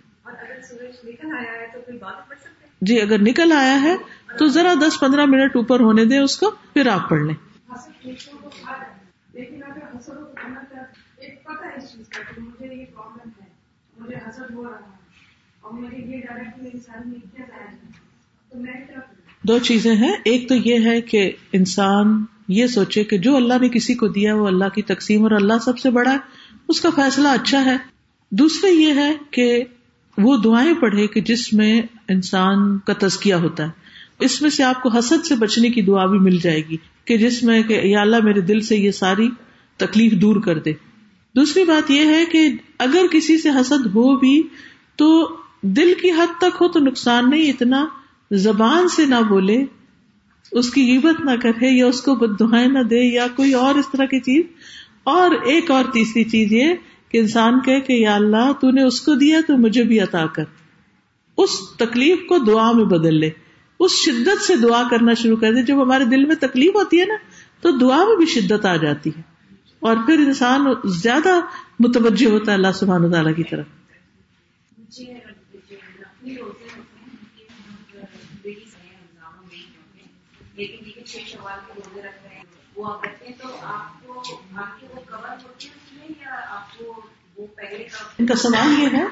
جی 2.80 3.00
اگر 3.00 3.20
نکل 3.20 3.52
آیا 3.52 3.82
ہے 3.82 3.96
تو 4.38 4.46
ذرا 4.46 4.74
دس 4.74 5.00
پندرہ 5.00 5.24
منٹ 5.24 5.56
اوپر 5.56 5.80
ہونے 5.80 6.04
دیں 6.04 6.18
اس 6.18 6.38
کو 6.38 6.50
پھر 6.50 6.86
آپ 6.86 7.08
پڑھ 7.08 7.22
لیں۔ 7.22 7.34
مجھے 13.96 14.16
دو 19.42 19.58
چیزیں 19.58 19.94
ہیں۔ 19.94 20.12
ایک 20.24 20.48
تو 20.48 20.54
یہ 20.54 20.86
ہے 20.86 21.00
کہ 21.00 21.32
انسان 21.52 22.24
یہ 22.48 22.66
سوچے 22.66 23.04
کہ 23.04 23.18
جو 23.18 23.36
اللہ 23.36 23.54
نے 23.60 23.68
کسی 23.68 23.94
کو 23.94 24.08
دیا 24.08 24.34
وہ 24.34 24.46
اللہ 24.46 24.68
کی 24.74 24.82
تقسیم 24.82 25.22
اور 25.22 25.30
اللہ 25.30 25.52
سب 25.64 25.78
سے 25.78 25.90
بڑا 25.90 26.12
ہے، 26.12 26.18
اس 26.68 26.80
کا 26.80 26.88
فیصلہ 26.90 27.28
اچھا 27.28 27.64
ہے۔ 27.64 27.76
دوسرے 28.30 28.70
یہ 28.70 28.94
ہے 28.94 29.16
کہ 29.30 29.64
وہ 30.18 30.36
دعائیں 30.36 30.72
پڑھے 30.72 31.06
کہ 31.06 31.20
جس 31.20 31.52
میں 31.52 31.82
انسان 32.08 32.78
کا 32.78 32.92
تزکیہ 32.98 33.34
ہوتا 33.34 33.64
ہے۔ 33.64 33.68
اس 34.20 34.42
میں 34.42 34.50
سے 34.50 34.62
آپ 34.62 34.82
کو 34.82 34.88
حسد 34.88 35.26
سے 35.26 35.34
بچنے 35.34 35.68
کی 35.68 35.82
دعا 35.82 36.06
بھی 36.06 36.18
مل 36.18 36.36
جائے 36.36 36.62
گی 36.68 36.76
کہ 37.04 37.16
جس 37.16 37.42
میں 37.42 37.62
کہ 37.62 37.80
یا 37.84 38.00
اللہ 38.00 38.16
میرے 38.22 38.40
دل 38.40 38.60
سے 38.60 38.76
یہ 38.76 38.90
ساری 38.90 39.28
تکلیف 39.76 40.12
دور 40.12 40.36
کر 40.36 40.58
دے۔ 40.58 40.72
دوسری 41.36 41.64
بات 41.64 41.90
یہ 41.90 42.06
ہے 42.06 42.24
کہ 42.32 42.48
اگر 42.78 43.06
کسی 43.12 43.38
سے 43.38 43.48
حسد 43.48 43.86
ہو 43.86 44.18
بھی 44.18 44.42
تو 44.96 45.36
دل 45.62 45.92
کی 46.02 46.10
حد 46.10 46.38
تک 46.38 46.56
ہو 46.60 46.68
تو 46.68 46.80
نقصان 46.80 47.30
نہیں، 47.30 47.50
اتنا 47.50 47.86
زبان 48.32 48.88
سے 48.88 49.06
نہ 49.06 49.22
بولے، 49.28 49.64
اس 50.52 50.70
کی 50.70 50.92
غیبت 50.92 51.24
نہ 51.24 51.30
کرے، 51.42 51.76
یا 51.76 51.86
اس 51.86 52.00
کو 52.00 52.14
بد 52.14 52.40
دعائیں 52.40 52.68
نہ 52.68 52.78
دے، 52.78 53.00
یا 53.00 53.26
کوئی 53.36 53.52
اور 53.54 53.74
اس 53.74 53.88
طرح 53.92 54.04
کی 54.04 54.20
چیز۔ 54.20 54.44
اور 55.04 55.30
ایک 55.30 55.70
اور 55.70 55.84
تیسری 55.92 56.24
چیز 56.24 56.52
یہ 56.52 56.74
کہ 57.08 57.18
انسان 57.18 57.60
کہے 57.60 57.80
کہ 57.80 57.92
یا 57.92 58.14
اللہ، 58.14 58.52
تو 58.60 58.70
نے 58.70 58.82
اس 58.82 59.00
کو 59.00 59.14
دیا 59.14 59.40
تو 59.46 59.56
مجھے 59.56 59.82
بھی 59.82 60.00
عطا 60.00 60.26
کر۔ 60.26 60.44
اس 61.36 61.50
تکلیف 61.78 62.18
کو 62.28 62.38
دعا 62.38 62.72
میں 62.72 62.84
بدل 62.84 63.14
لے۔ 63.14 63.30
اس 63.80 63.90
شدت 63.92 64.42
سے 64.42 64.56
دعا 64.56 64.82
کرنا 64.90 65.14
شروع 65.14 65.36
کر 65.36 65.54
دے۔ 65.54 65.62
جب 65.62 65.82
ہمارے 65.82 66.04
دل 66.04 66.24
میں 66.24 66.36
تکلیف 66.36 66.74
ہوتی 66.74 67.00
ہے 67.00 67.04
نا، 67.04 67.14
تو 67.60 67.70
دعا 67.70 68.04
میں 68.04 68.16
بھی 68.16 68.26
شدت 68.26 68.66
آ 68.66 68.76
جاتی 68.76 69.10
ہے۔ 69.16 69.32
اور 69.80 69.96
پھر 70.06 70.18
انسان 70.18 70.66
زیادہ 70.84 71.40
متوجہ 71.80 72.30
ہوتا 72.30 72.52
ہے 72.52 72.56
اللہ 72.56 72.72
سبحانہ 72.74 73.12
تعالیٰ 73.12 73.34
کی 73.36 73.42
طرف 73.42 73.66
مجھے 74.78 75.12
نقلی 75.12 76.36
روزے 76.36 76.42
ہوتے 76.42 76.64
ہیں 76.64 76.82
کہ 77.38 77.98
بیٹی 78.42 78.60
سے 78.60 78.76
رمضانوں 78.76 79.42
میں 79.42 79.56
ہی 79.56 79.62
ہوتے 79.62 80.00
ہیں 80.00 80.08
لیکن 80.56 80.88
یہ 80.88 80.92
کہ 80.92 81.00
چھ 81.00 81.01
شوال 81.20 81.58
کے 81.66 81.72
روزے 81.76 82.00
رکھ 82.00 82.26
رہے 82.26 82.34
ہیں، 82.36 82.44
وہ 82.76 82.86
آپ 82.86 83.02
تو 83.42 83.48
آپ 83.62 84.06
کو 84.06 84.12
وہ 84.14 85.00
کور 85.10 85.28
اس 85.28 85.92
میں 85.92 86.08
یا 86.08 86.40
آپ 86.48 86.78
کو 86.78 87.02
وہ 87.36 87.46
پہلے 87.46 87.86
ان 88.18 88.26
کا 88.26 88.34
سوال 88.34 88.80
یہ 88.80 88.88
ہے 88.92 89.04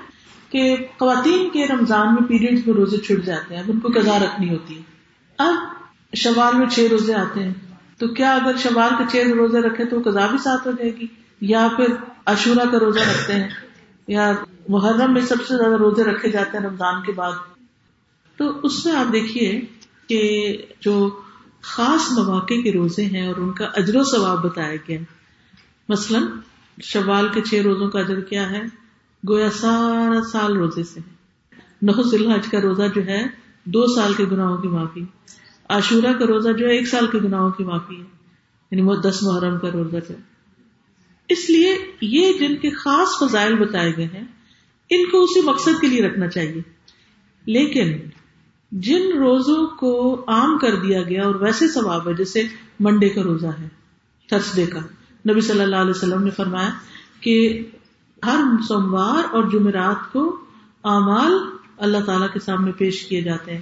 کہ 0.50 0.76
خواتین 0.98 1.50
کے 1.50 1.66
رمضان 1.66 2.14
میں 2.14 2.28
پیریڈز 2.28 2.66
میں 2.66 2.74
روزے 2.74 2.96
چھٹ 2.96 3.24
جاتے 3.24 3.54
ہیں، 3.54 3.62
اب 3.62 3.70
ان 3.70 3.80
کو 3.80 3.88
قضا 3.88 4.18
رکھنی 4.18 4.50
ہوتی 4.50 4.78
ہے۔ 4.78 4.82
اب 5.38 5.54
شوال 6.16 6.56
میں 6.56 6.66
چھ 6.66 6.80
روزے 6.90 7.14
آتے 7.14 7.42
ہیں، 7.42 7.52
تو 7.98 8.08
کیا 8.08 8.34
اگر 8.34 8.56
شوال 8.56 8.90
کے 8.98 9.04
چھ 9.10 9.28
روزے 9.28 9.60
رکھے 9.60 9.84
تو 9.84 9.96
قضا 10.04 10.26
بھی 10.26 10.38
ساتھ 10.38 10.66
ہو 10.66 10.72
جائے 10.72 10.96
گی؟ 10.96 11.06
یا 11.40 11.68
پھر 11.76 11.86
عشورہ 12.26 12.70
کا 12.72 12.78
روزہ 12.78 13.00
رکھتے 13.00 13.32
ہیں، 13.32 13.48
یا 14.06 14.32
محرم 14.68 15.12
میں 15.12 15.22
سب 15.22 15.46
سے 15.48 15.56
زیادہ 15.56 15.74
روزے 15.74 16.04
رکھے 16.04 16.30
جاتے 16.30 16.58
ہیں 16.58 16.64
رمضان 16.64 17.02
کے 17.02 17.12
بعد؟ 17.12 17.32
تو 18.36 18.60
اس 18.62 18.86
میں 18.86 18.96
آپ 18.96 19.12
دیکھیے 19.12 19.60
کہ 20.06 20.56
جو 20.80 21.19
خاص 21.62 22.18
مواقع 22.18 22.54
کے 22.54 22.72
روزے 22.72 23.04
ہیں 23.04 23.26
اور 23.26 23.36
ان 23.36 23.52
کا 23.52 23.64
اجر 23.64 23.96
و 23.96 24.02
ثواب 24.02 24.44
بتایا 24.44 24.76
گیا 24.88 24.98
مثلاً 25.88 26.22
شوال 26.82 27.28
کے 27.34 27.40
چھ 27.40 27.54
روزوں 27.54 27.90
کا 27.90 28.00
اجر 28.00 28.20
کیا 28.20 28.50
ہے؟ 28.50 28.62
گویا 29.28 29.50
سارا 29.50 30.22
سال 30.32 30.56
روزے 30.56 30.82
سے۔ 30.82 31.00
نو 31.82 31.92
الحج 32.12 32.46
کا 32.46 32.60
روزہ 32.60 32.82
جو 32.94 33.04
ہے، 33.04 33.26
دو 33.64 33.94
سال 33.94 34.14
کے 34.14 34.24
گناہوں 34.24 34.56
کی 34.56 34.68
معافی۔ 34.68 35.00
عاشورہ 35.68 36.12
کا 36.12 36.26
روزہ 36.26 36.48
جو 36.52 36.66
ہے، 36.66 36.72
ایک 36.72 36.88
سال 36.88 37.06
کے 37.06 37.18
گناہوں 37.18 37.50
کی 37.50 37.64
معافی 37.64 37.96
ہے۔ 37.96 38.06
یعنی 38.70 38.82
وہ 38.82 38.94
دس 38.94 39.22
محرم 39.22 39.58
کا 39.58 39.70
روزہ 39.70 39.96
جو 40.08 40.14
اس 41.28 41.50
لیے 41.50 41.78
یہ 42.00 42.32
جن 42.32 42.56
کے 42.56 42.70
خاص 42.70 43.08
فضائل 43.20 43.54
بتائے 43.54 43.92
گئے 43.96 44.04
ہیں، 44.04 44.24
ان 44.90 45.10
کو 45.10 45.22
اسی 45.22 45.40
مقصد 45.42 45.80
کے 45.80 45.86
لیے 45.86 46.02
رکھنا 46.02 46.28
چاہیے۔ 46.28 46.62
لیکن 47.46 47.98
جن 48.72 49.18
روزوں 49.18 49.66
کو 49.66 50.24
عام 50.28 50.58
کر 50.58 50.76
دیا 50.76 51.02
گیا 51.02 51.24
اور 51.24 51.34
ویسے 51.34 51.68
ثواب 51.68 52.08
ہے، 52.08 52.14
جیسے 52.14 52.42
منڈے 52.80 53.08
کا 53.08 53.22
روزہ 53.22 53.46
ہے 53.46 53.68
تھرسڈے 54.28 54.66
کا۔ 54.66 54.80
نبی 55.30 55.40
صلی 55.40 55.60
اللہ 55.60 55.76
علیہ 55.76 55.90
وسلم 55.90 56.22
نے 56.22 56.30
فرمایا 56.30 56.70
کہ 57.20 57.66
ہر 58.26 58.40
سوموار 58.68 59.34
اور 59.34 59.44
جمعرات 59.44 60.12
کو 60.12 60.40
اعمال 60.84 61.32
اللہ 61.78 61.98
تعالی 62.06 62.24
کے 62.32 62.40
سامنے 62.40 62.72
پیش 62.72 63.06
کیے 63.06 63.22
جاتے 63.22 63.54
ہیں۔ 63.54 63.60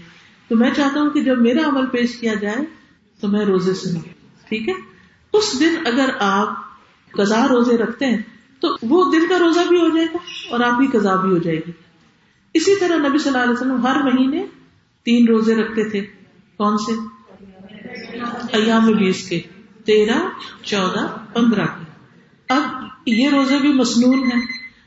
تو 0.49 0.57
میں 0.57 0.71
چاہتا 0.77 1.01
ہوں 1.01 1.11
کہ 1.11 1.25
جب 1.25 1.38
میرا 1.38 1.68
عمل 1.68 1.87
پیش 1.87 2.16
کیا 2.16 2.35
جائے 2.35 2.57
تو 3.21 3.29
میں 3.29 3.44
روزے 3.44 3.75
سنوں، 3.75 4.01
ٹھیک 4.49 4.68
ہے؟ 4.68 4.75
اس 5.33 5.61
دن 5.61 5.75
اگر 5.87 6.11
آپ 6.21 6.49
قزا 7.12 7.47
روزے 7.49 7.77
رکھتے 7.77 8.07
ہیں 8.07 8.23
تو 8.61 8.68
وہ 8.83 9.12
دن 9.12 9.29
کا 9.29 9.38
روزہ 9.38 9.61
بھی 9.68 9.81
ہو 9.81 9.88
جائے 9.97 10.07
گا 10.07 10.18
اور 10.51 10.61
آپ 10.61 10.79
کی 10.79 10.99
قزا 10.99 11.14
بھی 11.14 11.31
ہو 11.31 11.38
جائے 11.38 11.61
گی۔ 11.66 11.73
اسی 12.55 12.77
طرح 12.77 13.09
نبی 13.09 13.18
صلی 13.18 13.33
اللہ 13.33 13.42
علیہ 13.42 13.53
وسلم 13.53 13.87
ہر 13.87 14.03
مہینے 14.03 14.47
تین 15.09 15.29
روزے 15.29 15.55
رکھتے 15.55 15.85
تھے 15.88 16.01
کون 16.57 16.79
سے 16.79 16.92
ایام 18.53 18.87
بیس 18.87 19.29
کے 19.29 19.40
تیرہ 19.85 20.29
چودہ 20.62 21.16
پندرہ 21.33 21.66
کے۔ 21.66 21.85
اب 22.49 22.62
یہ 23.07 23.29
روزے 23.29 23.59
بھی 23.59 23.73
مصنون 23.73 24.18
ہیں۔ 24.18 24.47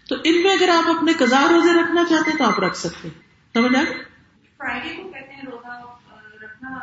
تو 0.09 0.15
ان 0.23 0.41
میں 0.41 0.51
اگر 0.51 0.69
آپ 0.69 0.97
اپنے 0.97 1.13
قزا 1.13 1.47
روزے 1.51 1.73
رکھنا 1.73 2.03
چاہتے 2.09 2.31
ہیں 2.31 2.37
تو 2.37 2.43
آپ 2.43 2.59
رکھ 2.59 2.77
سکتے 2.77 3.07
ہیں۔ 3.07 3.19
سمجھ 3.53 3.75
آئے 3.75 3.85
فرائیڈے 4.57 5.03
کو 5.03 5.09
کہتے 5.09 5.33
ہیں 5.33 5.41
روزہ 5.51 5.81
رکھنا 6.43 6.77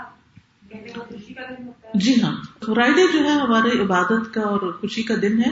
جی 1.95 2.23
ہاں۔ 2.23 2.65
فرائیڈے 2.67 3.13
جو 3.13 3.25
ہے 3.25 3.31
ہمارے 3.31 3.83
عبادت 3.83 4.35
کا 4.35 4.41
اور 4.41 4.73
خوشی 4.73 5.03
کا 5.03 5.15
دن 5.23 5.39
ہے 5.39 5.51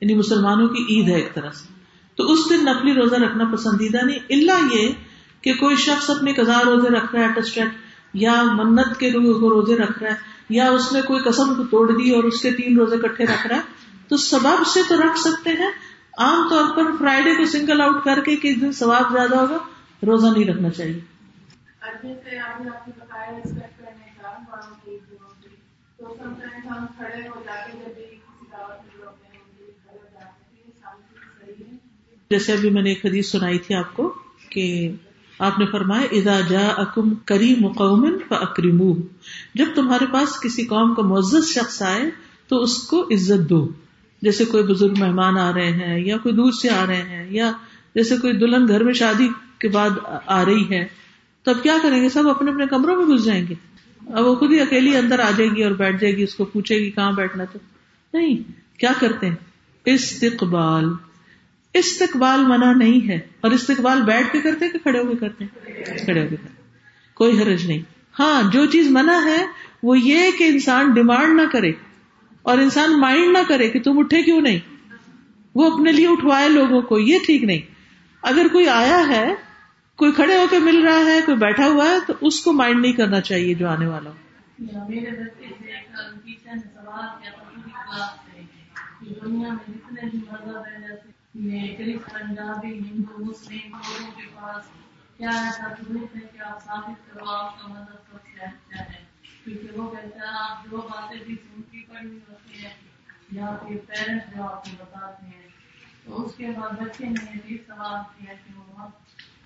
یعنی 0.00 0.14
مسلمانوں 0.14 0.68
کی 0.68 0.82
عید 0.82 1.08
ہے 1.08 1.14
ایک 1.14 1.34
طرح 1.34 1.50
سے۔ 1.50 1.68
تو 2.14 2.32
اس 2.32 2.38
دن 2.50 2.64
نقلی 2.64 2.92
روزہ 2.94 3.14
رکھنا 3.14 3.44
پسندیدہ 3.52 4.04
نہیں 4.04 4.18
اللہ 4.30 4.74
یہ 4.74 4.88
کہ 5.46 5.54
کوئی 5.54 5.76
شخص 5.76 6.10
اپنے 6.10 6.32
قزا 6.32 6.60
روزے 6.64 6.88
رکھ 6.88 7.14
رہا 7.14 7.24
ہے 7.24 7.28
اٹسٹیٹ 7.28 7.68
یا 8.14 8.42
منت 8.42 8.98
کے 8.98 9.12
روزے 9.12 9.76
رکھ 9.76 10.02
رہا 10.02 10.10
ہے 10.10 10.16
یا 10.48 10.68
اس 10.68 10.92
نے 10.92 11.02
کوئی 11.02 11.22
قسم 11.22 11.54
کو 11.54 11.62
توڑ 11.64 11.92
دی 11.92 12.10
اور 12.10 12.24
اس 12.24 12.42
کے 12.42 12.50
تین 12.50 12.78
روزے 12.78 12.96
کٹھے 12.98 13.24
رکھ 13.24 13.46
رہا 13.46 13.56
ہے 13.56 13.60
تو 14.08 14.16
سبب 14.16 14.66
سے 14.66 14.80
تو 14.88 14.96
رکھ 14.96 15.18
سکتے 15.18 15.50
ہیں۔ 15.50 15.70
عام 16.18 16.48
طور 16.48 16.76
پر 16.76 16.96
فرائیڈے 16.98 17.34
کو 17.34 17.44
سنگل 17.44 17.80
آؤٹ 17.80 18.04
کر 18.04 18.20
کے 18.24 18.36
کہ 18.36 18.48
اس 18.48 18.60
دن 18.60 18.72
ثواب 18.72 19.12
زیادہ 19.12 19.36
ہوگا 19.36 19.58
روزہ 20.06 20.26
نہیں 20.26 20.48
رکھنا 20.48 20.70
چاہیے۔ 20.70 21.00
جیسے 32.30 32.52
ابھی 32.52 32.70
میں 32.70 32.82
نے 32.82 32.88
ایک 32.88 33.06
حدیث 33.06 33.30
سنائی 33.30 33.58
تھی 33.58 33.74
آپ 33.74 33.94
کو 33.94 34.14
کہ 34.48 34.92
آپ 35.38 35.58
نے 35.58 35.66
فرمایا، 35.66 36.06
اذا 36.12 36.40
جا 36.48 36.68
اکم 36.68 37.14
کریم 37.14 37.68
قومن 37.68 38.18
فاکریم 38.28 38.92
جب 39.54 39.64
تمہارے 39.74 40.04
پاس 40.12 40.40
کسی 40.40 40.64
قوم 40.64 40.94
کا 40.94 41.02
معزز 41.02 41.48
شخص 41.48 41.82
آئے 41.82 42.10
تو 42.48 42.62
اس 42.62 42.82
کو 42.82 43.02
عزت 43.02 43.50
دو۔ 43.50 43.68
جیسے 44.22 44.44
کوئی 44.44 44.64
بزرگ 44.64 44.92
مہمان 44.98 45.38
آ 45.38 45.52
رہے 45.52 45.70
ہیں 45.72 46.00
یا 46.06 46.16
کوئی 46.16 46.34
دور 46.34 46.52
سے 46.52 46.70
آ 46.70 46.86
رہے 46.86 47.02
ہیں 47.02 47.26
یا 47.30 47.52
جیسے 47.94 48.16
کوئی 48.16 48.32
دلہن 48.32 48.68
گھر 48.68 48.84
میں 48.84 48.92
شادی 48.92 49.28
کے 49.58 49.68
بعد 49.68 49.90
آ 50.26 50.44
رہی 50.44 50.70
ہے، 50.70 50.86
تو 51.42 51.50
اب 51.50 51.62
کیا 51.62 51.76
کریں 51.82 52.02
گے؟ 52.02 52.08
سب 52.08 52.28
اپنے 52.28 52.50
اپنے 52.50 52.66
کمروں 52.66 52.96
میں 52.96 53.16
گھس 53.16 53.24
جائیں 53.24 53.46
گے۔ 53.48 53.54
اب 54.12 54.26
وہ 54.26 54.34
خود 54.34 54.52
ہی 54.52 54.60
اکیلی 54.60 54.96
اندر 54.96 55.18
آ 55.18 55.30
جائے 55.36 55.50
گی 55.50 55.64
اور 55.64 55.72
بیٹھ 55.72 56.00
جائے 56.00 56.16
گی، 56.16 56.22
اس 56.22 56.34
کو 56.34 56.44
پوچھے 56.44 56.76
گی 56.76 56.90
کہاں 56.90 57.12
بیٹھنا 57.12 57.44
تو۔ 57.44 57.58
نہیں، 58.12 58.36
کیا 58.78 58.92
کرتے 59.00 59.28
ہیں؟ 59.28 59.36
استقبال۔ 59.84 60.84
استقبال 61.78 62.44
منع 62.46 62.72
نہیں 62.72 63.08
ہے 63.08 63.18
اور 63.40 63.50
استقبال 63.50 64.02
بیٹھ 64.02 64.32
کے 64.32 64.40
کرتے 64.40 64.68
کہ 64.68 64.78
کھڑے 64.78 64.98
ہو 64.98 65.04
کے 65.04 65.16
کرتے 65.16 65.44
کھڑے 66.04 66.22
ہو 66.22 66.28
کے 66.30 66.36
کرتے 66.36 66.62
کوئی 67.14 67.42
حرج 67.42 67.66
نہیں۔ 67.66 67.82
ہاں 68.18 68.52
جو 68.52 68.66
چیز 68.66 68.90
منع 68.90 69.24
ہے، 69.24 69.46
وہ 69.82 69.98
یہ 69.98 70.30
کہ 70.38 70.44
انسان 70.44 70.90
ڈیمانڈ 70.90 71.40
نہ 71.40 71.46
کرے 71.52 71.72
اور 72.42 72.58
انسان 72.58 73.00
مائنڈ 73.00 73.32
نہ 73.32 73.38
کرے 73.48 73.68
کہ 73.68 73.80
تم 73.80 73.98
اٹھے 73.98 74.22
کیوں 74.22 74.40
نہیں؟ 74.40 74.58
وہ 75.54 75.70
اپنے 75.70 75.92
لیے 75.92 76.08
اٹھوائے 76.08 76.48
لوگوں 76.48 76.82
کو، 76.82 76.98
یہ 76.98 77.18
ٹھیک 77.26 77.44
نہیں۔ 77.44 77.60
اگر 78.22 78.46
کوئی 78.52 78.68
آیا 78.68 79.08
ہے، 79.08 79.34
کوئی 79.96 80.12
کھڑے 80.12 80.36
ہو 80.36 80.44
کے 80.50 80.58
مل 80.58 80.82
رہا 80.82 80.98
ہے، 80.98 81.20
کوئی 81.26 81.36
بیٹھا 81.36 81.66
ہوا 81.66 81.84
ہے، 81.84 81.96
تو 82.06 82.12
اس 82.20 82.40
کو 82.40 82.52
مائنڈ 82.52 82.80
نہیں 82.80 82.92
کرنا 82.92 83.20
چاہیے 83.20 83.54
جو 83.54 83.68
آنے 83.68 83.86
والا 83.86 84.10
ہو۔ 84.10 84.14
دنیا 89.24 89.48
میں 89.48 89.56
جتنے 89.68 90.10
بھی 90.10 90.18
مذہب 90.18 90.56
ہیں، 90.56 90.80
جیسے 90.80 91.15
پنجابی 91.36 92.78
ہندو 92.78 93.24
مسلم 93.24 93.70
لوگوں 93.70 94.10
کے 94.16 94.26
پاس 94.34 94.64
کیا 95.16 95.28
ایسا 95.28 95.74
ثبوت 95.78 96.16
ہے 96.16 96.20
کہ 96.20 96.38
آپ 96.42 96.64
ثابت 96.64 97.14
کرو، 97.14 97.30
آپ 97.30 97.62
کا 97.62 97.68
مذہب 97.68 98.10
سب 98.10 98.16
سے 98.26 98.44
اچھا 98.44 98.92
ہے۔ 98.92 99.04
کیونکہ 99.44 99.80
وہ 99.80 99.90
کہتا 99.90 100.18
ہے، 100.18 100.50
آپ 100.50 100.70
جو 100.70 100.76
باتیں 100.76 101.18
بھی 101.26 101.34
سنتی 101.34 101.82
ہوتی 101.90 102.64
ہیں، 102.64 102.70
یا 103.32 103.46
آپ 103.46 103.68
کے 103.68 103.74
پیرنٹس 103.74 104.36
جو 104.36 104.42
آپ 104.42 104.64
کو 104.64 104.70
بتاتے 104.78 105.26
ہیں۔ 105.26 105.48
تو 106.04 106.26
اس 106.26 106.34
کے 106.36 106.46
بعد 106.46 106.82
بچے 106.82 107.04
نے 107.04 107.24
یہ 107.34 107.38
بھی 107.46 107.58
سوال 107.66 108.00
کیا 108.18 108.34
کہ 108.34 108.58
وہ 108.58 108.86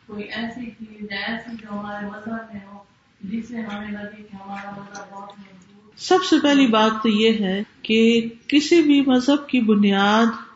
کوئی 0.06 0.24
ایسی 0.24 0.70
چیز 0.70 1.06
ایسی 1.10 1.56
جو 1.56 1.78
ہمارے 1.78 2.06
مذہب 2.06 2.54
میں 2.54 2.60
ہو، 2.66 2.82
جس 3.20 3.48
سے 3.48 3.60
ہمیں 3.60 3.90
لگے 3.90 4.22
کہ 4.22 4.36
ہمارا 4.36 4.70
مذہب 4.70 5.10
بہت 5.10 5.38
مضبوط 5.38 5.98
سب 6.00 6.24
سے 6.24 6.36
پہلی 6.42 6.66
بات 6.66 7.02
تو 7.02 7.08
یہ 7.08 7.44
ہے 7.44 7.62
کہ 7.82 8.28
کسی 8.46 8.82
بھی 8.82 9.00
مذہب 9.06 9.48
کی 9.48 9.60
بنیاد 9.60 10.49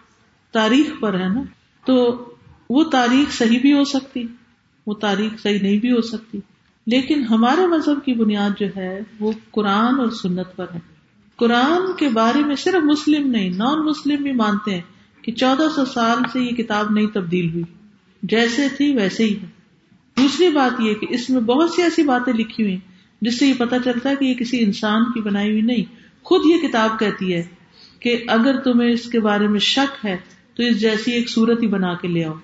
تاریخ 0.55 1.00
پر 1.00 1.20
ہے 1.20 1.28
نا، 1.28 1.42
تو 1.86 2.24
وہ 2.70 2.84
تاریخ 2.84 3.32
صحیح 3.32 3.61
بھی 3.61 3.72
ہو 3.72 3.84
سکتی، 3.84 4.26
وہ 4.86 4.94
تاریخ 4.94 5.42
صحیح 5.42 5.59
نہیں 5.62 5.78
بھی 5.78 5.92
ہو 5.92 6.00
سکتی۔ 6.00 6.40
لیکن 6.86 7.24
ہمارے 7.30 7.66
مذہب 7.66 8.05
کی 8.05 8.12
بنیاد 8.12 8.50
جو 8.61 8.66
ہے، 8.76 9.00
وہ 9.20 9.32
قرآن 9.50 10.00
اور 10.00 10.11
سنت 10.11 10.57
پر 10.57 10.66
ہے۔ 10.74 10.78
قرآن 11.36 11.96
کے 11.98 12.09
بارے 12.09 12.38
میں 12.38 12.57
صرف 12.57 12.84
مسلم 12.84 13.30
نہیں 13.30 13.50
نان 13.50 13.86
مسلم 13.86 14.22
بھی 14.22 14.32
مانتے 14.32 14.74
ہیں 14.74 14.82
کہ 15.22 15.32
چودہ 15.32 15.68
سو 15.74 15.84
سال 15.84 16.18
سے 16.32 16.40
یہ 16.40 16.50
کتاب 16.50 16.90
نہیں 16.90 17.07
تبدیل 17.07 17.50
ہوئی۔ 17.50 17.64
جیسے 18.22 18.68
تھی 18.76 18.96
ویسے 18.96 19.24
ہی 19.24 19.36
ہے۔ 19.36 19.46
دوسری 20.16 20.48
بات 20.48 20.80
یہ 20.80 20.94
کہ 20.94 21.07
اس 21.11 21.30
میں 21.30 21.40
بہت 21.40 21.70
سی 21.70 21.82
ایسی 21.82 22.02
باتیں 22.02 22.32
لکھی 22.32 22.64
ہوئی 22.64 22.78
جس 23.20 23.38
سے 23.38 23.46
یہ 23.46 23.55
پتا 23.59 23.78
چلتا 23.78 24.11
ہے 24.11 24.16
کہ 24.16 24.24
یہ 24.24 24.34
کسی 24.34 24.64
انسان 24.64 25.05
کی 25.05 25.20
بنائی 25.20 25.50
ہوئی 25.50 25.62
نہیں۔ 25.62 25.84
خود 26.22 26.40
یہ 26.44 26.68
کتاب 26.68 26.98
کہتی 26.98 27.34
ہے 27.34 27.42
کہ 28.00 28.24
اگر 28.28 28.61
تمہیں 28.61 28.90
اس 28.90 29.11
کے 29.11 29.20
بارے 29.20 29.48
میں 29.48 29.61
شک 29.61 30.05
ہے 30.05 30.16
تو 30.57 30.62
اس 30.62 30.80
جیسی 30.80 31.12
ایک 31.12 31.30
صورت 31.30 31.62
ہی 31.62 31.66
بنا 31.66 31.94
کے 31.94 32.09
لے 32.09 32.24
آؤ۔ 32.24 32.34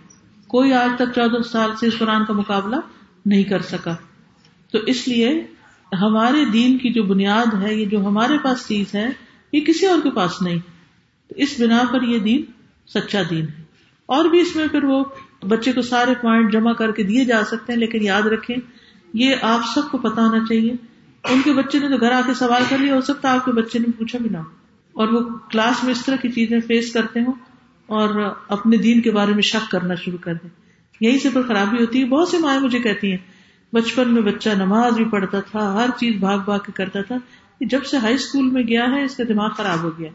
کوئی 0.47 0.73
آج 0.73 0.91
تک 0.97 1.15
چودہ 1.15 1.43
سال 1.43 1.71
سے 1.81 1.87
اس 1.87 1.99
قرآن 1.99 2.25
کا 2.25 2.33
مقابلہ 2.33 2.77
نہیں 3.27 3.45
کر 3.45 3.63
سکا۔ 3.63 3.97
تو 4.73 4.79
اس 4.79 5.09
لیے 5.09 5.47
ہمارے 5.93 6.45
دین 6.45 6.79
کی 6.79 6.93
جو 6.93 7.03
بنیاد 7.03 7.55
ہے، 7.63 7.75
یہ 7.75 7.87
جو 7.87 8.07
ہمارے 8.07 8.39
پاس 8.39 8.69
چیز 8.69 8.95
ہے، 8.95 9.07
یہ 9.53 9.61
کسی 9.61 9.87
اور 9.87 9.99
کے 10.03 10.11
پاس 10.11 10.43
نہیں۔ 10.43 10.59
تو 11.29 11.35
اس 11.37 11.61
بنا 11.61 11.83
پر 11.93 12.03
یہ 12.03 12.19
دین 12.19 12.43
سچا 12.89 13.23
دین 13.31 13.43
ہے۔ 13.43 13.63
اور 14.07 14.25
بھی 14.25 14.41
اس 14.41 14.57
میں 14.57 14.67
پھر 14.67 14.85
وہ 14.85 15.05
بچے 15.49 15.73
کو 15.73 15.83
سارے 15.83 16.15
پوائنٹ 16.21 16.53
جمع 16.53 16.73
کر 16.73 16.93
کے 16.93 17.03
دیے 17.03 17.25
جا 17.25 17.45
سکتے 17.45 17.73
ہیں، 17.73 17.81
لیکن 17.81 18.03
یاد 18.03 18.23
رکھیں، 18.23 18.57
یہ 19.15 19.37
آپ 19.43 19.61
سب 19.75 19.91
کو 19.91 19.99
پتا 19.99 20.23
ہونا 20.23 20.45
چاہیے۔ 20.45 20.73
ان 21.31 21.43
کے 21.43 21.53
بچے 21.53 21.79
نے 21.79 21.89
تو 21.89 21.97
گھر 21.97 22.13
آ 22.13 22.21
کے 22.27 22.35
سوال 22.35 22.63
کر 22.69 22.79
لیا، 22.79 22.95
ہو 22.95 23.01
سکتا 23.01 23.29
ہے 23.29 23.35
آپ 23.35 23.45
کے 23.45 23.53
بچے 23.53 23.79
نے 23.79 23.93
پوچھا 23.99 24.19
بھی 24.19 24.31
نہ 24.31 24.39
اور 24.93 25.09
وہ 25.09 25.21
کلاس 25.51 25.85
میں 25.85 25.93
اس 25.93 26.05
طرح 26.05 26.17
کی 26.17 26.29
چیزیں 26.29 26.61
فیس 26.61 26.93
کرتے 26.93 27.21
ہوں۔ 27.21 27.33
اور 27.91 28.35
اپنے 28.49 28.77
دین 28.77 29.01
کے 29.01 29.11
بارے 29.11 29.33
میں 29.33 29.43
شک 29.43 29.71
کرنا 29.71 29.95
شروع 29.95 30.19
کر 30.19 30.35
دیں۔ 30.35 30.51
یہی 31.01 31.19
سے 31.19 31.29
پر 31.33 31.43
خرابی 31.43 31.77
ہوتی 31.81 32.01
ہے۔ 32.01 32.05
بہت 32.05 32.29
سی 32.29 32.39
مائیں 32.39 32.61
مجھے 32.61 32.79
کہتی 32.79 33.11
ہیں، 33.11 33.19
بچپن 33.73 34.15
میں 34.15 34.23
بچہ 34.23 34.51
نماز 34.51 34.93
بھی 34.95 35.05
پڑھتا 35.05 35.41
تھا، 35.41 35.73
ہر 35.73 35.89
چیز 35.99 36.15
بھاگ 36.21 36.39
بھاگ 36.39 36.59
کے 36.59 36.73
کرتا 36.73 37.03
تھا 37.03 37.17
جب 37.61 37.85
سے 37.85 37.97
ہائی 37.97 38.15
اسکول 38.15 38.51
میں 38.51 38.63
گیا 38.63 38.85
ہے، 38.85 39.05
اس 39.05 39.17
کا 39.17 39.25
دماغ 39.29 39.51
خراب 39.57 39.83
ہو 39.83 39.91
گیا۔ 39.99 40.09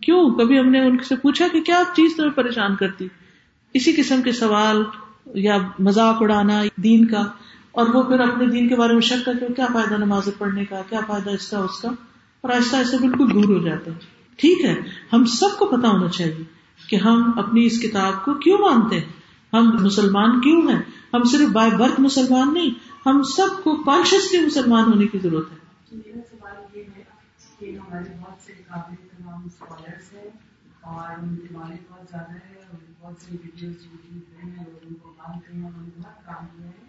کیوں؟ 0.00 0.30
کبھی 0.30 0.58
ہم 0.58 0.70
نے 0.70 0.80
ان 0.80 0.96
سے 1.08 1.16
پوچھا 1.16 1.46
کہ 1.52 1.60
کیا 1.60 1.82
چیز 1.96 2.16
تمہیں 2.16 2.30
پریشان 2.30 2.76
کرتی؟ 2.76 3.08
اسی 3.74 3.92
قسم 3.92 4.22
کے 4.22 4.32
سوال 4.32 4.82
یا 5.34 5.58
مذاق 5.78 6.16
اڑانا 6.20 6.62
دین 6.76 7.06
کا، 7.06 7.24
اور 7.72 7.86
وہ 7.94 8.02
پھر 8.02 8.20
اپنے 8.20 8.46
دین 8.46 8.68
کے 8.68 8.76
بارے 8.76 8.92
میں 8.92 9.00
شک 9.00 9.24
کرتے 9.24 9.46
کیا 9.56 9.66
فائدہ 9.72 9.94
نماز 9.94 10.28
پڑھنے 10.38 10.64
کا، 10.64 10.82
کیا 10.88 11.00
فائدہ 11.06 11.30
اس 11.30 11.50
کا 11.50 11.58
اس 11.58 11.80
کا؟ 11.80 11.88
اور 12.40 12.50
آہستہ 12.50 12.76
آہستہ 12.76 12.96
بالکل 12.96 13.34
دور 13.34 13.44
ہو 13.44 13.68
جاتے 13.68 13.90
ہیں 13.90 13.98
ٹھیک 14.36 14.64
ہے، 14.64 14.74
ہم 15.12 15.24
سب 15.24 15.58
کو 15.58 15.66
پتا 15.66 15.88
ہونا 15.88 16.08
چاہیے۔ 16.08 16.59
کہ 16.90 16.96
ہم 16.96 17.38
اپنی 17.38 17.66
اس 17.66 17.80
کتاب 17.82 18.24
کو 18.24 18.34
کیوں 18.34 18.58
مانتے 18.58 19.00
ہیں؟ 19.00 19.08
ہم 19.52 19.76
مسلمان 19.80 20.40
کیوں 20.40 20.62
ہیں؟ 20.70 20.82
ہم 21.12 21.24
صرف 21.24 21.48
بائی 21.52 21.70
برتھ 21.70 22.00
مسلمان 22.00 22.54
نہیں، 22.54 22.70
ہم 23.06 23.22
سب 23.22 23.62
کو 23.64 23.76
کانشیسلی 23.76 24.46
مسلمان 24.46 24.92
ہونے 24.92 25.06
کی 25.06 25.18
ضرورت 25.18 25.52
ہے۔ 25.52 25.56
ہمارے 27.78 28.10
بہت 28.20 28.42
سے 28.46 28.52
ہیں 30.16 30.28
اور 30.80 31.18
ان 31.18 31.36
بہت 31.50 32.10
زیادہ 32.10 32.32
ہے 32.32 32.62
اور 32.70 32.78
بہت 33.00 33.22
سی 33.22 33.36
ویڈیوز 33.44 33.74
یوٹیوب 33.84 34.22
پہ 34.30 34.46
ہیں 34.46 34.64
ان 34.82 34.94
کو 34.94 35.12
مانتے 35.18 35.52
ہیں 35.52 35.66
انہوں 35.66 35.82
نے 35.82 35.88
بہت 35.98 36.26
کام 36.26 36.46
کیا 36.56 36.66
ہے۔ 36.66 36.84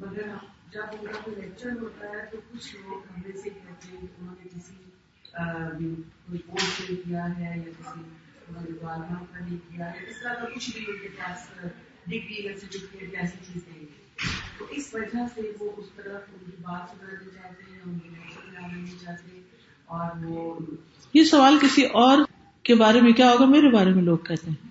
مگر 0.00 0.36
جب 0.72 0.82
ان 1.00 1.06
کا 1.06 1.18
کوئی 1.24 1.36
لیکچر 1.36 1.70
ہوتا 1.82 2.06
ہے 2.06 2.26
تو 2.32 2.38
کچھ 2.52 2.76
لوگ 2.76 2.98
ہمیں 2.98 3.36
سے 3.36 3.50
کہتے 3.50 3.88
ہیں 3.92 4.00
کہ 4.00 4.06
انہوں 4.18 4.34
نے 4.42 4.48
کسی 4.48 4.74
کوئی 6.26 6.38
کورس 6.38 6.82
کیا 7.04 7.38
ہے 7.38 7.62
یا 7.66 7.72
کسی 7.72 8.00
انہوں 8.56 8.70
نے 8.70 8.86
والدہ 8.86 9.24
کا 9.32 9.44
نہیں 9.44 9.56
کیا۔ 9.68 9.92
ہے 9.92 10.10
اس 10.10 10.22
طرح 10.22 10.34
کا 10.34 10.44
کچھ 10.44 10.70
بھی 10.76 10.84
ان 10.88 10.98
کے 11.02 11.08
پاس 11.08 11.66
ڈگری 12.06 12.36
یا 12.38 12.52
سرٹیفکیٹ 12.60 13.14
ایسی 13.14 13.52
چیز 13.52 13.62
نہیں 13.68 13.80
ہے۔ 13.80 14.02
تو 14.58 14.66
اس 14.70 14.94
وجہ 14.94 15.18
سے 15.34 15.52
وہ 15.60 15.70
اس 15.76 15.86
طرف 15.96 16.22
ان 16.32 16.50
کی 16.50 16.56
بات 16.62 16.90
سنانا 16.90 17.42
چاہتے 17.42 17.72
ہیں 17.72 17.80
ان 17.86 17.98
کے 17.98 18.08
لیکچر 18.08 18.50
میں 18.50 18.58
آنا 18.58 18.76
نہیں 18.76 19.04
چاہتے۔ 19.04 19.40
اور 19.84 20.10
وہ 20.24 20.58
یہ 21.14 21.24
سوال 21.24 21.58
کسی 21.62 21.84
اور 21.86 22.18
کے 22.62 22.74
بارے 22.74 23.00
میں 23.00 23.12
کیا 23.12 23.30
ہوگا؟ 23.30 23.44
میرے 23.44 23.70
بارے 23.70 23.90
میں 23.90 24.02
لوگ 24.02 24.18
کہتے 24.18 24.50
ہیں 24.50 24.68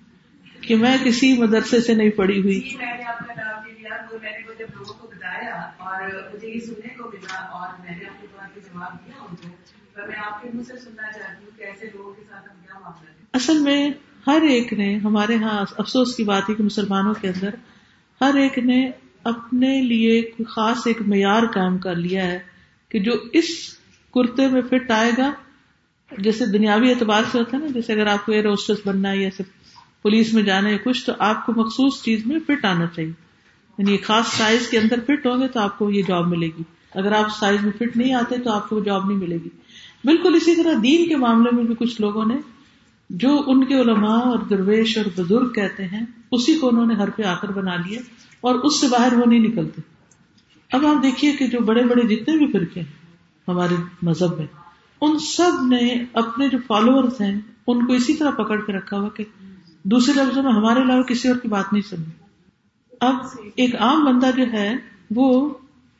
کہ 0.62 0.76
میں 0.76 0.96
کسی 1.04 1.38
مدرسے 1.38 1.80
سے 1.80 1.94
نہیں 1.94 2.10
پڑھی 2.10 2.42
ہوئی۔ 2.42 2.60
جی 2.60 2.76
میں 2.76 2.96
نے 2.96 3.04
آپ 3.04 3.18
کا 3.18 3.34
نام 3.34 3.66
لے 3.66 3.72
لیا 3.72 4.06
تو 4.10 4.18
میں 4.22 4.30
نے 4.30 4.38
وہ 4.48 4.54
جب 4.58 4.66
لوگوں 4.74 4.94
کو 4.94 5.06
بتایا 5.06 5.54
اور 5.76 6.02
مجھے 6.34 6.48
یہ 6.48 6.60
سننے 6.60 6.94
کو 6.94 7.10
ملا 7.10 7.38
اور 7.38 7.68
میں 7.80 7.96
نے 7.96 8.04
اپنے 8.04 8.26
بات 8.36 8.54
کے 8.54 8.60
جواب 8.60 9.06
دیا 9.06 9.24
ان 9.30 9.36
کو۔ 9.36 9.48
میں 10.06 10.18
آپ 10.18 10.42
کے 10.42 10.48
منہ 10.54 10.62
سے 10.62 10.78
سننا 10.78 11.12
چاہتی 11.12 11.44
ہوں 11.44 11.58
کہ 11.58 11.62
ایسے 11.62 11.86
لوگوں 11.94 12.12
کے 12.14 12.22
ساتھ 12.30 12.44
ہم 12.50 12.56
کیا 12.66 12.78
معاملہ 12.78 13.21
اصل 13.32 13.58
میں 13.58 13.90
ہر 14.26 14.42
ایک 14.42 14.72
نے 14.72 14.96
ہمارے 14.96 15.36
ہاں 15.36 15.64
افسوس 15.78 16.16
کی 16.16 16.24
بات 16.24 16.50
ہے 16.50 16.54
کہ 16.54 16.62
مسلمانوں 16.62 17.14
کے 17.20 17.28
اندر 17.28 17.50
ہر 18.20 18.34
ایک 18.34 18.58
نے 18.58 18.90
اپنے 19.24 19.82
لیے 19.82 20.22
کوئی 20.22 20.44
خاص 20.44 20.86
ایک 20.86 21.02
معیار 21.06 21.42
کام 21.42 21.78
کر 21.78 21.94
لیا 21.94 22.26
ہے 22.26 22.38
کہ 22.88 22.98
جو 22.98 23.12
اس 23.32 23.44
کرتے 24.14 24.48
میں 24.48 24.62
فٹ 24.70 24.90
آئے 24.90 25.10
گا، 25.18 25.32
جیسے 26.18 26.46
دنیاوی 26.46 26.90
اعتبار 26.90 27.22
سے 27.32 27.38
ہوتا 27.38 27.56
ہے 27.56 27.62
نا، 27.62 27.68
جیسے 27.68 27.92
اگر 27.92 28.06
آپ 28.06 28.26
کو 28.26 28.32
ایئر 28.32 28.44
ہوسٹس 28.44 28.86
بننا 28.86 29.10
ہے 29.10 29.16
یا 29.16 29.42
پولیس 30.02 30.34
میں 30.34 30.42
جانا 30.42 30.68
ہے 30.68 30.78
کچھ، 30.78 31.06
تو 31.06 31.12
آپ 31.18 31.46
کو 31.46 31.52
مخصوص 31.56 32.02
چیز 32.02 32.26
میں 32.26 32.38
فٹ 32.46 32.64
آنا 32.64 32.86
چاہیے۔ 32.86 33.12
یعنی 33.78 33.96
خاص 33.96 34.26
سائز 34.26 34.68
کے 34.68 34.78
اندر 34.78 35.00
فٹ 35.06 35.26
ہوں 35.26 35.40
گے 35.40 35.48
تو 35.48 35.60
آپ 35.60 35.78
کو 35.78 35.90
یہ 35.90 36.02
جاب 36.08 36.28
ملے 36.28 36.46
گی۔ 36.46 36.62
اگر 36.94 37.12
آپ 37.12 37.26
سائز 37.40 37.64
میں 37.64 37.72
فٹ 37.72 37.96
نہیں 37.96 38.14
آتے 38.14 38.38
تو 38.38 38.52
آپ 38.52 38.68
کو 38.68 38.76
وہ 38.76 38.84
جاب 38.84 39.06
نہیں 39.06 39.18
ملے 39.18 39.36
گی۔ 39.44 39.48
بالکل 40.04 40.34
اسی 40.34 40.56
طرح 40.56 40.72
دین 40.82 41.08
کے 41.08 41.16
معاملے 41.16 41.56
میں 41.56 41.64
بھی 41.64 41.74
کچھ 41.78 42.00
لوگوں 42.00 42.24
نے 42.24 42.34
جو 43.12 43.42
ان 43.46 43.64
کے 43.64 43.74
علماء 43.74 44.18
اور 44.18 44.38
درویش 44.38 44.98
اور 44.98 45.20
بزرگ 45.20 45.52
کہتے 45.52 45.86
ہیں، 45.86 46.06
اسی 46.30 46.58
کو 46.58 46.68
انہوں 46.68 46.86
نے 46.86 46.94
ہر 46.94 47.10
پہ 47.10 47.22
آ 47.22 47.34
کر 47.34 47.48
بنا 47.48 47.76
لیا 47.76 48.00
اور 48.40 48.54
اس 48.54 48.80
سے 48.80 48.88
باہر 48.88 49.12
وہ 49.12 49.26
نہیں 49.26 49.38
نکلتے۔ 49.38 49.80
اب 50.72 50.86
آپ 50.86 51.02
دیکھیے 51.02 51.32
کہ 51.32 51.46
جو 51.46 51.60
بڑے 51.60 51.82
بڑے 51.82 52.16
جتنے 52.16 52.36
بھی 52.36 52.52
فرقے 52.52 52.80
ہیں 52.80 52.92
ہمارے 53.48 53.74
مذہب 54.02 54.38
میں، 54.38 54.46
ان 55.00 55.18
سب 55.18 55.66
نے 55.66 56.04
اپنے 56.12 56.48
جو 56.48 56.58
فالوورس 56.66 57.20
ہیں، 57.20 57.40
ان 57.66 57.86
کو 57.86 57.92
اسی 57.92 58.14
طرح 58.14 58.30
پکڑ 58.30 58.60
کے 58.60 58.72
رکھا 58.72 58.98
ہوا 58.98 59.08
کہ 59.08 59.24
دوسرے 59.82 60.24
لفظوں 60.24 60.42
میں 60.42 60.52
ہمارے 60.52 60.82
علاوہ 60.82 61.02
کسی 61.02 61.28
اور 61.28 61.36
کی 61.36 61.48
بات 61.48 61.72
نہیں 61.72 61.88
سنی۔ 61.88 62.10
اب 63.00 63.14
ایک 63.54 63.74
عام 63.74 64.04
بندہ 64.04 64.30
جو 64.36 64.44
ہے، 64.52 64.76
وہ 65.16 65.54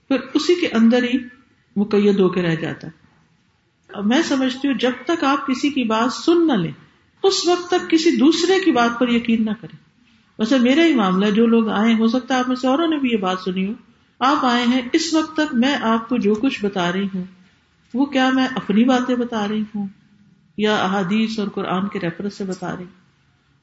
پھر 0.09 0.17
اسی 0.35 0.55
کے 0.55 0.67
اندر 0.67 1.03
ہی 1.03 1.19
مقید 1.77 2.21
ہو 2.21 2.29
کے 2.29 2.43
رہ 2.43 2.55
جاتا۔ 2.55 2.87
ہے 2.87 4.03
میں 4.03 4.23
سمجھتی 4.23 4.69
ہوں، 4.69 4.75
جب 4.75 4.91
تک 5.07 5.25
آپ 5.25 5.47
کسی 5.47 5.71
کی 5.71 5.85
بات 5.85 6.13
سن 6.13 6.47
نہ 6.47 6.53
لیں 6.53 6.73
اس 7.23 7.49
وقت 7.49 7.70
تک 7.70 7.91
کسی 7.91 8.11
دوسرے 8.11 8.61
کی 8.64 8.73
بات 8.73 8.99
پر 8.99 9.09
یقین 9.09 9.45
نہ 9.45 9.51
کریں۔ 9.61 9.77
ویسے 10.39 10.59
میرا 10.59 10.85
ہی 10.85 10.95
معاملہ 10.95 11.31
جو 11.31 11.47
لوگ 11.47 11.68
آئے 11.68 11.95
ہو 11.95 12.09
سکتا 12.09 12.35
ہے 12.35 12.39
آپ 12.39 12.49
میں 12.49 12.57
سے 12.57 12.66
اوروں 12.66 12.89
نے 12.89 12.97
بھی 12.99 13.11
یہ 13.11 13.16
بات 13.16 13.39
سنی 13.45 13.68
ہو۔ 13.68 13.73
آپ 14.18 14.45
آئے 14.45 14.64
ہیں، 14.64 14.81
اس 14.93 15.14
وقت 15.14 15.37
تک 15.37 15.55
میں 15.55 15.77
آپ 15.83 16.09
کو 16.09 16.16
جو 16.16 16.35
کچھ 16.35 16.64
بتا 16.64 16.93
رہی 16.93 17.09
ہوں، 17.14 17.25
وہ 17.95 18.05
کیا 18.05 18.31
میں 18.31 18.47
اپنی 18.57 18.85
باتیں 18.85 19.14
بتا 19.14 19.49
رہی 19.49 19.62
ہوں 19.75 19.87
یا 20.57 20.77
احادیث 20.77 21.39
اور 21.39 21.49
قرآن 21.49 21.89
کے 21.89 22.01
ریفرنس 22.01 22.35
سے 22.35 22.45
بتا 22.45 22.77
رہی 22.77 22.85
ہوں؟ 22.85 23.03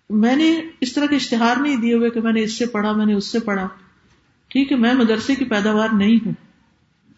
میں 0.09 0.35
نے 0.35 0.61
اس 0.81 0.93
طرح 0.93 1.05
کے 1.05 1.15
اشتہار 1.15 1.57
نہیں 1.61 1.75
دیے 1.75 1.93
ہوئے 1.93 2.09
کہ 2.09 2.21
میں 2.21 2.31
نے 2.31 2.43
اس 2.43 2.57
سے 2.57 2.65
پڑھا، 2.65 2.91
میں 2.91 3.05
نے 3.05 3.13
اس 3.13 3.25
سے 3.25 3.39
پڑھا۔ 3.39 3.67
ٹھیک 4.47 4.71
ہے، 4.71 4.77
میں 4.77 4.93
مدرسے 4.93 5.35
کی 5.35 5.45
پیداوار 5.45 5.87
نہیں 5.93 6.15
ہوں۔ 6.25 6.33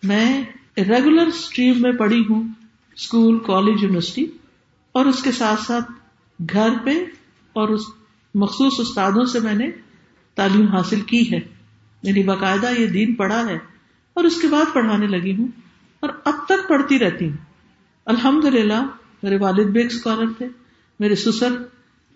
میں 0.04 0.44
ریگولر 0.78 1.26
اسٹریم 1.26 1.82
میں 1.82 1.92
پڑھی 1.92 2.24
ہوں 2.30 2.44
اسکول 2.96 3.40
کالج 3.40 3.84
یونیورسٹی 3.84 4.26
اور 4.92 5.06
اس 5.06 5.24
کے 5.24 5.32
ساتھ 5.32 5.62
ساتھ 5.62 5.92
گھر 6.54 6.70
پہ 6.84 6.92
اور 7.54 7.70
اس 7.70 7.82
مخصوص 8.36 8.80
استادوں 8.80 9.26
سے 9.26 9.40
میں 9.40 9.54
نے 9.54 9.72
تعلیم 10.36 10.68
حاصل 10.68 11.02
کی 11.02 11.32
ہے۔ 11.32 11.40
یعنی 12.04 12.24
باقاعدہ 12.24 12.80
یہ 12.80 12.88
دین 12.88 13.16
پڑھا 13.16 13.46
ہے 13.50 13.58
اور 14.14 14.24
اس 14.24 14.42
کے 14.42 14.48
بعد 14.48 14.74
پڑھانے 14.74 15.08
لگی 15.08 15.36
ہوں 15.36 15.48
اور 16.00 16.10
اب 16.26 16.34
تک 16.46 16.70
پڑھتی 16.70 17.00
رہتی 17.00 17.30
ہوں۔ 17.30 17.38
الحمد 18.06 18.46
للہ 18.46 18.86
میرے 19.24 19.38
والد 19.38 19.66
بھی 19.66 19.82
ایک 19.82 19.92
اسکالر 19.92 20.26
تھے، 20.38 20.48
میرے 21.00 21.16
سسر 21.16 21.50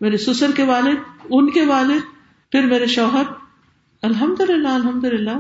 میرے 0.02 0.18
سسر 0.18 0.52
کے 0.56 0.64
والد، 0.64 0.98
ان 1.30 1.50
کے 1.50 1.66
والد، 1.66 2.02
پھر 2.52 2.66
میرے 2.66 2.86
شوہر۔ 2.86 3.24
الحمد 4.02 4.42
للہ 4.50 4.68
الحمد 4.68 5.04
للہ 5.04 5.38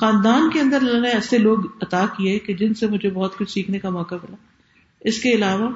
خاندان 0.00 0.50
کے 0.50 0.60
اندر 0.60 0.76
اللہ 0.76 1.00
نے 1.00 1.08
ایسے 1.08 1.38
لوگ 1.38 1.58
عطا 1.82 2.06
کیے 2.16 2.38
کہ 2.38 2.54
جن 2.54 2.74
سے 2.74 2.86
مجھے 2.86 3.10
بہت 3.10 3.38
کچھ 3.38 3.50
سیکھنے 3.50 3.78
کا 3.78 3.90
موقع 3.90 4.14
ملا۔ 4.14 4.36
اس 5.00 5.22
کے 5.22 5.32
علاوہ 5.32 5.70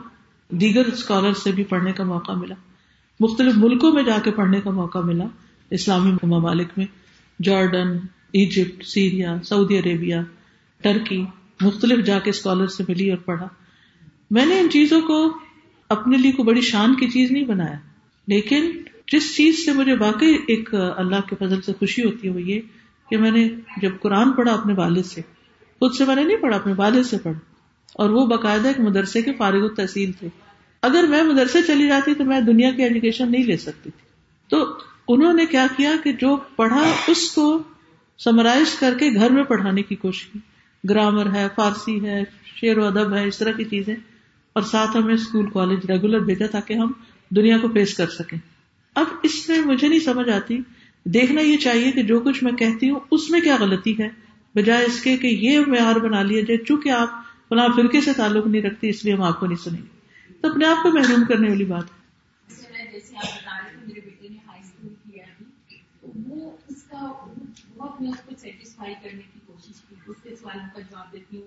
دیگر 0.50 0.86
اسکالر 0.86 1.32
سے 1.32 1.52
بھی 1.52 1.64
پڑھنے 1.64 1.92
کا 1.92 2.04
موقع 2.04 2.32
ملا۔ 2.32 2.54
مختلف 3.20 3.54
ملکوں 3.56 3.92
میں 3.92 4.02
جا 4.02 4.18
کے 4.24 4.30
پڑھنے 4.30 4.60
کا 4.60 4.70
موقع 4.70 4.98
ملا۔ 4.98 5.24
اسلامی 5.70 6.12
ممالک 6.22 6.68
میں۔ 6.76 6.86
جارڈن، 7.42 7.96
ایجپٹ، 8.32 8.84
سیریا، 8.84 9.36
سعودی 9.44 9.78
عربیہ 9.78 10.16
ٹرکی 10.82 11.24
مختلف 11.60 12.06
جا 12.06 12.18
کے 12.18 12.30
اسکالر 12.30 12.66
سے 12.66 12.84
ملی 12.88 13.10
اور 13.10 13.18
پڑھا۔ 13.18 13.48
میں 14.30 14.46
نے 14.46 14.60
ان 14.60 14.70
چیزوں 14.70 15.00
کو 15.00 15.38
اپنے 15.88 16.16
لیے 16.16 16.32
کو 16.32 16.42
بڑی 16.42 16.60
شان 16.60 16.94
کی 16.94 17.08
چیز 17.08 17.30
نہیں 17.30 17.44
بنایا۔ 17.44 17.78
لیکن 18.26 18.70
جس 19.12 19.36
چیز 19.36 19.64
سے 19.64 19.72
مجھے 19.72 19.94
واقعی 19.94 20.34
ایک 20.48 20.74
اللہ 20.96 21.20
کے 21.28 21.36
فضل 21.38 21.60
سے 21.60 21.72
خوشی 21.78 22.04
ہوتی 22.04 22.28
ہے 22.28 22.32
وہ 22.32 22.42
یہ 22.42 22.60
کہ 23.10 23.16
میں 23.16 23.30
نے 23.30 23.48
جب 23.82 23.90
قرآن 24.00 24.32
پڑھا 24.32 24.52
اپنے 24.52 24.74
والد 24.74 25.02
سے، 25.02 25.20
خود 25.78 25.94
سے 25.94 26.04
میں 26.04 26.16
نے 26.16 26.24
نہیں 26.24 26.36
پڑھا، 26.36 26.56
اپنے 26.56 26.72
والد 26.76 27.02
سے 27.04 27.18
پڑھا۔ 27.18 27.55
اور 27.96 28.10
وہ 28.10 28.26
باقاعدہ 28.26 28.68
ایک 28.68 28.80
مدرسے 28.80 29.22
کے 29.22 29.32
فارغ 29.32 29.64
و 29.64 29.68
تحصیل 29.68 30.12
تھے۔ 30.12 30.28
اگر 30.82 31.04
میں 31.08 31.22
مدرسے 31.22 31.58
چلی 31.66 31.88
جاتی 31.88 32.14
تو 32.14 32.24
میں 32.24 32.40
دنیا 32.40 32.70
کی 32.70 32.82
ایجوکیشن 32.82 33.30
نہیں 33.30 33.44
لے 33.44 33.56
سکتی 33.56 33.90
تھی۔ 33.90 34.08
تو 34.48 34.66
انہوں 35.08 35.32
نے 35.32 35.46
کیا 35.46 35.66
کیا 35.76 35.92
کہ 36.04 36.12
جو 36.12 36.36
پڑھا 36.56 36.82
اس 37.08 37.30
کو 37.30 37.62
سمرائز 38.18 38.74
کر 38.74 38.94
کے 38.98 39.10
گھر 39.14 39.30
میں 39.30 39.42
پڑھانے 39.42 39.82
کی 39.82 39.94
کوشش 39.94 40.26
کی۔ 40.26 40.38
گرامر 40.88 41.34
ہے، 41.34 41.46
فارسی 41.56 42.06
ہے، 42.06 42.22
شعر 42.54 42.78
و 42.78 42.84
ادب 42.84 43.14
ہے، 43.14 43.28
اس 43.28 43.38
طرح 43.38 43.52
کی 43.52 43.64
چیزیں۔ 43.64 43.96
اور 44.52 44.62
ساتھ 44.62 44.96
ہمیں 44.96 45.14
اسکول، 45.14 45.50
کالج 45.50 45.90
ریگولر 45.90 46.18
بھیجا 46.18 46.46
تاکہ 46.46 46.74
ہم 46.74 46.92
دنیا 47.30 47.58
کو 47.58 47.68
فیس 47.68 47.94
کر 47.94 48.06
سکیں۔ 48.06 48.38
اب 48.94 49.04
اس 49.22 49.48
میں 49.48 49.60
مجھے 49.60 49.88
نہیں 49.88 50.00
سمجھ 50.00 50.28
آتی، 50.28 50.58
دیکھنا 51.04 51.40
یہ 51.40 51.56
چاہیے 51.56 51.90
کہ 51.90 52.02
جو 52.02 52.20
کچھ 52.20 52.44
میں 52.44 52.52
کہتی 52.52 52.90
ہوں 52.90 53.00
اس 53.10 53.30
میں 53.30 53.40
کیا 53.40 53.56
غلطی 53.60 53.98
ہے۔ 53.98 54.08
بجائے 54.54 54.84
اس 54.84 55.02
کے 55.02 55.16
کہ 55.16 55.26
یہ 55.26 55.60
معیار 55.66 55.96
بنا 55.96 56.22
لیا 56.22 56.40
جائے۔ 56.40 56.64
چونکہ 56.64 56.88
آپ 56.88 57.25
فلاں 57.48 57.68
فرقے 57.76 58.00
سے 58.00 58.12
تعلق 58.12 58.46
نہیں 58.46 58.62
رکھتی 58.62 58.88
اس 58.88 59.04
لیے 59.04 59.14
ہم 59.14 59.22
آپ 59.22 59.40
کو 59.40 59.46
نہیں 59.46 59.56
سنیں 59.56 59.82
گے۔ 59.82 59.88
تو 60.40 60.50
اپنے 60.50 60.66
آپ 60.66 60.82
کو 60.82 60.88
محروم 60.88 61.24
کرنے 61.24 61.48
والی 61.48 61.64
بات 61.64 61.84
ہے۔ 61.84 61.96
میں 62.64 62.84
سوالوں 70.36 70.66
کا 70.74 70.80
جواب 70.80 71.12
دیتی 71.12 71.36
ہوں 71.36 71.46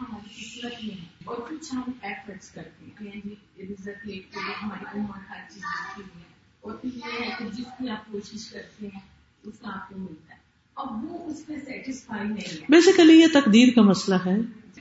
ہماری 0.00 0.60
ہے 0.64 0.94
اور 1.24 1.36
کچھ 1.48 1.74
ہم 1.74 1.82
ایفرٹس 2.02 2.50
کرتے 2.50 2.84
ہیں 2.84 3.06
یعنی 3.06 3.62
عزت 3.62 4.06
لے 4.06 4.18
کے 4.18 4.40
ہماری 4.62 4.98
عمر 4.98 5.30
ہر 5.30 5.40
چیز 5.54 5.62
کی 5.96 6.02
ہے۔ 6.02 6.22
اور 6.60 6.72
پھر 6.72 6.96
یہ 6.96 7.20
ہے 7.20 7.30
کہ 7.38 7.44
جس 7.44 7.64
کی 7.78 7.90
آپ 7.90 8.12
کوشش 8.12 8.50
کرتے 8.50 8.86
ہیں 8.86 9.00
اس 9.42 9.54
کا 9.62 9.68
آپ 9.68 9.88
کو 9.88 9.94
ملتا 9.98 10.34
ہے۔ 10.34 10.38
اب 10.74 11.04
وہ 11.04 11.26
اس 11.26 11.46
پہ 11.46 11.52
سیٹسفائی 11.64 12.28
نہیں 12.28 12.36
ہے۔ 12.36 12.64
بیسیکلی 12.68 13.20
یہ 13.20 13.26
تقدیر 13.32 13.68
کا 13.74 13.82
مسئلہ 13.82 14.16
ہے۔ 14.26 14.36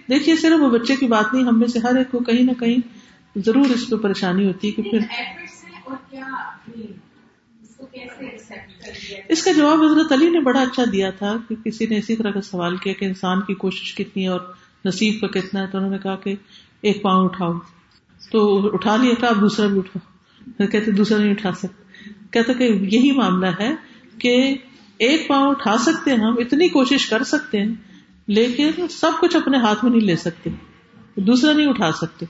دیکھیے 0.09 0.35
صرف 0.35 0.63
وہ 0.63 0.69
بچے 0.69 0.95
کی 0.95 1.07
بات 1.07 1.33
نہیں 1.33 1.43
ہم 1.43 1.59
میں 1.59 1.67
سے 1.67 1.79
ہر 1.79 1.95
ایک 1.95 2.11
کو 2.11 2.19
کہیں 2.19 2.43
نہ 2.43 2.51
کہیں 2.59 2.77
ضرور 3.35 3.65
اس 3.65 3.89
پہ 3.89 3.95
پریشانی 3.95 4.47
ہوتی 4.47 4.67
ہے 4.67 4.71
کہ 4.71 4.81
پھر 4.81 4.99
اس 9.29 9.43
کا 9.43 9.51
جواب 9.51 9.83
حضرت 9.83 10.11
علی 10.11 10.29
نے 10.29 10.39
بڑا 10.39 10.61
اچھا 10.61 10.83
دیا 10.91 11.09
تھا 11.09 11.37
کہ 11.49 11.55
کسی 11.65 11.85
نے 11.85 11.97
اسی 11.97 12.15
طرح 12.15 12.31
کا 12.31 12.41
سوال 12.41 12.77
کیا 12.77 12.93
کہ 12.93 13.05
انسان 13.05 13.41
کی 13.41 13.53
کوشش 13.53 13.95
کتنی 13.95 14.23
ہے 14.23 14.27
اور 14.27 14.39
نصیب 14.85 15.21
کا 15.21 15.39
کتنا 15.39 15.61
ہے 15.61 15.67
تو 15.67 15.77
انہوں 15.77 15.91
نے 15.91 15.97
کہا 16.03 16.15
کہ 16.15 16.35
ایک 16.81 17.01
پاؤں 17.01 17.25
اٹھاؤ۔ 17.25 17.53
تو 18.31 18.69
اٹھا 18.73 18.95
لیا 18.95 19.13
کہ 19.19 19.25
آپ 19.25 19.35
دوسرا 19.41 19.67
بھی 19.67 19.79
اٹھاؤ۔ 19.79 20.67
کہتے 20.67 20.91
دوسرا 20.91 21.17
نہیں 21.17 21.31
اٹھا 21.31 21.51
سکتے۔ 21.51 22.09
کہتے 22.31 22.53
کہ 22.53 22.63
یہی 22.63 23.11
معاملہ 23.11 23.47
ہے 23.59 23.75
کہ 24.19 24.55
ایک 24.97 25.27
پاؤں 25.27 25.49
اٹھا 25.49 25.77
سکتے 25.77 26.11
ہیں 26.11 26.17
ہم 26.17 26.35
اتنی 26.37 26.67
کوشش 26.67 27.05
کر 27.05 27.23
سکتے 27.23 27.61
ہیں۔ 27.61 27.73
لیکن 28.27 28.87
سب 28.89 29.19
کچھ 29.19 29.35
اپنے 29.35 29.57
ہاتھ 29.57 29.83
میں 29.83 29.91
نہیں 29.91 30.07
لے 30.07 30.15
سکتے، 30.15 30.49
دوسرا 31.17 31.51
نہیں 31.53 31.67
اٹھا 31.67 31.91
سکتے۔ 31.91 32.25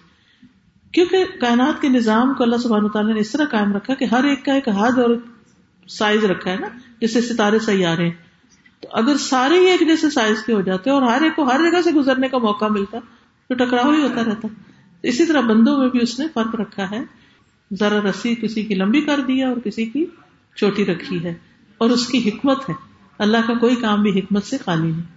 کیونکہ 0.94 1.24
کائنات 1.42 1.82
کے 1.82 1.90
نظام 1.90 2.34
کو 2.34 2.44
اللہ 2.44 2.58
سبحانہ 2.58 2.88
تعالیٰ 2.88 3.14
نے 3.14 3.20
اس 3.20 3.32
طرح 3.32 3.46
قائم 3.46 3.74
رکھا 3.76 3.94
کہ 3.94 4.06
ہر 4.06 4.24
ایک 4.24 4.46
کا 4.46 4.54
ایک 4.54 4.68
حد 4.70 5.00
اور 5.00 5.16
سائز 5.90 6.26
رکھا 6.26 6.52
ہے 6.52 6.56
نا 6.56 6.68
جیسے 7.02 7.22
ستارے 7.22 7.60
سیارے 7.60 8.06
ہیں۔ 8.06 8.14
تو 8.84 8.88
اگر 8.92 9.18
سارے 9.18 9.60
ہی 9.60 9.66
ایک 9.66 9.80
جیسے 9.80 10.10
سائز 10.10 10.44
کے 10.44 10.54
ہو 10.54 10.62
جاتے 10.62 10.90
اور 10.90 11.02
ہر 11.02 11.22
ایک 11.22 11.36
کو 11.36 11.44
ہر 11.44 11.62
جگہ 11.62 11.82
سے 11.82 11.92
گزرنے 11.92 12.28
کا 12.28 12.38
موقع 12.38 12.66
ملتا، 12.66 12.98
تو 13.50 13.54
ٹکراؤ 13.56 13.92
ہی 13.92 14.02
ہوتا 14.04 14.24
رہتا۔ 14.24 14.48
اسی 15.04 15.26
طرح 15.26 15.42
بندوں 15.42 15.78
میں 15.80 15.90
بھی 15.90 16.00
اس 16.02 16.20
نے 16.20 16.26
فرق 16.34 16.56
رکھا 16.56 16.90
ہے۔ 16.92 17.02
ذرا 17.72 18.00
رسی 18.02 18.36
کسی 18.36 18.64
کی 18.64 18.76
لمبی 18.76 19.02
کر 19.02 19.22
دیا 19.22 19.48
اور 19.48 19.58
کسی 19.58 19.86
کی 19.86 20.06
چھوٹی 20.58 20.86
رکھی 20.86 21.24
ہے، 21.24 21.34
اور 21.78 21.90
اس 21.90 22.08
کی 22.08 22.30
حکمت 22.30 22.70
ہے۔ 22.70 22.74
اللہ 23.20 23.48
کا 23.48 23.54
کوئی 23.54 23.76
کام 23.76 24.02
بھی 24.02 24.20
حکمت 24.20 24.44
سے 24.44 24.58
خالی 24.58 24.92
نہیں۔ 24.92 25.17